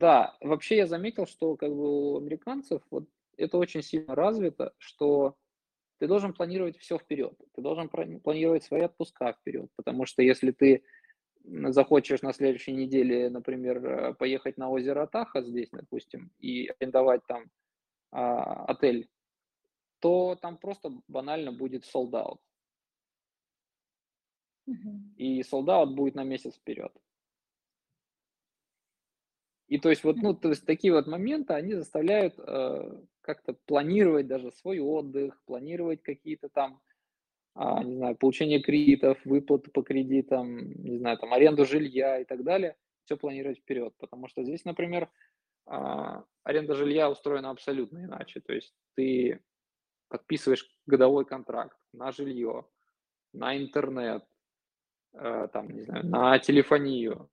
Да, 0.00 0.36
вообще 0.40 0.76
я 0.76 0.86
заметил, 0.86 1.26
что 1.26 1.56
как 1.56 1.70
бы 1.70 2.12
у 2.12 2.18
американцев 2.18 2.82
вот 2.90 3.08
это 3.38 3.56
очень 3.58 3.82
сильно 3.82 4.14
развито, 4.14 4.72
что 4.78 5.36
ты 5.98 6.08
должен 6.08 6.34
планировать 6.34 6.78
всё 6.78 6.98
вперед. 6.98 7.34
Ты 7.54 7.62
должен 7.62 7.88
планировать 7.88 8.64
свои 8.64 8.82
отпуска 8.82 9.32
вперед, 9.34 9.70
потому 9.76 10.06
что 10.06 10.22
если 10.22 10.52
ты, 10.52 10.84
захочешь 11.68 12.22
на 12.22 12.32
следующей 12.32 12.72
неделе, 12.74 13.30
например, 13.30 14.14
поехать 14.16 14.58
на 14.58 14.70
озеро 14.70 15.06
Тахо 15.06 15.42
здесь, 15.42 15.70
допустим, 15.72 16.32
и 16.40 16.68
арендовать 16.80 17.22
там, 17.28 17.44
а, 18.12 18.64
отель, 18.66 19.08
то 20.00 20.36
там 20.40 20.58
просто 20.58 20.92
банально 21.08 21.52
будет 21.52 21.84
sold 21.84 22.12
out. 22.12 22.38
И 25.16 25.42
sold 25.42 25.68
out 25.68 25.94
будет 25.94 26.14
на 26.16 26.24
месяц 26.24 26.54
вперед. 26.56 26.92
И 29.68 29.78
то 29.78 29.90
есть 29.90 30.04
вот, 30.04 30.16
ну, 30.22 30.32
то 30.34 30.50
есть 30.50 30.64
такие 30.64 30.92
вот 30.92 31.06
моменты, 31.06 31.54
они 31.54 31.74
заставляют, 31.74 32.34
э, 32.38 33.02
как-то 33.20 33.54
планировать 33.66 34.28
даже 34.28 34.52
свой 34.52 34.78
отдых, 34.78 35.40
планировать 35.44 36.02
какие-то 36.02 36.48
там, 36.48 36.80
а, 37.54 37.84
не 37.84 37.96
знаю, 37.96 38.16
получение 38.16 38.60
кредитов, 38.62 39.18
выплаты 39.24 39.70
по 39.70 39.82
кредитам, 39.82 40.72
не 40.82 40.98
знаю, 40.98 41.18
там, 41.18 41.32
аренду 41.34 41.66
жилья 41.66 42.20
и 42.20 42.24
так 42.24 42.44
далее. 42.44 42.76
Всё 43.04 43.16
планировать 43.18 43.58
вперед. 43.60 43.94
Потому 43.98 44.28
что 44.28 44.44
здесь, 44.44 44.64
например, 44.64 45.10
а, 45.66 46.24
аренда 46.44 46.74
жилья 46.74 47.10
устроена 47.10 47.50
абсолютно 47.50 48.04
иначе. 48.04 48.40
То 48.40 48.52
есть 48.52 48.74
ты 48.94 49.42
подписываешь 50.08 50.68
годовой 50.86 51.24
контракт 51.24 51.76
на 51.92 52.12
жилье, 52.12 52.66
на 53.32 53.56
интернет, 53.56 54.24
э, 55.12 55.48
там, 55.52 55.70
не 55.70 55.82
знаю, 55.82 56.06
на 56.06 56.38
телефонию. 56.38 57.28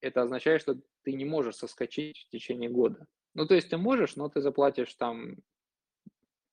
Это 0.00 0.22
означает, 0.22 0.60
что 0.60 0.76
ты 1.02 1.12
не 1.12 1.24
можешь 1.24 1.56
соскочить 1.56 2.26
в 2.26 2.30
течение 2.30 2.68
года. 2.68 3.06
Ну, 3.34 3.46
то 3.46 3.54
есть 3.54 3.70
ты 3.70 3.76
можешь, 3.76 4.16
но 4.16 4.28
ты 4.28 4.40
заплатишь 4.40 4.94
там 4.94 5.36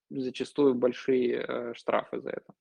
зачастую 0.09 0.75
большие, 0.75 1.45
э, 1.47 1.73
штрафы 1.73 2.19
за 2.21 2.29
это. 2.29 2.53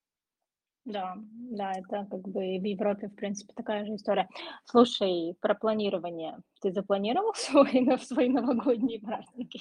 Да, 0.85 1.15
да, 1.17 1.73
это 1.73 2.07
как 2.11 2.29
бы 2.29 2.45
и 2.45 2.61
в 2.61 2.65
Европе, 2.65 3.09
в 3.09 3.15
принципе, 3.15 3.55
такая 3.55 3.87
же 3.87 3.95
история. 3.95 4.29
Слушай, 4.65 5.35
про 5.41 5.55
планирование. 5.55 6.39
Ты 6.61 6.73
запланировал 6.73 7.33
свой 7.35 7.99
свои 8.01 8.29
новогодние 8.29 9.01
праздники? 9.01 9.61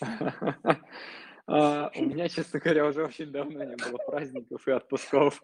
А, 1.48 1.92
у 1.94 2.02
меня, 2.02 2.28
честно 2.28 2.58
говоря, 2.58 2.88
уже 2.88 3.04
очень 3.04 3.30
давно 3.30 3.62
не 3.62 3.76
было 3.76 3.98
праздников 3.98 4.66
и 4.66 4.72
отпусков. 4.72 5.40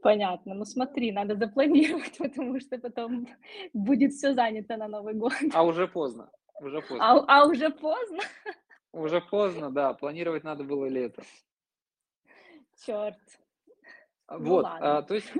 Понятно. 0.00 0.54
Ну, 0.54 0.64
смотри, 0.64 1.10
надо 1.10 1.34
запланировать, 1.34 2.16
потому 2.18 2.60
что 2.60 2.78
потом 2.78 3.26
будет 3.72 4.12
всё 4.12 4.34
занято 4.34 4.76
на 4.76 4.86
Новый 4.86 5.14
год. 5.14 5.32
А 5.52 5.64
уже 5.64 5.88
поздно, 5.88 6.30
уже 6.60 6.78
А 6.78 6.80
поздно. 6.80 7.14
у 7.14 7.24
а 7.26 7.46
уже 7.46 7.70
поздно? 7.70 8.20
Уже 8.92 9.20
поздно, 9.20 9.70
да, 9.70 9.94
планировать 9.94 10.44
надо 10.44 10.62
было 10.62 10.86
летом. 10.86 11.24
Чёрт. 12.84 13.18
А, 14.28 14.38
Ну 14.38 14.50
вот, 14.50 14.74
а, 14.78 15.02
ладно. 15.02 15.02
то 15.02 15.14
есть 15.14 15.32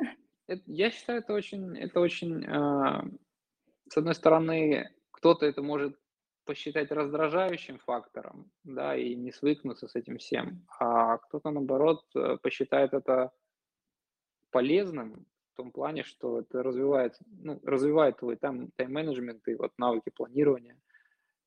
эт 0.48 0.62
я 0.66 0.90
считаю, 0.90 1.20
это 1.20 1.32
очень 1.34 1.76
это 1.78 2.00
очень, 2.00 2.44
а 2.46 3.04
с 3.90 3.96
одной 3.96 4.14
стороны, 4.14 4.90
кто-то 5.12 5.46
это 5.46 5.62
может 5.62 5.98
посчитать 6.44 6.90
раздражающим 6.92 7.78
фактором, 7.78 8.52
да, 8.64 8.96
и 8.96 9.14
не 9.16 9.32
свыкнуться 9.32 9.88
с 9.88 9.96
этим 9.96 10.18
всем, 10.18 10.66
а 10.80 11.18
кто-то, 11.18 11.50
наоборот, 11.50 12.04
э, 12.16 12.38
посчитает 12.42 12.94
это 12.94 13.32
полезным 14.52 15.26
в 15.52 15.56
том 15.56 15.72
плане, 15.72 16.04
что 16.04 16.40
это 16.40 16.62
развивает, 16.62 17.18
ну, 17.26 17.60
развивает 17.64 18.18
твой 18.18 18.36
тайм, 18.36 18.70
тайм-менеджмент 18.76 19.46
и 19.48 19.54
вот 19.54 19.72
навыки 19.78 20.10
планирования. 20.10 20.80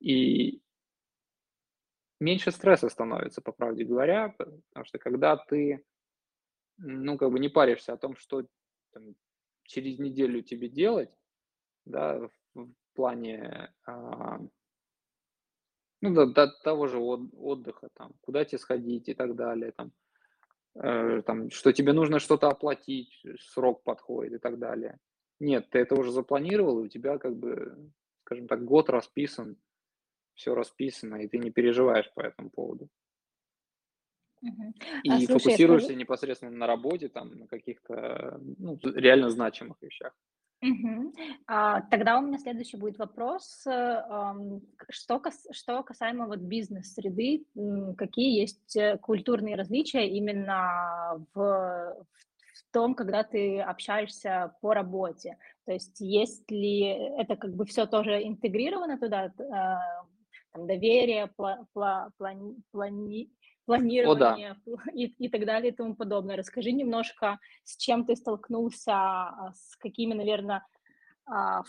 И 0.00 0.62
меньше 2.22 2.50
стресса 2.50 2.88
становится, 2.88 3.42
по 3.42 3.52
правде 3.52 3.84
говоря, 3.84 4.34
потому 4.38 4.84
что 4.84 4.98
когда 4.98 5.36
ты, 5.36 5.84
ну, 6.78 7.18
как 7.18 7.30
бы 7.30 7.38
не 7.38 7.48
паришься 7.48 7.92
о 7.92 7.98
том, 7.98 8.16
что 8.16 8.46
там, 8.92 9.14
через 9.64 9.98
неделю 9.98 10.42
тебе 10.42 10.68
делать, 10.68 11.10
да, 11.84 12.28
в, 12.54 12.68
плане, 12.94 13.72
а, 13.86 14.38
ну, 16.00 16.14
до, 16.14 16.26
до 16.26 16.48
того 16.62 16.86
же 16.86 16.98
от, 16.98 17.20
отдыха, 17.32 17.88
там, 17.94 18.12
куда 18.20 18.44
тебе 18.44 18.58
сходить 18.58 19.08
и 19.08 19.14
так 19.14 19.34
далее, 19.34 19.72
там, 19.72 19.92
э, 20.74 21.22
там, 21.22 21.50
что 21.50 21.72
тебе 21.72 21.92
нужно 21.92 22.18
что-то 22.18 22.48
оплатить, 22.48 23.24
срок 23.40 23.82
подходит 23.82 24.34
и 24.34 24.38
так 24.38 24.58
далее. 24.58 24.98
Нет, 25.40 25.70
ты 25.70 25.78
это 25.78 25.94
уже 25.94 26.12
запланировал, 26.12 26.80
и 26.80 26.84
у 26.84 26.88
тебя, 26.88 27.18
как 27.18 27.34
бы, 27.34 27.90
скажем 28.24 28.46
так, 28.46 28.64
год 28.64 28.90
расписан, 28.90 29.56
все 30.34 30.54
расписано, 30.54 31.16
и 31.16 31.28
ты 31.28 31.38
не 31.38 31.50
переживаешь 31.50 32.10
по 32.14 32.20
этому 32.20 32.50
поводу. 32.50 32.88
А 34.44 34.48
И 35.04 35.26
слушай, 35.26 35.26
фокусируешься 35.26 35.86
скажи, 35.86 36.00
непосредственно 36.00 36.52
на 36.52 36.66
работе, 36.66 37.08
там, 37.08 37.38
на 37.38 37.46
каких-то, 37.46 38.40
ну, 38.58 38.78
реально 38.82 39.30
значимых 39.30 39.80
вещах. 39.80 40.12
Мгм. 40.60 41.12
А, 41.48 41.80
тогда 41.82 42.18
у 42.18 42.22
меня 42.22 42.38
следующий 42.38 42.76
будет 42.76 42.96
вопрос, 42.98 43.66
э, 43.66 44.02
что, 44.90 45.18
кас- 45.18 45.48
что 45.50 45.82
касаемо 45.82 46.26
вот 46.26 46.38
бизнес-среды, 46.38 47.44
какие 47.96 48.40
есть 48.40 48.76
э, 48.76 48.96
культурные 48.98 49.56
различия 49.56 50.06
именно 50.06 51.26
в, 51.34 52.06
в 52.54 52.72
том, 52.72 52.94
когда 52.94 53.24
ты 53.24 53.60
общаешься 53.60 54.54
по 54.60 54.72
работе? 54.72 55.36
То 55.66 55.72
есть 55.72 56.00
есть 56.00 56.48
ли 56.48 56.80
это 57.18 57.34
как 57.34 57.54
бы 57.56 57.64
все 57.64 57.86
тоже 57.86 58.22
интегрировано 58.22 58.98
туда, 59.00 59.32
а, 59.50 60.06
там, 60.52 60.66
доверие, 60.66 61.30
пла- 61.38 61.64
пла- 61.74 62.10
плани- 62.18 62.56
плани- 62.72 63.30
О, 63.66 64.14
да. 64.14 64.34
планирование 64.34 64.56
и, 64.94 65.06
и 65.06 65.28
так 65.28 65.44
далее 65.46 65.72
и 65.72 65.76
тому 65.76 65.94
подобное. 65.94 66.36
Расскажи 66.36 66.72
немножко, 66.72 67.38
с 67.64 67.76
чем 67.76 68.04
ты 68.04 68.16
столкнулся, 68.16 68.92
а, 68.92 69.52
с 69.54 69.76
какими, 69.76 70.14
наверное, 70.14 70.64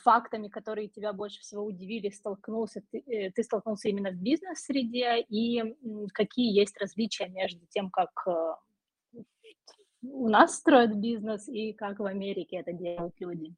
фактами, 0.01 0.47
которые 0.47 0.87
тебя 0.87 1.13
больше 1.13 1.39
всего 1.41 1.63
удивили, 1.63 2.09
столкнулся 2.09 2.81
ты, 2.91 3.03
э, 3.05 3.31
ты 3.31 3.43
столкнулся 3.43 3.87
именно 3.87 4.09
в 4.09 4.15
бизнес-среде, 4.15 5.21
и 5.29 5.75
какие 6.11 6.51
есть 6.51 6.75
различия 6.81 7.27
между 7.27 7.63
тем, 7.67 7.91
как 7.91 8.09
э, 8.25 8.55
у 10.01 10.27
нас 10.27 10.55
строят 10.55 10.95
бизнес 10.95 11.47
и 11.47 11.71
как 11.73 11.99
в 11.99 12.05
Америке 12.05 12.57
это 12.57 12.73
делают 12.73 13.13
люди. 13.19 13.53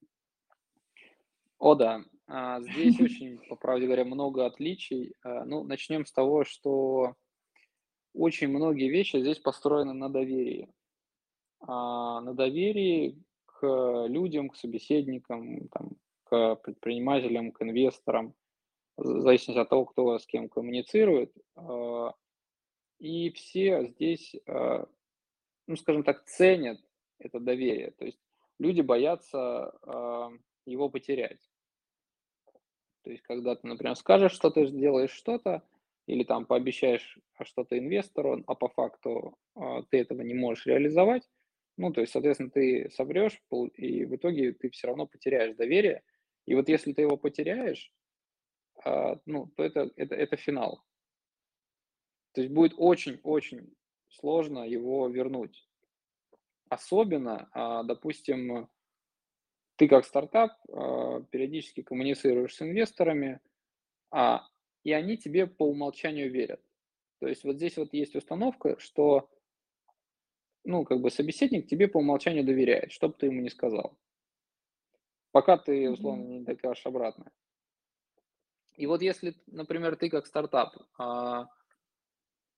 О, 1.60 1.76
да. 1.76 2.04
А, 2.28 2.60
здесь 2.62 3.00
очень, 3.00 3.38
по 3.50 3.56
правде 3.56 3.86
говоря, 3.86 4.04
много 4.04 4.46
отличий. 4.46 5.14
А, 5.24 5.46
ну, 5.46 5.64
начнем 5.64 6.06
с 6.06 6.12
того, 6.12 6.44
что 6.44 7.16
очень 8.14 8.48
многие 8.48 8.90
вещи 8.90 9.18
здесь 9.18 9.40
построены 9.40 9.94
на 9.94 10.10
доверии. 10.10 10.74
А, 11.60 12.22
на 12.22 12.34
доверии 12.34 13.22
к 13.46 14.08
людям, 14.08 14.50
к 14.50 14.56
собеседникам, 14.56 15.68
там, 15.70 15.92
к 16.24 16.56
предпринимателям, 16.56 17.52
к 17.52 17.62
инвесторам, 17.62 18.34
в 18.98 19.22
зависимости 19.22 19.60
от 19.60 19.70
того, 19.70 19.86
кто 19.86 20.18
с 20.18 20.26
кем 20.26 20.50
коммуницирует. 20.50 21.34
И 23.00 23.30
все 23.32 23.88
здесь, 23.88 24.36
ну, 24.48 25.76
скажем 25.76 26.04
так, 26.04 26.26
ценят 26.26 26.80
это 27.20 27.40
доверие. 27.40 27.92
То 27.92 28.06
есть 28.06 28.20
люди 28.58 28.82
боятся 28.82 29.74
его 30.66 30.90
потерять. 30.90 31.42
То 33.06 33.12
есть, 33.12 33.22
когда 33.22 33.56
ты, 33.56 33.68
например, 33.68 33.96
скажешь, 33.96 34.32
что 34.32 34.50
ты 34.50 34.66
сделаешь 34.66 35.12
что-то, 35.12 35.62
или 36.08 36.24
там 36.24 36.48
пообещаешь 36.48 37.20
что-то 37.44 37.78
инвестору, 37.78 38.44
а 38.48 38.56
по 38.56 38.68
факту 38.68 39.38
а, 39.54 39.84
ты 39.84 40.00
этого 40.00 40.24
не 40.24 40.34
можешь 40.34 40.66
реализовать, 40.66 41.30
ну, 41.78 41.94
то 41.94 42.02
есть, 42.02 42.14
соответственно, 42.14 42.50
ты 42.50 42.90
соврешь, 42.90 43.40
и 43.76 44.06
в 44.06 44.16
итоге 44.16 44.54
ты 44.54 44.72
все 44.72 44.88
равно 44.88 45.06
потеряешь 45.06 45.56
доверие. 45.56 46.02
И 46.48 46.56
вот 46.56 46.68
если 46.68 46.94
ты 46.94 47.04
его 47.04 47.16
потеряешь, 47.16 47.92
а, 48.84 49.20
ну, 49.28 49.52
то 49.56 49.64
это, 49.64 49.92
это, 49.96 50.16
это 50.16 50.36
финал. 50.36 50.84
То 52.32 52.42
есть 52.42 52.52
будет 52.52 52.74
очень-очень 52.76 53.72
сложно 54.10 54.68
его 54.68 55.08
вернуть. 55.10 55.70
Особенно, 56.70 57.50
а, 57.52 57.84
допустим, 57.84 58.68
ты 59.76 59.88
как 59.88 60.06
стартап 60.06 60.54
а, 60.70 61.22
периодически 61.30 61.82
коммуницируешь 61.82 62.56
с 62.56 62.62
инвесторами, 62.62 63.40
а, 64.12 64.48
и 64.84 64.92
они 64.92 65.18
тебе 65.18 65.48
по 65.48 65.68
умолчанию 65.68 66.32
верят. 66.32 66.62
То 67.20 67.28
есть 67.28 67.44
вот 67.44 67.58
здесь 67.58 67.78
вот 67.78 67.94
есть 67.94 68.16
установка, 68.16 68.80
что, 68.80 69.30
ну, 70.64 70.86
как 70.86 71.02
бы 71.02 71.10
собеседник 71.10 71.68
тебе 71.68 71.88
по 71.88 71.98
умолчанию 71.98 72.46
доверяет, 72.46 72.92
что 72.92 73.10
бы 73.10 73.16
ты 73.18 73.28
ему 73.28 73.42
ни 73.42 73.50
сказал, 73.50 73.98
пока 75.32 75.58
ты, 75.58 75.90
условно, 75.90 76.24
не 76.24 76.42
докажешь 76.42 76.86
обратное. 76.86 77.32
И 78.76 78.88
вот 78.88 79.02
если, 79.02 79.36
например, 79.48 79.96
ты 79.96 80.10
как 80.10 80.28
стартап 80.28 80.76
а, 80.98 81.50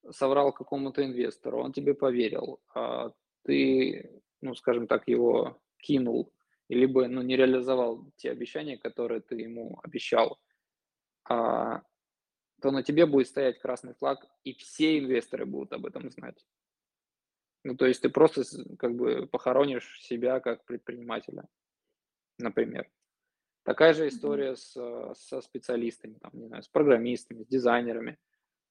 соврал 0.10 0.52
какому-то 0.52 1.06
инвестору, 1.06 1.64
он 1.64 1.74
тебе 1.74 1.94
поверил, 1.94 2.60
а 2.74 3.12
ты, 3.44 4.22
ну, 4.42 4.56
скажем 4.56 4.88
так, 4.88 5.08
его 5.08 5.60
кинул, 5.80 6.34
либо, 6.76 7.08
ну, 7.08 7.22
не 7.22 7.36
реализовал 7.36 8.06
те 8.18 8.32
обещания, 8.32 8.78
которые 8.78 9.22
ты 9.22 9.36
ему 9.36 9.80
обещал, 9.84 10.40
а, 11.24 11.82
то 12.62 12.72
на 12.72 12.84
тебе 12.84 13.06
будет 13.06 13.28
стоять 13.28 13.60
красный 13.60 13.94
флаг, 13.94 14.26
и 14.44 14.54
все 14.54 15.00
инвесторы 15.00 15.46
будут 15.46 15.74
об 15.74 15.86
этом 15.86 16.10
знать. 16.10 16.46
Ну, 17.64 17.76
то 17.76 17.86
есть 17.86 18.02
ты 18.02 18.10
просто 18.10 18.44
как 18.78 18.96
бы 18.96 19.28
похоронишь 19.28 20.02
себя 20.02 20.40
как 20.40 20.66
предпринимателя, 20.66 21.48
например. 22.38 22.90
Такая 23.64 23.94
же 23.94 24.08
история 24.08 24.56
с, 24.56 24.78
э, 24.78 25.14
со 25.16 25.42
специалистами, 25.42 26.14
там, 26.22 26.32
не 26.34 26.48
знаю, 26.48 26.64
с 26.64 26.70
программистами, 26.70 27.44
с 27.44 27.48
дизайнерами. 27.48 28.18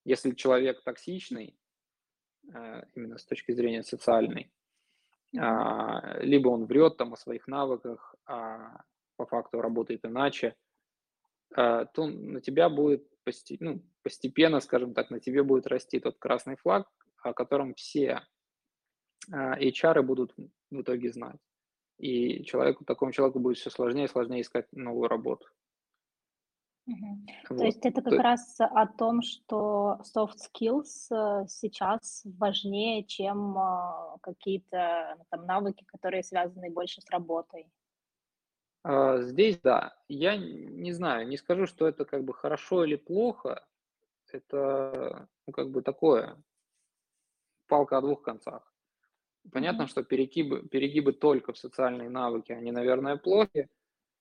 Если 0.04 0.30
человек 0.30 0.82
токсичный, 0.82 1.58
э, 2.54 2.82
именно 2.94 3.18
с 3.18 3.26
точки 3.26 3.52
зрения 3.52 3.82
социальной, 3.82 4.50
либо 5.36 6.48
он 6.48 6.66
врет 6.66 6.96
там 6.96 7.12
о 7.12 7.16
своих 7.16 7.46
навыках, 7.46 8.14
а 8.26 8.82
по 9.16 9.26
факту 9.26 9.60
работает 9.60 10.04
иначе, 10.04 10.54
а, 11.54 11.86
то 11.86 12.06
на 12.06 12.40
тебя 12.40 12.68
будет 12.68 13.06
посте- 13.24 13.56
ну, 13.60 13.82
постепенно, 14.02 14.60
скажем 14.60 14.94
так, 14.94 15.10
на 15.10 15.20
тебе 15.20 15.42
будет 15.42 15.66
расти 15.66 16.00
тот 16.00 16.18
красный 16.18 16.56
флаг, 16.56 16.88
о 17.22 17.32
котором 17.32 17.74
все 17.74 18.22
а, 19.32 19.58
HR 19.58 20.02
будут 20.02 20.34
в 20.70 20.80
итоге 20.80 21.12
знать. 21.12 21.40
И 21.98 22.44
человеку, 22.44 22.84
такому 22.84 23.12
человеку 23.12 23.38
будет 23.38 23.56
все 23.56 23.70
сложнее 23.70 24.04
и 24.04 24.08
сложнее 24.08 24.42
искать 24.42 24.66
новую 24.72 25.08
работу. 25.08 25.46
То 26.86 26.92
Вот. 27.54 27.66
есть 27.66 27.84
это 27.84 28.02
как 28.02 28.16
То- 28.16 28.22
раз 28.22 28.56
о 28.60 28.86
том, 28.86 29.22
что 29.22 29.98
soft 30.04 30.36
skills 30.38 31.08
э, 31.10 31.46
сейчас 31.48 32.22
важнее, 32.24 33.04
чем 33.04 33.58
а, 33.58 34.18
какие-то 34.22 35.16
ну, 35.18 35.24
там 35.30 35.46
навыки, 35.46 35.84
которые 35.84 36.22
связаны 36.22 36.70
больше 36.70 37.00
с 37.00 37.10
работой. 37.10 37.68
а, 38.82 39.20
Здесь, 39.22 39.58
да, 39.60 39.98
я 40.08 40.36
не 40.36 40.92
знаю, 40.92 41.26
не 41.28 41.36
скажу, 41.36 41.66
что 41.66 41.86
это 41.86 42.04
как 42.04 42.24
бы 42.24 42.34
хорошо 42.34 42.84
или 42.84 42.96
плохо, 42.96 43.66
это 44.32 45.28
ну, 45.46 45.52
как 45.52 45.70
бы 45.70 45.82
такое, 45.82 46.42
палка 47.68 47.98
о 47.98 48.00
двух 48.00 48.22
концах. 48.22 48.72
Понятно, 49.52 49.84
Мгм. 49.84 49.88
что 49.88 50.04
перегибы, 50.04 50.68
перегибы 50.68 51.12
только 51.12 51.52
в 51.52 51.58
социальные 51.58 52.10
навыки, 52.10 52.52
они, 52.52 52.72
наверное, 52.72 53.16
плохи, 53.16 53.68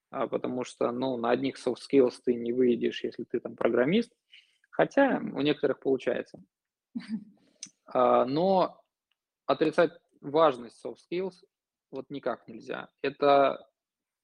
потому 0.09 0.63
что, 0.63 0.91
ну, 0.91 1.17
на 1.17 1.31
одних 1.31 1.55
soft 1.55 1.77
skills 1.89 2.13
ты 2.23 2.35
не 2.35 2.53
выйдешь, 2.53 3.03
если 3.03 3.23
ты 3.23 3.39
там 3.39 3.55
программист, 3.55 4.13
хотя 4.69 5.21
у 5.33 5.41
некоторых 5.41 5.79
получается. 5.79 6.41
А, 7.87 8.25
Но 8.25 8.81
отрицать 9.45 9.91
важность 10.21 10.83
soft 10.83 10.97
skills 11.09 11.35
вот 11.91 12.09
никак 12.09 12.47
нельзя. 12.47 12.89
Это 13.01 13.69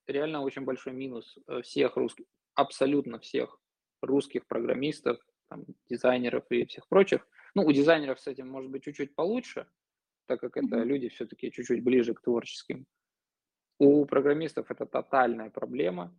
реально 0.08 0.42
очень 0.42 0.64
большой 0.64 0.94
минус 0.94 1.38
э, 1.48 1.62
всех 1.62 1.96
русских, 1.96 2.26
абсолютно 2.56 3.20
всех 3.20 3.60
русских 4.02 4.48
программистов, 4.48 5.20
там, 5.48 5.66
дизайнеров 5.90 6.46
и 6.50 6.66
всех 6.66 6.88
прочих. 6.88 7.28
Ну, 7.56 7.64
у 7.64 7.72
дизайнеров 7.72 8.20
с 8.20 8.28
этим 8.28 8.50
может 8.50 8.72
быть 8.72 8.84
чуть-чуть 8.84 9.16
получше, 9.16 9.68
так 10.26 10.40
как 10.40 10.58
это 10.58 10.78
люди 10.84 11.10
все-таки 11.10 11.52
чуть-чуть 11.52 11.84
ближе 11.84 12.14
к 12.14 12.22
творческим. 12.22 12.86
У 13.84 14.06
программистов 14.06 14.70
это 14.70 14.86
тотальная 14.86 15.50
проблема. 15.50 16.16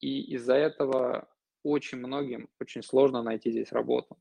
и 0.00 0.34
из-за 0.36 0.54
этого 0.54 1.28
очень 1.62 1.98
многим 1.98 2.48
очень 2.58 2.82
сложно 2.82 3.22
найти 3.22 3.50
здесь 3.50 3.72
работу. 3.72 4.16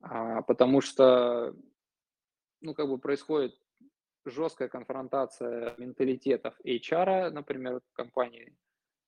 А, 0.00 0.42
потому 0.42 0.80
что, 0.80 1.54
ну, 2.60 2.74
как 2.74 2.88
бы 2.88 2.98
происходит 2.98 3.54
жесткая 4.24 4.68
конфронтация 4.68 5.76
менталитетов 5.78 6.58
HR, 6.64 7.30
например, 7.30 7.80
компании 7.92 8.56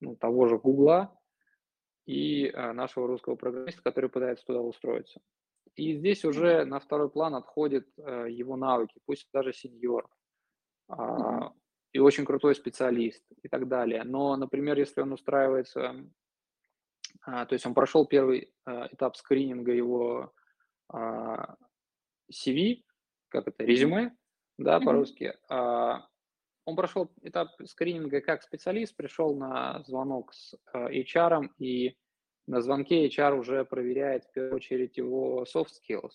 ну, 0.00 0.14
того 0.14 0.46
же 0.46 0.58
Гугла 0.58 1.20
и 2.06 2.50
а, 2.50 2.72
нашего 2.72 3.08
русского 3.08 3.34
программиста, 3.34 3.82
который 3.82 4.10
пытается 4.10 4.46
туда 4.46 4.60
устроиться. 4.60 5.20
И 5.74 5.96
здесь 5.96 6.24
уже 6.24 6.64
на 6.66 6.78
второй 6.78 7.10
план 7.10 7.34
отходят 7.34 7.88
а, 7.98 8.26
его 8.26 8.54
навыки, 8.54 9.00
пусть 9.06 9.28
даже 9.32 9.52
сеньор, 9.52 10.08
а, 10.86 11.52
и 11.92 11.98
очень 11.98 12.24
крутой 12.24 12.54
специалист 12.54 13.22
и 13.42 13.48
так 13.48 13.68
далее. 13.68 14.02
Но, 14.04 14.36
например, 14.36 14.78
если 14.78 15.00
он 15.00 15.12
устраивается, 15.12 15.94
а, 17.22 17.46
то 17.46 17.52
есть 17.54 17.66
он 17.66 17.74
прошел 17.74 18.06
первый 18.06 18.52
а, 18.64 18.88
этап 18.90 19.16
скрининга 19.16 19.72
его 19.72 20.32
а, 20.88 21.56
CV, 22.32 22.82
как 23.28 23.48
это, 23.48 23.64
резюме, 23.64 24.16
да, 24.58 24.80
по-русски. 24.80 25.34
А, 25.48 26.06
он 26.64 26.76
прошел 26.76 27.12
этап 27.22 27.48
скрининга 27.66 28.20
как 28.20 28.42
специалист, 28.42 28.96
пришел 28.96 29.34
на 29.36 29.82
звонок 29.82 30.32
с 30.32 30.54
HR, 30.74 31.50
и 31.58 31.96
на 32.46 32.62
звонке 32.62 33.06
HR 33.08 33.38
уже 33.38 33.64
проверяет 33.64 34.24
в 34.24 34.32
первую 34.32 34.56
очередь 34.56 34.96
его 34.96 35.44
soft 35.44 35.70
skills, 35.80 36.12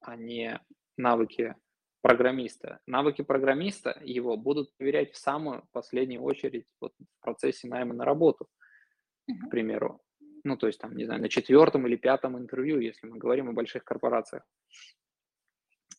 а 0.00 0.16
не 0.16 0.60
навыки 0.96 1.54
программиста. 2.02 2.80
Навыки 2.86 3.22
программиста 3.22 3.98
его 4.02 4.36
будут 4.36 4.76
проверять 4.76 5.12
в 5.12 5.16
самую 5.16 5.66
последнюю 5.72 6.22
очередь 6.22 6.66
вот, 6.80 6.92
в 6.98 7.24
процессе 7.24 7.68
найма 7.68 7.94
на 7.94 8.04
работу, 8.04 8.48
к 9.26 9.50
примеру 9.50 10.02
ну, 10.44 10.56
то 10.56 10.66
есть 10.66 10.80
там, 10.80 10.96
не 10.96 11.04
знаю, 11.04 11.20
на 11.20 11.28
четвертом 11.28 11.86
или 11.86 11.96
пятом 11.96 12.36
интервью, 12.36 12.80
если 12.80 13.06
мы 13.06 13.18
говорим 13.18 13.48
о 13.48 13.52
больших 13.52 13.84
корпорациях. 13.84 14.42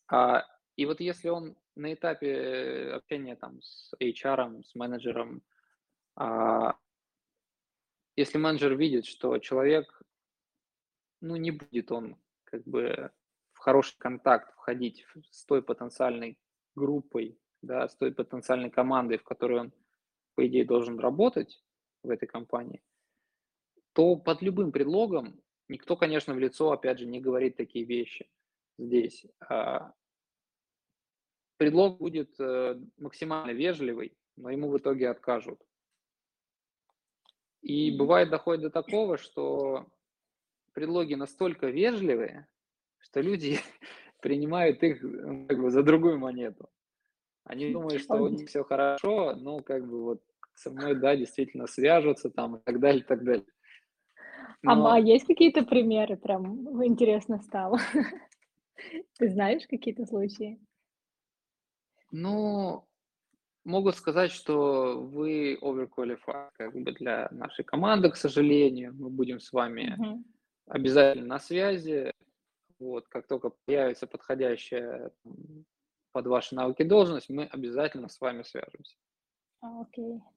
А, 0.08 0.44
и 0.76 0.86
вот 0.86 1.00
если 1.00 1.30
он 1.30 1.56
на 1.76 1.94
этапе 1.94 2.92
общения 2.94 3.36
там 3.36 3.60
с 3.62 3.92
HR, 4.00 4.62
с 4.62 4.74
менеджером, 4.74 5.42
а, 6.16 6.76
если 8.16 8.38
менеджер 8.38 8.76
видит, 8.76 9.06
что 9.06 9.38
человек, 9.38 10.02
ну, 11.20 11.36
не 11.36 11.50
будет 11.50 11.90
он 11.90 12.16
как 12.44 12.64
бы 12.64 13.10
хороший 13.64 13.96
контакт 13.98 14.52
входить 14.54 15.06
с 15.30 15.44
той 15.44 15.62
потенциальной 15.62 16.38
группой, 16.74 17.38
да, 17.62 17.88
с 17.88 17.96
той 17.96 18.12
потенциальной 18.12 18.70
командой, 18.70 19.18
в 19.18 19.24
которой 19.24 19.60
он, 19.60 19.72
по 20.34 20.46
идее, 20.46 20.64
должен 20.64 20.98
работать 20.98 21.64
в 22.02 22.10
этой 22.10 22.26
компании– 22.26 22.82
то 23.94 24.16
под 24.16 24.42
любым 24.42 24.72
предлогом 24.72 25.40
никто, 25.68 25.96
конечно, 25.96 26.34
в 26.34 26.38
лицо, 26.38 26.72
опять 26.72 26.98
же, 26.98 27.06
не 27.06 27.20
говорит 27.20 27.56
такие 27.56 27.84
вещи 27.84 28.28
здесь. 28.76 29.24
А, 29.48 29.94
предлог 31.56 31.98
будет 31.98 32.34
э, 32.40 32.80
максимально 32.98 33.52
вежливый, 33.52 34.18
но 34.36 34.50
ему 34.50 34.68
в 34.68 34.76
итоге 34.76 35.08
откажут. 35.08 35.64
И 37.62 37.96
бывает 37.96 38.30
доходит 38.30 38.62
до 38.62 38.70
такого, 38.70 39.16
что 39.16 39.86
предлоги 40.72 41.14
настолько 41.14 41.68
вежливые, 41.68 42.48
что 43.04 43.20
люди 43.20 43.58
принимают 44.20 44.82
их 44.82 45.00
как 45.00 45.60
бы, 45.60 45.70
за 45.70 45.82
другую 45.82 46.18
монету. 46.18 46.68
Они 47.44 47.70
думают, 47.72 48.00
что 48.00 48.14
у 48.14 48.28
них 48.28 48.48
все 48.48 48.64
хорошо, 48.64 49.34
но 49.36 49.60
как 49.60 49.86
бы 49.86 50.02
вот 50.02 50.22
со 50.54 50.70
мной, 50.70 50.94
да, 50.94 51.14
действительно 51.14 51.66
свяжутся 51.66 52.30
там 52.30 52.56
и 52.56 52.60
так 52.64 52.80
далее, 52.80 53.02
и 53.02 53.04
так 53.04 53.22
далее. 53.22 53.46
Но... 54.62 54.90
А 54.90 54.98
есть 54.98 55.26
какие-то 55.26 55.62
примеры? 55.64 56.16
Прям 56.16 56.84
интересно 56.84 57.38
стало. 57.42 57.78
Ты 59.18 59.28
знаешь 59.28 59.66
какие-то 59.68 60.06
случаи? 60.06 60.58
Ну, 62.10 62.86
могу 63.64 63.92
сказать, 63.92 64.30
что 64.30 65.00
вы 65.02 65.58
overqualified 65.60 66.50
как 66.56 66.72
бы 66.72 66.92
для 66.92 67.28
нашей 67.30 67.64
команды, 67.64 68.10
к 68.10 68.16
сожалению. 68.16 68.94
Мы 68.94 69.10
будем 69.10 69.38
с 69.38 69.52
вами 69.52 69.96
uh-huh. 69.98 70.22
обязательно 70.68 71.26
на 71.26 71.38
связи. 71.40 72.12
Вот, 72.78 73.08
как 73.08 73.26
только 73.26 73.50
появится 73.50 74.06
подходящая 74.06 75.12
под 76.12 76.26
ваши 76.26 76.54
навыки 76.54 76.82
должность, 76.82 77.28
мы 77.28 77.44
обязательно 77.46 78.08
с 78.08 78.20
вами 78.20 78.42
свяжемся. 78.42 78.96
Окей. 79.60 80.16
Okay 80.16 80.34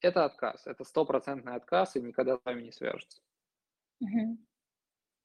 это 0.00 0.24
отказ, 0.24 0.66
это 0.66 0.84
стопроцентный 0.84 1.54
отказ, 1.54 1.96
и 1.96 2.00
никогда 2.00 2.38
с 2.38 2.44
вами 2.44 2.62
не 2.62 2.72
свяжутся. 2.72 3.20
Угу. 4.00 4.38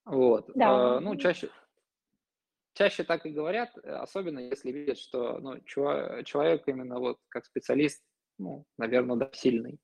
Вот. 0.06 0.50
Да. 0.56 0.98
Э, 0.98 1.00
ну, 1.00 1.16
чаще, 1.16 1.50
чаще 2.74 3.04
так 3.04 3.26
и 3.26 3.32
говорят, 3.32 3.78
особенно 3.78 4.40
если 4.40 4.72
видят, 4.72 4.98
что 4.98 5.40
ну, 5.40 5.60
человек 5.62 6.68
именно 6.68 7.00
вот 7.00 7.20
как 7.30 7.46
специалист, 7.46 8.04
ну, 8.38 8.66
наверное, 8.78 9.18
да, 9.18 9.30
сильный. 9.34 9.80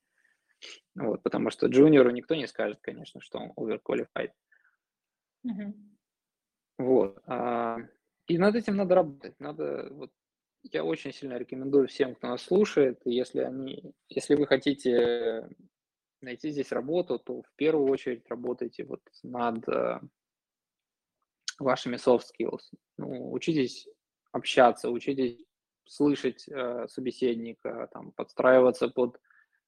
Вот, 0.95 1.21
потому 1.21 1.51
что 1.51 1.67
джуниору 1.67 2.09
никто 2.09 2.33
не 2.33 2.47
скажет, 2.47 2.79
конечно, 2.81 3.21
что 3.21 3.39
он 3.39 3.51
overqualified. 3.51 4.31
Угу. 5.43 5.75
Вот. 6.77 7.19
А, 7.25 7.77
и 8.27 8.37
над 8.37 8.55
этим 8.55 8.75
надо 8.75 8.95
работать. 8.95 9.39
Надо 9.39 9.89
вот 9.91 10.11
я 10.63 10.83
очень 10.83 11.13
сильно 11.13 11.37
рекомендую 11.37 11.87
всем, 11.87 12.15
кто 12.15 12.27
нас 12.27 12.41
слушает, 12.41 12.99
если, 13.05 13.41
они, 13.41 13.93
если 14.09 14.35
вы 14.35 14.47
хотите 14.47 15.47
найти 16.21 16.49
здесь 16.49 16.71
работу, 16.71 17.19
то 17.19 17.41
в 17.41 17.51
первую 17.55 17.89
очередь 17.89 18.27
работайте 18.27 18.83
вот 18.83 19.01
над 19.23 19.67
э, 19.69 19.99
вашими 21.59 21.95
soft 21.95 22.23
skills. 22.33 22.61
Ну, 22.97 23.31
учитесь 23.31 23.87
общаться, 24.31 24.89
учитесь 24.89 25.39
слышать 25.85 26.47
э, 26.47 26.87
собеседника, 26.89 27.89
там, 27.93 28.11
подстраиваться 28.11 28.89
под 28.89 29.19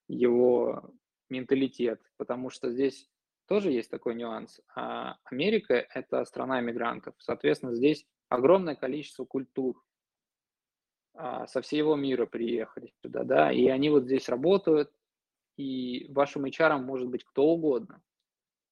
его 0.07 0.91
менталитет, 1.29 2.01
потому 2.17 2.49
что 2.49 2.71
здесь 2.71 3.09
тоже 3.49 3.71
есть 3.71 3.89
такой 3.89 4.13
нюанс. 4.15 4.61
А 4.75 5.17
Америка– 5.25 5.73
это 5.93 6.23
страна 6.23 6.61
иммигрантов, 6.61 7.15
соответственно, 7.17 7.73
здесь 7.73 8.05
огромное 8.29 8.75
количество 8.75 9.25
культур, 9.25 9.83
а, 11.15 11.47
со 11.47 11.61
всего 11.61 11.95
мира 11.95 12.27
приехали 12.27 12.93
сюда, 13.01 13.23
да, 13.23 13.51
и 13.51 13.67
они 13.67 13.89
вот 13.89 14.03
здесь 14.03 14.29
работают, 14.29 14.91
и 15.57 16.05
вашим 16.13 16.45
HR 16.45 16.77
может 16.77 17.09
быть 17.09 17.25
кто 17.25 17.47
угодно. 17.47 18.01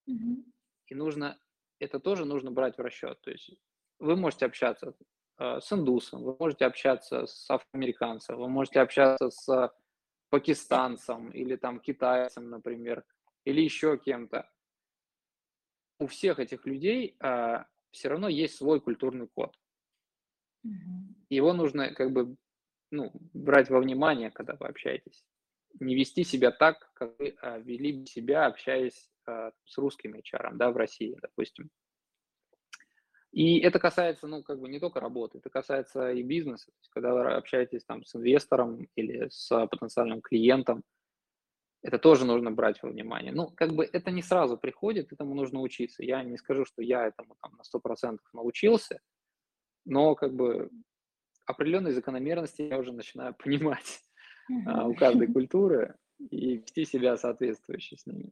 Mm-hmm. 0.07 0.43
И 0.85 0.95
нужно, 0.95 1.37
это 1.79 1.99
тоже 1.99 2.25
нужно 2.25 2.51
брать 2.51 2.77
в 2.77 2.81
расчет. 2.81 3.19
То 3.21 3.31
есть 3.31 3.51
вы 3.99 4.15
можете 4.15 4.45
общаться 4.45 4.95
э, 5.39 5.59
с 5.59 5.73
индусом, 5.73 6.23
вы 6.23 6.37
можете 6.39 6.65
общаться 6.65 7.25
с 7.25 7.49
афроамериканцем, 7.49 8.37
вы 8.37 8.47
можете 8.47 8.79
общаться 8.79 9.29
с 9.29 9.73
пакистанцем 10.29 11.31
или 11.31 11.55
там 11.55 11.79
китайцем, 11.79 12.49
например, 12.49 13.03
или 13.43 13.61
еще 13.61 13.97
кем-то. 13.97 14.47
У 15.99 16.07
всех 16.07 16.39
этих 16.39 16.65
людей 16.65 17.15
э, 17.19 17.63
все 17.91 18.09
равно 18.09 18.27
есть 18.27 18.55
свой 18.55 18.79
культурный 18.79 19.27
код. 19.27 19.57
Его 21.29 21.53
нужно 21.53 21.93
как 21.93 22.11
бы 22.11 22.35
ну, 22.91 23.11
брать 23.33 23.69
во 23.69 23.79
внимание, 23.79 24.31
когда 24.31 24.55
вы 24.55 24.67
общаетесь. 24.67 25.25
Не 25.79 25.95
вести 25.95 26.23
себя 26.23 26.51
так, 26.51 26.91
как 26.93 27.17
вы 27.19 27.35
а, 27.41 27.59
вели 27.59 27.99
бы 27.99 28.05
себя, 28.05 28.45
общаясь 28.45 29.09
а, 29.25 29.51
с 29.65 29.77
русским 29.77 30.15
HR, 30.15 30.55
да, 30.55 30.71
в 30.71 30.77
России, 30.77 31.17
допустим. 31.21 31.69
И 33.31 33.59
это 33.59 33.77
касается, 33.77 34.25
ну, 34.27 34.41
как 34.41 34.59
бы 34.59 34.69
не 34.69 34.79
только 34.79 34.99
работы, 34.99 35.37
это 35.37 35.49
касается 35.49 36.11
и 36.11 36.23
бизнеса. 36.23 36.67
То 36.67 36.77
есть, 36.79 36.89
когда 36.89 37.13
вы 37.13 37.33
общаетесь 37.33 37.83
там 37.83 38.03
с 38.05 38.15
инвестором 38.15 38.87
или 38.95 39.27
с 39.29 39.49
потенциальным 39.67 40.21
клиентом, 40.21 40.83
это 41.83 41.99
тоже 41.99 42.25
нужно 42.25 42.51
брать 42.51 42.81
во 42.81 42.89
внимание. 42.89 43.31
Ну, 43.31 43.49
как 43.55 43.73
бы 43.73 43.85
это 43.85 44.11
не 44.11 44.21
сразу 44.21 44.57
приходит, 44.57 45.11
этому 45.11 45.35
нужно 45.35 45.61
учиться. 45.61 46.03
Я 46.03 46.23
не 46.23 46.37
скажу, 46.37 46.65
что 46.65 46.81
я 46.81 47.07
этому 47.07 47.35
там 47.41 47.57
на 47.57 47.77
100% 47.77 48.17
научился, 48.33 48.99
но 49.85 50.15
как 50.15 50.33
бы 50.33 50.69
определенные 51.45 51.93
закономерности 51.93 52.61
я 52.61 52.77
уже 52.77 52.91
начинаю 52.91 53.33
понимать 53.43 54.01
а, 54.65 54.87
у 54.87 54.93
каждой 54.95 55.27
культуры 55.33 55.95
и 56.19 56.57
вести 56.57 56.85
себя 56.85 57.17
соответствующе 57.17 57.97
с 57.97 58.05
ними. 58.05 58.31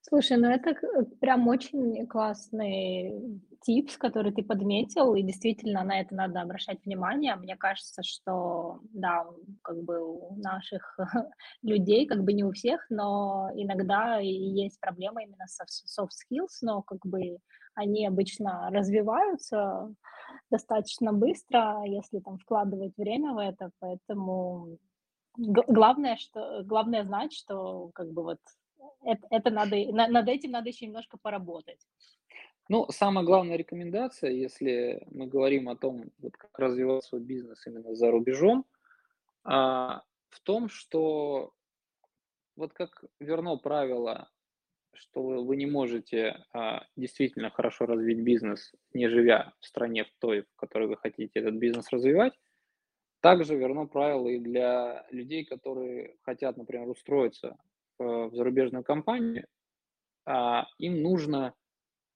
Слушай, 0.00 0.38
ну 0.38 0.48
это 0.48 0.74
прям 1.20 1.46
очень 1.46 2.06
классный 2.06 3.40
типс, 3.62 3.96
который 3.96 4.32
ты 4.32 4.42
подметил, 4.42 5.14
и 5.14 5.22
действительно 5.22 5.84
на 5.84 6.00
это 6.00 6.14
надо 6.14 6.40
обращать 6.40 6.84
внимание. 6.84 7.36
Мне 7.36 7.56
кажется, 7.56 8.02
что 8.02 8.80
да, 8.92 9.26
как 9.62 9.82
бы 9.82 10.00
у 10.02 10.36
наших 10.36 10.98
людей, 11.62 12.06
как 12.06 12.24
бы 12.24 12.32
не 12.32 12.44
у 12.44 12.52
всех, 12.52 12.84
но 12.90 13.50
иногда 13.54 14.18
есть 14.18 14.80
проблема 14.80 15.22
именно 15.22 15.46
со 15.46 15.64
soft 15.64 16.10
skills, 16.10 16.58
но 16.62 16.82
как 16.82 17.00
бы 17.04 17.38
они 17.74 18.06
обычно 18.06 18.70
развиваются 18.70 19.94
достаточно 20.50 21.12
быстро, 21.12 21.82
если 21.84 22.20
там 22.20 22.38
вкладывать 22.38 22.96
время 22.96 23.32
в 23.32 23.38
это, 23.38 23.70
поэтому 23.78 24.78
главное, 25.36 26.16
что 26.16 26.62
главное 26.64 27.04
знать, 27.04 27.32
что 27.32 27.90
как 27.94 28.10
бы 28.12 28.22
вот 28.22 28.38
это, 29.04 29.26
это 29.30 29.50
надо, 29.50 29.76
над 29.92 30.28
этим 30.28 30.50
надо 30.50 30.68
еще 30.68 30.86
немножко 30.86 31.18
поработать. 31.20 31.80
Ну, 32.70 32.86
самая 32.90 33.24
главная 33.24 33.56
рекомендация, 33.56 34.30
если 34.30 35.02
мы 35.10 35.26
говорим 35.26 35.68
о 35.68 35.74
том, 35.74 36.12
вот 36.18 36.36
как 36.36 36.56
развивать 36.56 37.02
свой 37.02 37.20
бизнес 37.20 37.66
именно 37.66 37.96
за 37.96 38.12
рубежом, 38.12 38.64
а, 39.42 40.04
в 40.28 40.38
том, 40.38 40.68
что 40.68 41.52
вот 42.54 42.72
как 42.72 43.02
верно 43.18 43.56
правило, 43.56 44.30
что 44.92 45.20
вы, 45.20 45.56
не 45.56 45.66
можете 45.66 46.44
а, 46.52 46.84
действительно 46.94 47.50
хорошо 47.50 47.86
развить 47.86 48.20
бизнес, 48.20 48.72
не 48.94 49.08
живя 49.08 49.52
в 49.58 49.66
стране 49.66 50.04
в 50.04 50.12
той, 50.20 50.42
в 50.42 50.54
которой 50.54 50.86
вы 50.86 50.96
хотите 50.96 51.40
этот 51.40 51.56
бизнес 51.56 51.90
развивать, 51.90 52.38
также 53.18 53.56
верно 53.56 53.86
правило 53.86 54.28
и 54.28 54.38
для 54.38 55.08
людей, 55.10 55.44
которые 55.44 56.18
хотят, 56.22 56.56
например, 56.56 56.88
устроиться 56.88 57.56
в, 57.98 58.28
в 58.28 58.34
зарубежную 58.36 58.84
компанию, 58.84 59.48
а, 60.24 60.68
им 60.78 61.02
нужно, 61.02 61.52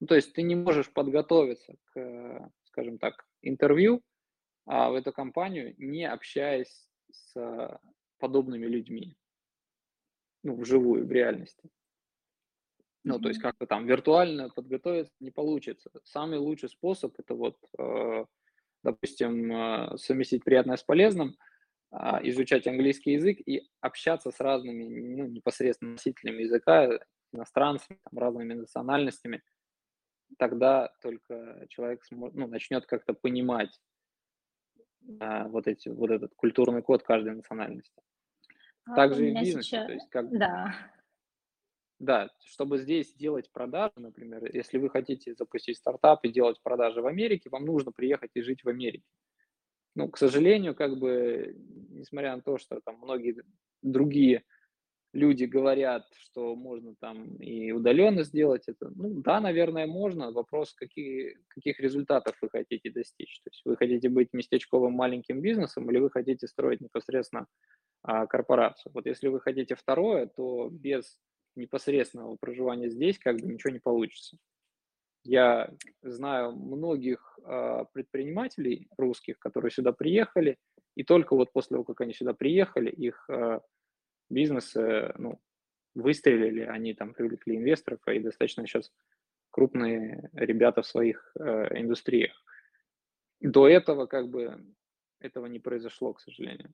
ну, 0.01 0.07
то 0.07 0.15
есть 0.15 0.33
ты 0.33 0.43
не 0.43 0.55
можешь 0.55 0.93
подготовиться 0.93 1.75
к, 1.93 2.51
скажем 2.65 2.99
так, 2.99 3.25
интервью 3.43 4.03
а, 4.67 4.91
в 4.91 4.95
эту 4.95 5.13
компанию, 5.13 5.75
не 5.79 6.09
общаясь 6.09 6.89
с 7.11 7.79
подобными 8.19 8.67
людьми, 8.67 9.17
ну, 10.43 10.57
вживую, 10.57 11.07
в 11.07 11.13
реальности. 11.13 11.71
Ну, 13.05 13.21
то 13.21 13.29
есть 13.29 13.41
как-то 13.41 13.67
там 13.67 13.87
виртуально 13.87 14.49
подготовиться 14.49 15.13
не 15.21 15.31
получится. 15.31 15.91
Самый 16.05 16.39
лучший 16.39 16.71
способ 16.71 17.15
это 17.19 17.35
вот, 17.35 17.59
э, 17.79 18.25
допустим, 18.83 19.53
э, 19.53 19.99
совместить 19.99 20.43
приятное 20.43 20.77
с 20.77 20.83
полезным, 20.83 21.37
а, 21.91 22.19
изучать 22.25 22.67
английский 22.67 23.13
язык 23.13 23.39
и 23.45 23.69
общаться 23.81 24.31
с 24.31 24.41
разными 24.41 24.85
ну, 24.85 25.27
непосредственно 25.27 25.93
носителями 25.93 26.43
языка, 26.43 26.89
иностранцами, 27.33 27.99
там, 28.11 28.19
разными 28.19 28.55
национальностями. 28.55 29.43
Тогда 30.39 30.93
только 31.01 31.67
человек 31.69 32.05
сможет, 32.05 32.37
ну, 32.37 32.47
начнет 32.47 32.87
как-то 32.87 33.15
понимать 33.15 33.81
а, 35.21 35.49
вот, 35.49 35.67
эти, 35.67 35.89
вот 35.89 36.11
этот 36.11 36.35
культурный 36.35 36.83
код 36.83 37.03
каждой 37.03 37.35
национальности. 37.35 38.03
А, 38.87 38.95
Также 38.95 39.29
и 39.29 39.31
в 39.33 39.41
бизнесе. 39.41 39.69
Сейчас... 39.69 39.87
То 39.87 39.93
есть 39.93 40.11
как... 40.11 40.31
Да. 40.31 40.75
Да, 42.01 42.29
чтобы 42.45 42.79
здесь 42.79 43.15
делать 43.15 43.51
продажи, 43.53 43.95
например, 43.97 44.45
если 44.53 44.79
вы 44.79 44.91
хотите 44.91 45.35
запустить 45.35 45.79
стартап 45.79 46.25
и 46.25 46.33
делать 46.33 46.61
продажи 46.63 47.01
в 47.01 47.07
Америке, 47.07 47.49
вам 47.51 47.65
нужно 47.65 47.93
приехать 47.93 48.33
и 48.35 48.43
жить 48.43 48.65
в 48.65 48.69
Америке. 48.69 49.07
Ну, 49.95 50.11
к 50.11 50.19
сожалению, 50.19 50.75
как 50.75 50.99
бы, 50.99 51.55
несмотря 51.91 52.35
на 52.35 52.43
то, 52.43 52.59
что 52.59 52.81
там 52.81 52.99
многие 52.99 53.43
другие 53.81 54.45
люди 55.15 55.45
говорят, 55.45 56.07
что 56.19 56.55
можно 56.57 56.95
там 57.01 57.37
и 57.37 57.71
удаленно 57.73 58.25
сделать 58.25 58.65
это. 58.67 58.91
Ну 58.95 59.23
да, 59.23 59.41
наверное, 59.41 59.87
можно. 59.87 60.33
Вопрос, 60.33 60.75
какие, 60.75 61.39
каких 61.49 61.81
результатов 61.81 62.37
вы 62.43 62.51
хотите 62.51 62.91
достичь. 62.91 63.41
То 63.45 63.51
есть 63.51 63.63
вы 63.65 63.77
хотите 63.77 64.09
быть 64.09 64.33
местечковым 64.33 64.93
маленьким 64.93 65.41
бизнесом 65.41 65.91
или 65.91 65.99
вы 65.99 66.11
хотите 66.11 66.47
строить 66.49 66.81
непосредственно 66.81 67.47
а, 68.03 68.27
корпорацию. 68.27 68.93
Вот 68.93 69.07
если 69.07 69.29
вы 69.29 69.41
хотите 69.41 69.77
второе, 69.77 70.27
то 70.27 70.69
без 70.71 71.19
непосредственного 71.57 72.37
проживания 72.37 72.91
здесь 72.91 73.19
как 73.19 73.37
бы 73.37 73.47
ничего 73.47 73.73
не 73.73 73.79
получится. 73.79 74.37
Я 75.23 75.71
знаю 76.03 76.53
многих 76.53 77.39
э, 77.43 77.85
предпринимателей 77.95 78.89
русских, 78.99 79.39
которые 79.39 79.71
сюда 79.71 79.93
приехали, 79.93 80.59
и 80.97 81.03
только 81.03 81.35
вот 81.35 81.51
после 81.53 81.77
того, 81.77 81.85
как 81.85 82.03
они 82.03 82.13
сюда 82.13 82.35
приехали, 82.35 82.91
их 82.91 83.25
э, 83.31 83.61
бизнесы 84.31 85.13
ну, 85.19 85.41
выстрелили, 85.95 86.63
они 86.63 86.95
там 86.95 87.15
привлекли 87.15 87.57
инвесторов, 87.57 88.01
и 88.09 88.19
достаточно 88.19 88.67
сейчас 88.67 88.93
крупные 89.51 90.31
ребята 90.33 90.83
в 90.83 90.87
своих 90.87 91.33
э, 91.39 91.81
индустриях. 91.81 92.33
До 93.41 93.69
этого 93.69 94.07
как 94.07 94.29
бы 94.29 94.65
этого 95.21 95.47
не 95.47 95.61
произошло, 95.61 96.13
к 96.13 96.21
сожалению. 96.21 96.73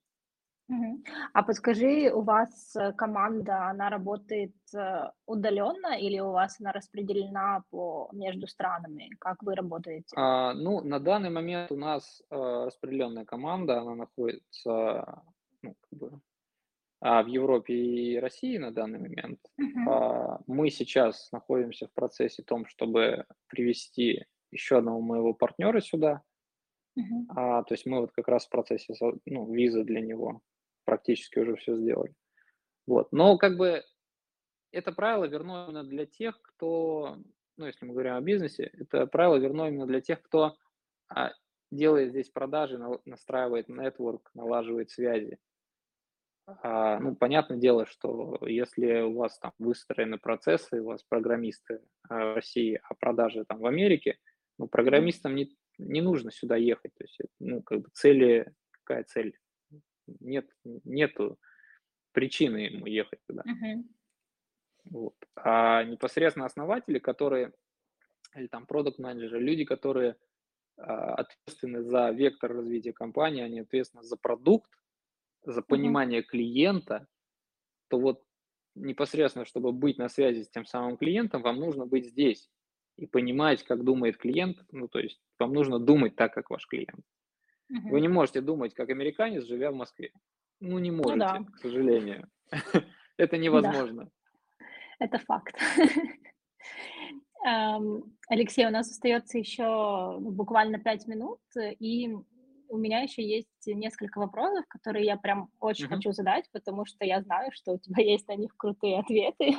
А 1.32 1.42
подскажи, 1.42 2.12
у 2.12 2.20
вас 2.22 2.76
э, 2.76 2.92
команда, 2.92 3.70
она 3.70 3.90
работает 3.90 4.54
э, 4.74 5.10
удаленно 5.26 5.98
или 5.98 6.20
у 6.20 6.30
вас 6.30 6.60
она 6.60 6.72
распределена 6.72 7.64
по 7.70 8.08
между 8.12 8.46
странами? 8.46 9.10
Как 9.18 9.42
вы 9.42 9.54
работаете? 9.54 10.14
А, 10.16 10.54
ну, 10.54 10.80
на 10.80 11.00
данный 11.00 11.30
момент 11.30 11.72
у 11.72 11.76
нас 11.76 12.22
э, 12.30 12.36
распределенная 12.66 13.24
команда, 13.24 13.80
она 13.80 13.96
находится 13.96 15.22
ну, 15.62 15.74
как 15.80 15.98
бы, 15.98 16.06
а, 16.08 16.18
в 17.00 17.26
Европе 17.26 17.74
и 17.74 18.18
России 18.18 18.58
на 18.58 18.72
данный 18.72 18.98
момент. 18.98 19.40
А, 19.88 20.40
мы 20.46 20.70
сейчас 20.70 21.30
находимся 21.32 21.86
в 21.88 21.92
процессе 21.92 22.42
том, 22.42 22.66
чтобы 22.66 23.24
привести 23.48 24.26
еще 24.50 24.78
одного 24.78 25.00
моего 25.00 25.32
партнера 25.32 25.80
сюда. 25.80 26.22
Мгм. 26.96 27.26
А, 27.30 27.62
то 27.62 27.74
есть 27.74 27.86
мы 27.86 28.00
вот 28.00 28.12
как 28.12 28.28
раз 28.28 28.46
в 28.46 28.50
процессе 28.50 28.94
ну, 29.24 29.52
визы 29.52 29.84
для 29.84 30.00
него 30.00 30.42
практически 30.84 31.38
уже 31.38 31.56
все 31.56 31.76
сделали. 31.76 32.14
Вот. 32.86 33.12
Но 33.12 33.38
как 33.38 33.56
бы 33.56 33.82
это 34.72 34.92
правило 34.92 35.24
верно 35.24 35.66
именно 35.68 35.84
для 35.84 36.06
тех, 36.06 36.40
кто, 36.42 37.16
ну, 37.56 37.66
если 37.66 37.84
мы 37.84 37.92
говорим 37.92 38.14
о 38.14 38.20
бизнесе, 38.20 38.70
это 38.74 39.06
правило 39.06 39.36
верно 39.36 39.68
именно 39.68 39.86
для 39.86 40.00
тех, 40.00 40.20
кто 40.22 40.56
а, 41.08 41.32
делает 41.70 42.10
здесь 42.10 42.28
продажи, 42.28 42.78
настраивает 43.04 43.68
нетворк, 43.68 44.30
налаживает 44.34 44.90
связи. 44.90 45.38
А, 46.46 46.98
ну, 46.98 47.14
понятное 47.14 47.58
дело, 47.58 47.86
что 47.86 48.38
если 48.46 49.02
у 49.02 49.14
вас 49.14 49.38
там 49.38 49.52
выстроены 49.58 50.18
процессы, 50.18 50.80
у 50.80 50.86
вас 50.86 51.02
программисты 51.02 51.80
а, 52.08 52.32
в 52.32 52.34
России, 52.34 52.80
а 52.82 52.94
продажи 52.94 53.44
там 53.44 53.58
в 53.58 53.66
Америке, 53.66 54.18
ну, 54.58 54.66
программистам 54.66 55.34
не, 55.34 55.56
не 55.78 56.00
нужно 56.00 56.30
сюда 56.30 56.56
ехать. 56.56 56.92
То 56.94 57.04
есть, 57.04 57.20
ну, 57.38 57.62
как 57.62 57.80
бы 57.80 57.88
цели, 57.92 58.52
какая 58.72 59.04
цель? 59.04 59.36
нет, 60.20 60.50
нету 60.64 61.38
причины 62.12 62.58
ему 62.58 62.86
ехать 62.86 63.20
туда. 63.26 63.42
Uh-huh. 63.42 63.84
Вот. 64.84 65.14
А 65.36 65.84
непосредственно 65.84 66.46
основатели, 66.46 66.98
которые, 66.98 67.52
или 68.34 68.48
там 68.48 68.66
продукт-менеджеры, 68.66 69.40
люди, 69.40 69.64
которые 69.64 70.16
а, 70.76 71.14
ответственны 71.14 71.82
за 71.82 72.10
вектор 72.10 72.52
развития 72.52 72.92
компании, 72.92 73.42
они 73.42 73.60
ответственны 73.60 74.02
за 74.02 74.16
продукт, 74.16 74.70
за 75.44 75.62
понимание 75.62 76.20
uh-huh. 76.20 76.26
клиента, 76.26 77.06
то 77.88 77.98
вот 77.98 78.22
непосредственно, 78.74 79.44
чтобы 79.44 79.72
быть 79.72 79.98
на 79.98 80.08
связи 80.08 80.42
с 80.42 80.50
тем 80.50 80.64
самым 80.64 80.96
клиентом, 80.96 81.42
вам 81.42 81.56
нужно 81.56 81.86
быть 81.86 82.06
здесь 82.06 82.50
и 82.96 83.06
понимать, 83.06 83.62
как 83.62 83.84
думает 83.84 84.16
клиент, 84.16 84.58
ну, 84.70 84.88
то 84.88 84.98
есть 84.98 85.20
вам 85.38 85.52
нужно 85.52 85.78
думать 85.78 86.16
так, 86.16 86.34
как 86.34 86.50
ваш 86.50 86.66
клиент. 86.66 87.00
Мгм. 87.68 87.90
Вы 87.90 88.00
не 88.00 88.08
можете 88.08 88.40
думать 88.40 88.74
как 88.74 88.90
американец, 88.90 89.44
живя 89.44 89.70
в 89.70 89.74
Москве. 89.74 90.12
Ну, 90.60 90.78
не 90.78 90.90
Ну 90.90 91.02
да, 91.16 91.34
можете, 91.38 91.52
к 91.52 91.58
сожалению. 91.58 92.28
Это 93.16 93.32
да, 93.32 93.38
невозможно. 93.38 94.10
это 94.98 95.18
факт. 95.18 95.56
Эм, 97.46 98.16
Алексей, 98.28 98.66
у 98.66 98.70
нас 98.70 98.90
остается 98.90 99.38
еще 99.38 99.62
ну, 99.64 100.30
буквально 100.30 100.78
пять 100.78 101.06
минут, 101.06 101.40
и 101.56 102.14
у 102.70 102.78
меня 102.78 103.00
еще 103.00 103.22
есть 103.22 103.48
несколько 103.66 104.18
вопросов, 104.20 104.64
которые 104.68 105.04
я 105.06 105.16
прям 105.16 105.50
очень 105.60 105.86
Мгм. 105.86 105.90
хочу 105.90 106.12
задать, 106.12 106.48
потому 106.52 106.86
что 106.86 107.04
я 107.04 107.20
знаю, 107.22 107.50
что 107.52 107.72
у 107.72 107.78
тебя 107.78 108.02
есть 108.04 108.28
на 108.28 108.36
них 108.36 108.56
крутые 108.56 109.00
ответы. 109.00 109.54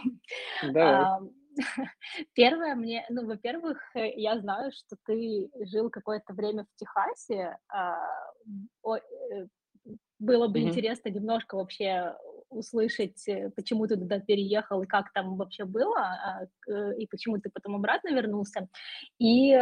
Ам, 0.79 1.31
Первое, 2.33 2.75
мне, 2.75 3.05
ну, 3.09 3.25
во-первых, 3.27 3.77
э, 3.95 4.13
я 4.15 4.39
знаю, 4.39 4.71
что 4.71 4.95
ты 5.05 5.49
жил 5.65 5.89
какое-то 5.89 6.33
время 6.33 6.63
в 6.65 6.75
Техасе. 6.77 7.57
А, 7.67 7.97
э, 8.85 9.47
было 10.19 10.47
бы 10.47 10.59
Мгм. 10.59 10.61
интересно 10.61 11.09
немножко 11.09 11.55
вообще 11.55 12.15
услышать, 12.49 13.27
э, 13.27 13.49
почему 13.55 13.87
ты 13.87 13.95
туда 13.95 14.19
переехал 14.19 14.81
и 14.83 14.87
как 14.87 15.11
там 15.13 15.37
вообще 15.37 15.65
было, 15.65 15.99
а, 15.99 16.45
и 16.97 17.07
почему 17.07 17.39
ты 17.39 17.49
потом 17.49 17.75
обратно 17.75 18.09
вернулся. 18.13 18.67
И 19.19 19.53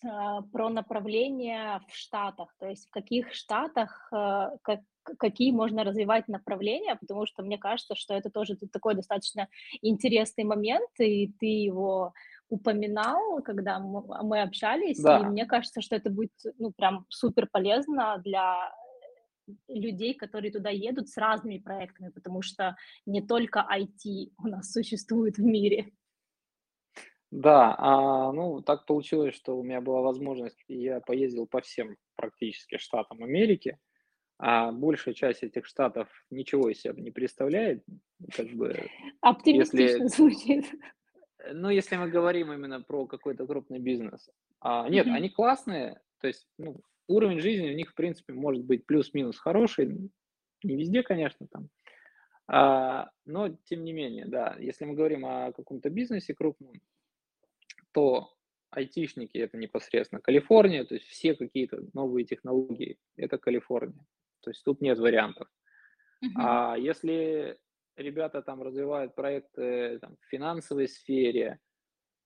про 0.00 0.70
направление 0.70 1.80
в 1.88 1.94
Штатах, 1.94 2.54
то 2.58 2.66
есть 2.66 2.88
в 2.88 2.90
каких 2.90 3.32
Штатах, 3.34 4.08
а, 4.12 4.52
как, 4.62 4.80
какие 5.18 5.52
можно 5.52 5.84
развивать 5.84 6.28
направления, 6.28 6.96
потому 6.96 7.26
что 7.26 7.42
мне 7.42 7.58
кажется, 7.58 7.94
что 7.94 8.14
это 8.14 8.30
тоже 8.30 8.56
такой 8.72 8.94
достаточно 8.94 9.48
интересный 9.82 10.44
момент, 10.44 10.88
и 10.98 11.32
ты 11.38 11.46
его 11.46 12.12
упоминал, 12.48 13.42
когда 13.42 13.78
мы 13.78 14.42
общались, 14.42 14.98
и 14.98 15.02
Да, 15.02 15.18
мне 15.20 15.46
кажется, 15.46 15.80
что 15.80 15.96
это 15.96 16.10
будет, 16.10 16.32
ну, 16.58 16.72
прям 16.72 17.06
супер 17.08 17.46
полезно 17.50 18.20
для 18.24 18.72
людей, 19.68 20.14
которые 20.14 20.52
туда 20.52 20.70
едут 20.70 21.08
с 21.08 21.16
разными 21.16 21.58
проектами, 21.58 22.10
потому 22.10 22.42
что 22.42 22.76
не 23.06 23.20
только 23.20 23.66
IT 23.70 24.32
у 24.38 24.48
нас 24.48 24.72
существует 24.72 25.36
в 25.36 25.42
мире. 25.42 25.92
Да. 27.30 27.74
А, 27.78 28.32
ну, 28.32 28.60
так 28.62 28.86
получилось, 28.86 29.34
что 29.34 29.56
у 29.58 29.62
меня 29.62 29.80
была 29.80 30.00
возможность, 30.00 30.62
и 30.68 30.76
я 30.82 31.00
поездил 31.00 31.46
по 31.46 31.60
всем 31.60 31.96
практически 32.16 32.78
штатам 32.78 33.22
Америки. 33.22 33.78
а 34.38 34.72
большая 34.72 35.14
часть 35.14 35.42
этих 35.44 35.66
штатов 35.66 36.08
ничего 36.30 36.70
из 36.70 36.80
себя 36.82 36.94
не 37.00 37.10
представляет, 37.12 37.84
как 38.34 38.48
бы, 38.50 38.90
Оптимистично 39.22 40.08
если, 40.08 40.08
звучит. 40.08 40.66
ну, 41.52 41.70
если 41.70 41.96
мы 41.96 42.08
говорим 42.08 42.52
именно 42.52 42.82
про 42.82 43.06
какой-то 43.06 43.46
крупный 43.46 43.78
бизнес. 43.78 44.28
А, 44.60 44.88
нет, 44.88 45.06
Мгм. 45.06 45.10
они 45.10 45.30
классные, 45.30 46.00
то 46.20 46.26
есть, 46.26 46.46
ну, 46.58 46.80
уровень 47.08 47.40
жизни 47.40 47.70
у 47.70 47.74
них, 47.74 47.90
в 47.90 47.94
принципе, 47.94 48.32
может 48.34 48.64
быть 48.64 48.86
плюс-минус 48.86 49.38
хороший, 49.38 50.10
не 50.62 50.76
везде, 50.76 51.02
конечно, 51.02 51.46
там, 51.50 51.68
а, 52.48 53.10
но 53.26 53.50
тем 53.64 53.84
не 53.84 53.92
менее, 53.92 54.26
да, 54.26 54.56
если 54.60 54.84
мы 54.84 54.94
говорим 54.94 55.26
о 55.26 55.52
каком-то 55.52 55.90
бизнесе 55.90 56.34
крупном, 56.34 56.74
то 57.92 58.34
айтишники 58.70 59.36
это 59.38 59.56
непосредственно 59.56 60.20
Калифорния, 60.20 60.84
то 60.84 60.94
есть 60.94 61.06
все 61.06 61.34
какие-то 61.34 61.82
новые 61.92 62.24
технологии 62.24 62.98
это 63.16 63.38
Калифорния. 63.38 64.06
То 64.42 64.50
есть 64.50 64.64
тут 64.64 64.80
нет 64.80 64.98
вариантов. 64.98 65.48
Мгм. 66.22 66.34
А 66.36 66.76
если 66.76 67.58
ребята 67.96 68.42
там 68.42 68.62
развивают 68.62 69.14
проекты 69.14 69.98
там, 69.98 70.16
в 70.20 70.28
финансовой 70.28 70.88
сфере, 70.88 71.58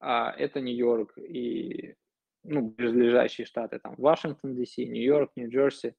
а, 0.01 0.33
это 0.33 0.61
Нью-Йорк 0.61 1.17
и 1.19 1.95
ну, 2.43 2.69
близлежащие 2.69 3.47
штаты, 3.47 3.79
там 3.79 3.95
Вашингтон, 3.97 4.55
Д.С., 4.55 4.77
Нью-Йорк, 4.77 5.33
Нью-Джерси, 5.37 5.95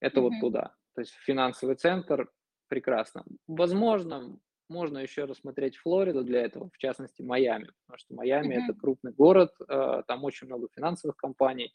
это 0.00 0.20
вот 0.20 0.32
Мгм. 0.32 0.40
туда. 0.40 0.74
То 0.94 1.00
есть 1.00 1.12
финансовый 1.12 1.74
центр 1.74 2.30
прекрасно. 2.68 3.24
Возможно, 3.48 4.38
можно 4.72 4.98
еще 4.98 5.24
рассмотреть 5.24 5.76
Флориду 5.76 6.24
для 6.24 6.42
этого, 6.42 6.70
в 6.72 6.78
частности 6.78 7.22
Майами, 7.22 7.70
потому 7.86 7.98
что 7.98 8.14
Майами 8.14 8.54
это 8.54 8.72
Мгм. 8.72 8.80
крупный 8.80 9.12
город, 9.12 9.52
э, 9.68 10.02
там 10.08 10.24
очень 10.24 10.46
много 10.48 10.68
финансовых 10.74 11.16
компаний, 11.16 11.72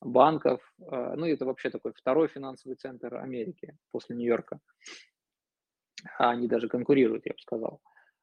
банков, 0.00 0.60
э, 0.80 1.14
ну, 1.16 1.26
это 1.26 1.46
вообще 1.46 1.70
такой 1.70 1.92
второй 1.94 2.28
финансовый 2.28 2.74
центр 2.74 3.14
Америки 3.16 3.76
после 3.90 4.16
Нью-Йорка. 4.16 4.60
А 6.18 6.30
Они 6.30 6.48
даже 6.48 6.68
конкурируют, 6.68 7.24
я 7.26 7.32
бы 7.32 7.38
сказал. 7.38 7.80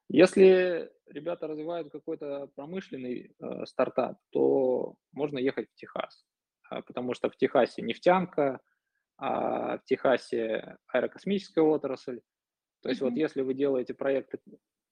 Если 0.10 0.92
ребята 1.08 1.48
развивают 1.48 1.92
какой-то 1.92 2.48
промышленный 2.56 3.34
э, 3.40 3.66
стартап, 3.66 4.18
то 4.32 4.96
можно 5.14 5.40
ехать 5.40 5.70
в 5.70 5.76
Техас, 5.76 6.26
А, 6.70 6.82
потому 6.82 7.14
что 7.14 7.30
в 7.30 7.38
Техасе 7.38 7.82
нефтянка, 7.82 8.60
а 9.18 9.78
в 9.78 9.86
Техасе 9.86 10.78
аэрокосмическая 10.88 11.64
отрасль. 11.64 12.20
То 12.82 12.90
есть 12.90 13.02
вот 13.02 13.12
Мгм. 13.12 13.18
если 13.18 13.42
вы 13.42 13.54
делаете 13.54 13.94
проекты 13.94 14.40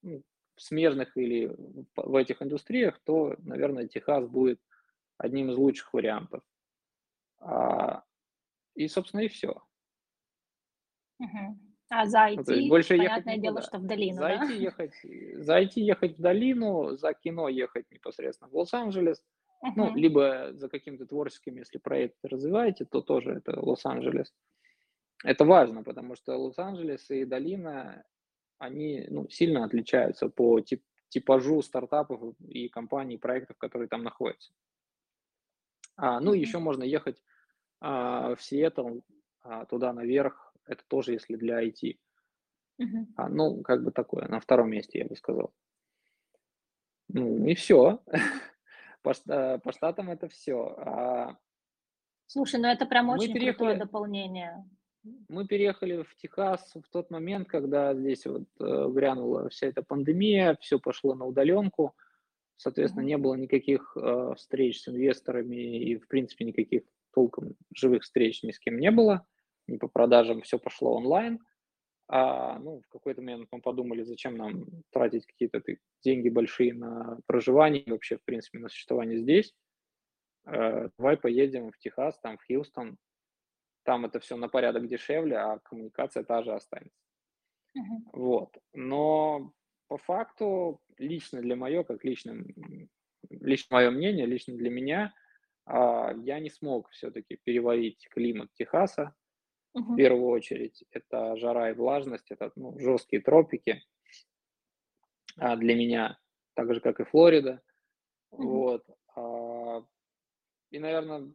ну, 0.02 0.24
в 0.56 0.62
смежных 0.62 1.16
или 1.18 1.56
в 1.96 2.16
этих 2.16 2.42
индустриях, 2.42 3.00
то, 3.04 3.36
наверное, 3.40 3.88
Техас 3.88 4.28
будет 4.28 4.62
одним 5.18 5.52
из 5.52 5.58
лучших 5.58 5.94
вариантов. 5.94 6.44
А, 7.40 8.04
и, 8.76 8.88
собственно, 8.88 9.22
и 9.22 9.28
все. 9.30 9.64
Мгм. 11.20 11.60
А 11.90 12.06
за 12.06 12.20
Ну, 12.36 12.44
IT, 12.44 12.68
больше 12.68 12.96
ехать 12.96 13.26
понятное 13.26 13.38
дело, 13.38 13.56
некуда. 13.56 13.62
что 13.62 13.80
в 13.80 13.86
долину, 13.88 14.22
За 14.22 14.28
да? 14.28 14.36
IT 14.36 14.50
ехать, 14.54 14.94
за 15.44 15.58
IT 15.60 15.82
ехать 15.82 16.18
в 16.18 16.22
долину, 16.22 16.96
за 16.98 17.14
кино 17.14 17.50
ехать 17.50 17.86
непосредственно 17.92 18.50
в 18.50 18.56
Лос-Анджелес. 18.56 19.24
Ну, 19.76 19.86
Мгм. 19.86 19.96
либо 19.96 20.52
за 20.54 20.70
каким-то 20.70 21.06
творческим, 21.06 21.58
если 21.58 21.78
проект 21.78 22.18
развиваете, 22.24 22.86
то 22.86 23.02
тоже 23.02 23.32
это 23.34 23.60
Лос-Анджелес. 23.60 24.34
Это 25.24 25.44
важно, 25.44 25.84
потому 25.84 26.16
что 26.16 26.38
Лос-Анджелес 26.38 27.10
и 27.12 27.26
долина, 27.26 28.06
они 28.58 29.06
ну, 29.10 29.28
сильно 29.30 29.66
отличаются 29.66 30.30
по 30.30 30.62
тип- 30.62 30.86
типажу 31.10 31.62
стартапов 31.62 32.36
и 32.40 32.70
компаний, 32.70 33.18
проектов, 33.18 33.58
которые 33.58 33.90
там 33.90 34.04
находятся. 34.04 34.54
А, 35.98 36.20
ну, 36.22 36.32
Мгм. 36.32 36.40
еще 36.40 36.60
можно 36.60 36.84
ехать 36.84 37.22
а, 37.82 38.36
в 38.36 38.42
Сиэтл, 38.42 39.00
а, 39.42 39.66
туда 39.66 39.92
наверх, 39.92 40.54
это 40.66 40.84
тоже 40.88 41.14
если 41.14 41.36
для 41.36 41.62
IT. 41.62 42.00
Мгм. 42.78 43.14
А, 43.18 43.28
ну, 43.28 43.62
как 43.62 43.84
бы 43.84 43.92
такое, 43.92 44.28
на 44.28 44.40
втором 44.40 44.70
месте, 44.70 45.00
я 45.00 45.06
бы 45.06 45.16
сказал. 45.18 45.54
Ну, 47.10 47.46
и 47.46 47.56
все. 47.56 48.02
По, 49.02 49.14
по 49.64 49.72
штатам 49.72 50.10
это 50.10 50.28
все. 50.28 51.38
Слушай, 52.28 52.60
ну 52.60 52.68
это 52.68 52.86
прям 52.86 53.10
очень 53.10 53.34
крутое 53.34 53.78
дополнение. 53.78 54.70
Мы 55.28 55.48
переехали 55.48 56.04
в 56.04 56.16
Техас 56.16 56.74
в 56.76 56.90
тот 56.92 57.10
момент, 57.10 57.48
когда 57.48 57.94
здесь 57.94 58.26
вот 58.26 58.44
э, 58.60 58.88
грянула 58.90 59.50
вся 59.50 59.68
эта 59.68 59.84
пандемия, 59.84 60.58
все 60.62 60.80
пошло 60.80 61.16
на 61.16 61.26
удаленку. 61.26 61.96
Соответственно, 62.58 63.04
не 63.04 63.18
было 63.18 63.36
никаких 63.36 63.96
э, 63.96 64.34
встреч 64.36 64.82
с 64.82 64.88
инвесторами 64.90 65.56
и, 65.56 65.98
в 65.98 66.08
принципе, 66.08 66.46
никаких 66.46 66.84
толком 67.14 67.56
живых 67.74 68.04
встреч 68.04 68.44
ни 68.44 68.52
с 68.52 68.60
кем 68.60 68.80
не 68.80 68.92
было. 68.92 69.26
Ни 69.68 69.78
по 69.78 69.88
продажам, 69.88 70.42
все 70.42 70.60
пошло 70.60 70.96
онлайн. 70.96 71.40
А, 72.08 72.58
ну, 72.60 72.82
в 72.82 72.90
какой-то 72.90 73.22
момент 73.22 73.48
мы 73.52 73.62
подумали, 73.62 74.02
зачем 74.02 74.36
нам 74.36 74.66
тратить 74.92 75.28
какие-то 75.28 75.62
деньги 76.04 76.30
большие 76.30 76.74
на 76.74 77.20
проживание 77.28 77.84
и 77.84 77.92
вообще, 77.92 78.18
в 78.18 78.24
принципе, 78.24 78.58
на 78.58 78.70
существование 78.70 79.20
здесь. 79.20 79.54
Э, 80.46 80.90
давай 80.98 81.18
поедем 81.18 81.72
в 81.72 81.78
Техас, 81.78 82.20
там, 82.20 82.38
в 82.38 82.46
Хьюстон. 82.46 82.98
Там 83.90 84.06
это 84.06 84.20
все 84.20 84.38
на 84.38 84.50
порядок 84.50 84.88
дешевле, 84.88 85.36
а 85.38 85.58
коммуникация 85.58 86.24
та 86.24 86.44
же 86.44 86.54
останется. 86.54 87.02
Мгм. 87.76 88.12
Вот. 88.14 88.56
Но 88.74 89.52
по 89.88 89.98
факту, 89.98 90.80
лично 90.98 91.42
для 91.42 91.56
моё, 91.56 91.84
как 91.84 92.04
личным, 92.04 92.46
лично 93.30 93.78
мое 93.78 93.90
мнение, 93.90 94.28
лично 94.28 94.56
для 94.56 94.70
меня, 94.70 95.14
а, 95.66 96.14
я 96.24 96.40
не 96.40 96.50
смог 96.50 96.90
все-таки 96.90 97.40
переварить 97.44 98.08
климат 98.12 98.50
Техаса. 98.54 99.16
В 99.80 99.80
Мгм. 99.80 100.00
первую 100.00 100.28
очередь, 100.30 100.86
это 100.92 101.38
жара 101.38 101.72
и 101.72 101.74
влажность, 101.74 102.32
это 102.32 102.52
ну, 102.56 102.80
жесткие 102.80 103.22
тропики 103.24 103.84
а, 105.38 105.56
для 105.56 105.76
меня, 105.76 106.20
так 106.56 106.74
же, 106.74 106.82
как 106.82 107.00
и 107.00 107.04
Флорида. 107.06 107.62
Мгм. 108.38 108.64
Вот. 108.64 108.84
А, 109.16 109.84
И, 110.72 110.80
наверное, 110.80 111.34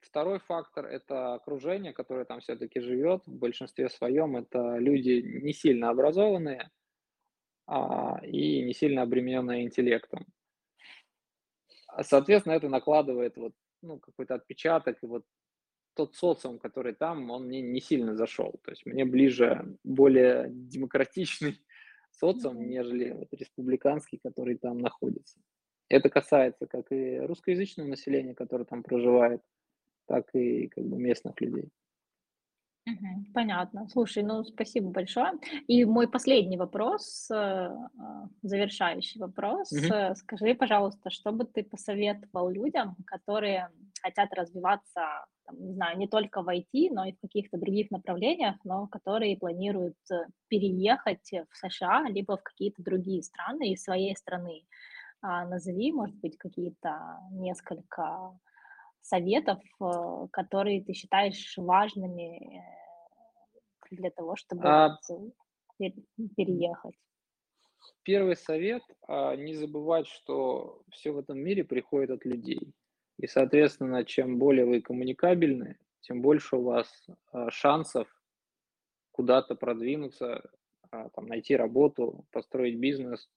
второй 0.00 0.38
фактор– 0.40 0.86
это 0.86 1.34
окружение, 1.34 1.92
которое 1.92 2.24
там 2.24 2.40
все-таки 2.40 2.80
живет. 2.80 3.26
В 3.26 3.38
большинстве 3.38 3.88
своем 3.88 4.36
это 4.36 4.76
люди 4.78 5.22
не 5.42 5.52
сильно 5.52 5.90
образованные 5.90 6.70
а, 7.66 8.20
и 8.24 8.62
не 8.62 8.74
сильно 8.74 9.02
обремененные 9.02 9.64
интеллектом. 9.64 10.26
А, 11.88 12.02
Соответственно, 12.02 12.54
это 12.54 12.68
накладывает 12.68 13.36
вот, 13.36 13.52
ну, 13.82 13.98
какой-то 13.98 14.34
отпечаток, 14.34 14.98
и 15.02 15.06
вот 15.06 15.24
тот 15.94 16.14
социум, 16.14 16.58
который 16.58 16.94
там, 16.94 17.28
он 17.30 17.46
мне 17.46 17.60
не 17.60 17.80
сильно 17.80 18.14
зашел. 18.14 18.54
То 18.62 18.70
есть 18.70 18.86
мне 18.86 19.04
ближе 19.04 19.76
более 19.82 20.46
демократичный 20.48 21.60
социум, 22.12 22.68
нежели 22.68 23.10
вот 23.10 23.28
республиканский, 23.32 24.20
который 24.22 24.56
там 24.56 24.78
находится. 24.78 25.38
Это 25.88 26.08
касается 26.08 26.66
как 26.66 26.92
и 26.92 27.18
русскоязычного 27.18 27.88
населения, 27.88 28.34
которое 28.34 28.64
там 28.64 28.82
проживает, 28.82 29.42
так 30.08 30.34
и 30.34 30.68
как 30.68 30.84
бы 30.84 30.96
местных 30.98 31.40
людей. 31.40 31.70
Понятно. 33.34 33.86
Слушай, 33.88 34.22
ну 34.22 34.44
спасибо 34.44 34.90
большое. 34.90 35.32
И 35.66 35.84
мой 35.84 36.08
последний 36.08 36.56
вопрос, 36.56 37.30
э, 37.30 37.34
а, 37.34 38.28
завершающий 38.42 39.20
вопрос. 39.20 39.72
Э, 39.72 40.14
Скажи, 40.14 40.54
пожалуйста, 40.54 41.10
что 41.10 41.32
бы 41.32 41.44
ты 41.44 41.62
посоветовал 41.62 42.50
людям, 42.50 42.96
которые 43.06 43.68
хотят 44.02 44.32
развиваться, 44.32 45.26
там, 45.44 45.56
не 45.60 45.74
знаю, 45.74 45.98
не 45.98 46.08
только 46.08 46.42
в 46.42 46.48
IT, 46.48 46.90
но 46.90 47.04
и 47.04 47.12
в 47.12 47.20
каких-то 47.20 47.58
других 47.58 47.90
направлениях, 47.90 48.56
но 48.64 48.86
которые 48.86 49.36
планируют 49.36 49.98
э, 50.10 50.26
переехать 50.48 51.30
в 51.50 51.56
США, 51.56 52.08
либо 52.08 52.36
в 52.36 52.42
какие-то 52.42 52.82
другие 52.82 53.22
страны 53.22 53.72
из 53.72 53.82
своей 53.82 54.16
страны? 54.16 54.64
А, 55.20 55.44
Назови, 55.46 55.92
может 55.92 56.16
быть, 56.16 56.38
какие-то 56.38 57.18
несколько 57.32 58.38
советов, 59.02 59.58
э, 59.80 60.26
которые 60.32 60.84
ты 60.84 60.92
считаешь 60.92 61.54
важными, 61.56 62.58
э, 62.58 62.78
для 63.90 64.10
того, 64.10 64.36
чтобы 64.36 64.62
А 64.64 64.98
э, 65.10 65.14
пе 65.78 65.94
переехать. 66.36 66.94
первый 68.02 68.36
совет, 68.36 68.82
а, 69.06 69.36
не 69.36 69.54
забывать, 69.54 70.06
что 70.06 70.82
все 70.90 71.12
в 71.12 71.18
этом 71.18 71.38
мире 71.38 71.64
приходит 71.64 72.10
от 72.10 72.24
людей. 72.24 72.72
И, 73.18 73.26
соответственно, 73.26 74.04
чем 74.04 74.38
более 74.38 74.64
вы 74.64 74.80
коммуникабельны, 74.80 75.78
тем 76.00 76.22
больше 76.22 76.56
у 76.56 76.62
вас 76.62 77.06
а, 77.32 77.50
шансов 77.50 78.08
куда-то 79.12 79.54
продвинуться, 79.56 80.50
а, 80.90 81.08
там, 81.10 81.26
найти 81.26 81.56
работу, 81.56 82.26
построить 82.30 82.78
бизнес, 82.78 83.28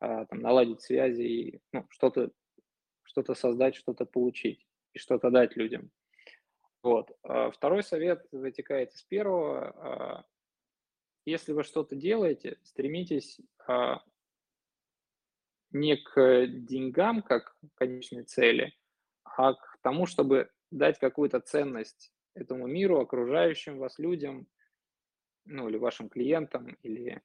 а, 0.00 0.26
там, 0.26 0.40
наладить 0.40 0.82
связи 0.82 1.22
и 1.22 1.60
ну, 1.72 1.86
что-то 1.90 2.30
что 3.04 3.34
создать, 3.34 3.74
что-то 3.74 4.04
получить 4.04 4.67
и 4.98 5.00
что-то 5.00 5.30
дать 5.30 5.56
людям. 5.56 5.90
Вот. 6.82 7.10
А 7.22 7.50
Второй 7.50 7.82
совет 7.82 8.26
вытекает 8.32 8.92
из 8.92 9.02
первого. 9.02 9.70
А, 9.70 10.24
Если 11.24 11.52
вы 11.52 11.62
что-то 11.62 11.96
делаете, 11.96 12.58
стремитесь 12.64 13.40
а, 13.66 14.02
не 15.70 15.96
к 15.96 16.46
деньгам 16.46 17.22
как 17.22 17.56
конечной 17.74 18.24
цели, 18.24 18.74
а 19.24 19.54
к 19.54 19.78
тому, 19.82 20.06
чтобы 20.06 20.50
дать 20.70 20.98
какую-то 20.98 21.40
ценность 21.40 22.12
этому 22.34 22.66
миру, 22.66 23.00
окружающим 23.00 23.78
вас 23.78 23.98
людям, 23.98 24.46
ну 25.44 25.68
или 25.68 25.76
вашим 25.76 26.08
клиентам, 26.08 26.76
или 26.82 27.22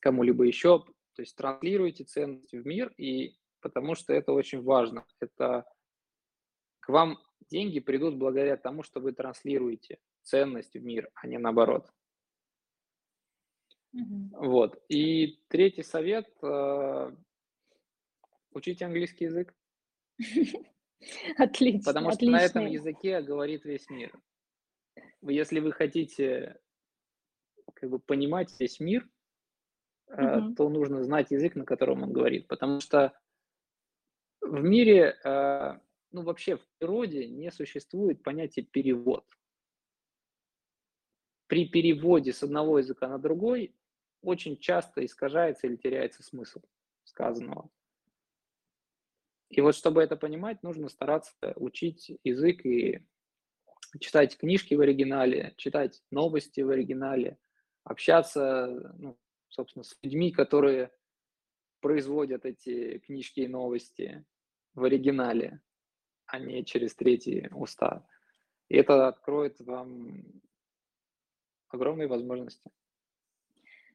кому-либо 0.00 0.44
еще. 0.44 0.84
То 1.14 1.22
есть 1.22 1.36
транслируйте 1.36 2.04
ценности 2.04 2.56
в 2.56 2.66
мир, 2.66 2.92
и 2.96 3.36
потому 3.60 3.94
что 3.94 4.12
это 4.12 4.32
очень 4.32 4.62
важно. 4.62 5.04
Это 5.20 5.66
к 6.88 6.90
вам 6.90 7.18
деньги 7.50 7.80
придут 7.80 8.16
благодаря 8.16 8.56
тому, 8.56 8.82
что 8.82 9.00
вы 9.00 9.12
транслируете 9.12 9.98
ценность 10.22 10.72
в 10.72 10.82
мир, 10.82 11.10
а 11.14 11.26
не 11.26 11.36
наоборот. 11.36 11.92
Mm-hmm. 13.94 14.30
Вот. 14.32 14.82
И 14.88 15.38
третий 15.48 15.82
совет 15.82 16.26
э, 16.42 17.16
учите 18.52 18.86
английский 18.86 19.26
язык. 19.26 19.54
Отлично. 21.36 21.82
Потому 21.84 22.12
что 22.12 22.24
на 22.24 22.40
этом 22.40 22.64
языке 22.64 23.20
говорит 23.20 23.66
весь 23.66 23.90
мир. 23.90 24.18
Если 25.20 25.60
вы 25.60 25.72
хотите 25.72 26.58
как 27.74 27.90
бы 27.90 27.98
понимать 27.98 28.48
весь 28.58 28.80
мир, 28.80 29.06
uh 30.10 30.54
то 30.54 30.70
нужно 30.70 31.04
знать 31.04 31.32
язык, 31.32 31.54
на 31.54 31.66
котором 31.66 32.02
он 32.02 32.14
говорит. 32.14 32.48
Потому 32.48 32.80
что 32.80 33.12
в 34.40 34.62
мире, 34.62 35.18
э, 35.22 35.78
ну 36.10 36.22
вообще 36.22 36.56
в 36.56 36.66
природе 36.78 37.26
не 37.26 37.50
существует 37.50 38.22
понятия 38.22 38.62
перевод. 38.62 39.24
При 41.46 41.68
переводе 41.68 42.32
с 42.32 42.42
одного 42.42 42.78
языка 42.78 43.08
на 43.08 43.18
другой 43.18 43.74
очень 44.22 44.58
часто 44.58 45.04
искажается 45.04 45.66
или 45.66 45.76
теряется 45.76 46.22
смысл 46.22 46.60
сказанного. 47.04 47.70
И 49.48 49.60
вот 49.60 49.74
чтобы 49.74 50.02
это 50.02 50.16
понимать, 50.16 50.62
нужно 50.62 50.88
стараться 50.88 51.54
учить 51.56 52.12
язык 52.22 52.66
и 52.66 53.06
читать 53.98 54.36
книжки 54.36 54.74
в 54.74 54.80
оригинале, 54.80 55.54
читать 55.56 56.02
новости 56.10 56.60
в 56.60 56.68
оригинале, 56.68 57.38
общаться, 57.84 58.94
ну, 58.98 59.18
собственно, 59.48 59.84
с 59.84 59.96
людьми, 60.02 60.30
которые 60.30 60.90
производят 61.80 62.44
эти 62.44 62.98
книжки 62.98 63.40
и 63.40 63.48
новости 63.48 64.24
в 64.74 64.84
оригинале, 64.84 65.62
а 66.28 66.38
не 66.38 66.64
через 66.64 66.94
третьи 66.94 67.48
уста. 67.52 68.06
И 68.68 68.76
это 68.76 69.08
откроет 69.08 69.58
вам 69.60 70.24
огромные 71.68 72.06
возможности. 72.06 72.70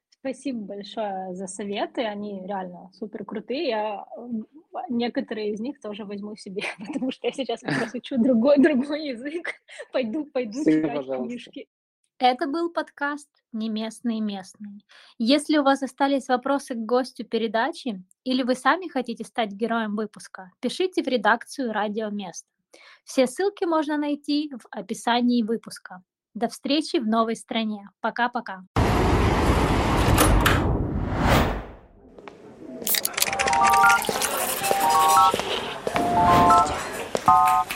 Спасибо 0.10 0.60
большое 0.62 1.36
за 1.36 1.48
советы, 1.48 2.02
они 2.02 2.48
реально 2.48 2.90
супер 2.94 3.26
крутые. 3.26 3.68
Я 3.68 4.06
некоторые 4.90 5.52
из 5.52 5.60
них 5.60 5.82
тоже 5.82 6.06
возьму 6.06 6.36
себе, 6.36 6.64
потому 6.80 7.12
что 7.12 7.28
я 7.28 7.34
сейчас 7.34 7.60
как 7.60 7.78
раз 7.78 7.94
учу 7.94 8.18
другой, 8.18 8.58
другой 8.58 9.10
язык. 9.10 9.54
Пойду, 9.92 10.26
пойду 10.26 10.64
Сын, 10.64 10.82
читать 10.82 10.96
пожалуйста. 10.96 11.28
книжки. 11.28 11.68
Это 12.26 12.48
был 12.48 12.70
подкаст 12.70 13.28
«Не 13.52 13.68
местные 13.68 14.22
местные». 14.22 14.80
Если 15.18 15.58
у 15.58 15.64
вас 15.64 15.84
остались 15.84 16.30
вопросы 16.30 16.74
к 16.74 16.78
гостю 16.78 17.26
передачи 17.26 18.02
или 18.24 18.44
вы 18.44 18.56
сами 18.56 18.88
хотите 18.88 19.26
стать 19.26 19.52
героем 19.52 19.98
выпуска, 19.98 20.50
пишите 20.62 21.04
в 21.04 21.08
редакцию 21.08 21.74
«Радио 21.74 22.10
Место». 22.12 22.48
Все 23.04 23.28
ссылки 23.28 23.66
можно 23.66 23.98
найти 23.98 24.54
в 24.54 24.66
описании 24.72 25.44
выпуска. 25.44 26.02
До 26.34 26.48
встречи 26.48 26.96
в 26.96 27.06
новой 27.06 27.36
стране. 27.36 27.90
Пока-пока. 28.00 28.64
Thank. 37.26 37.73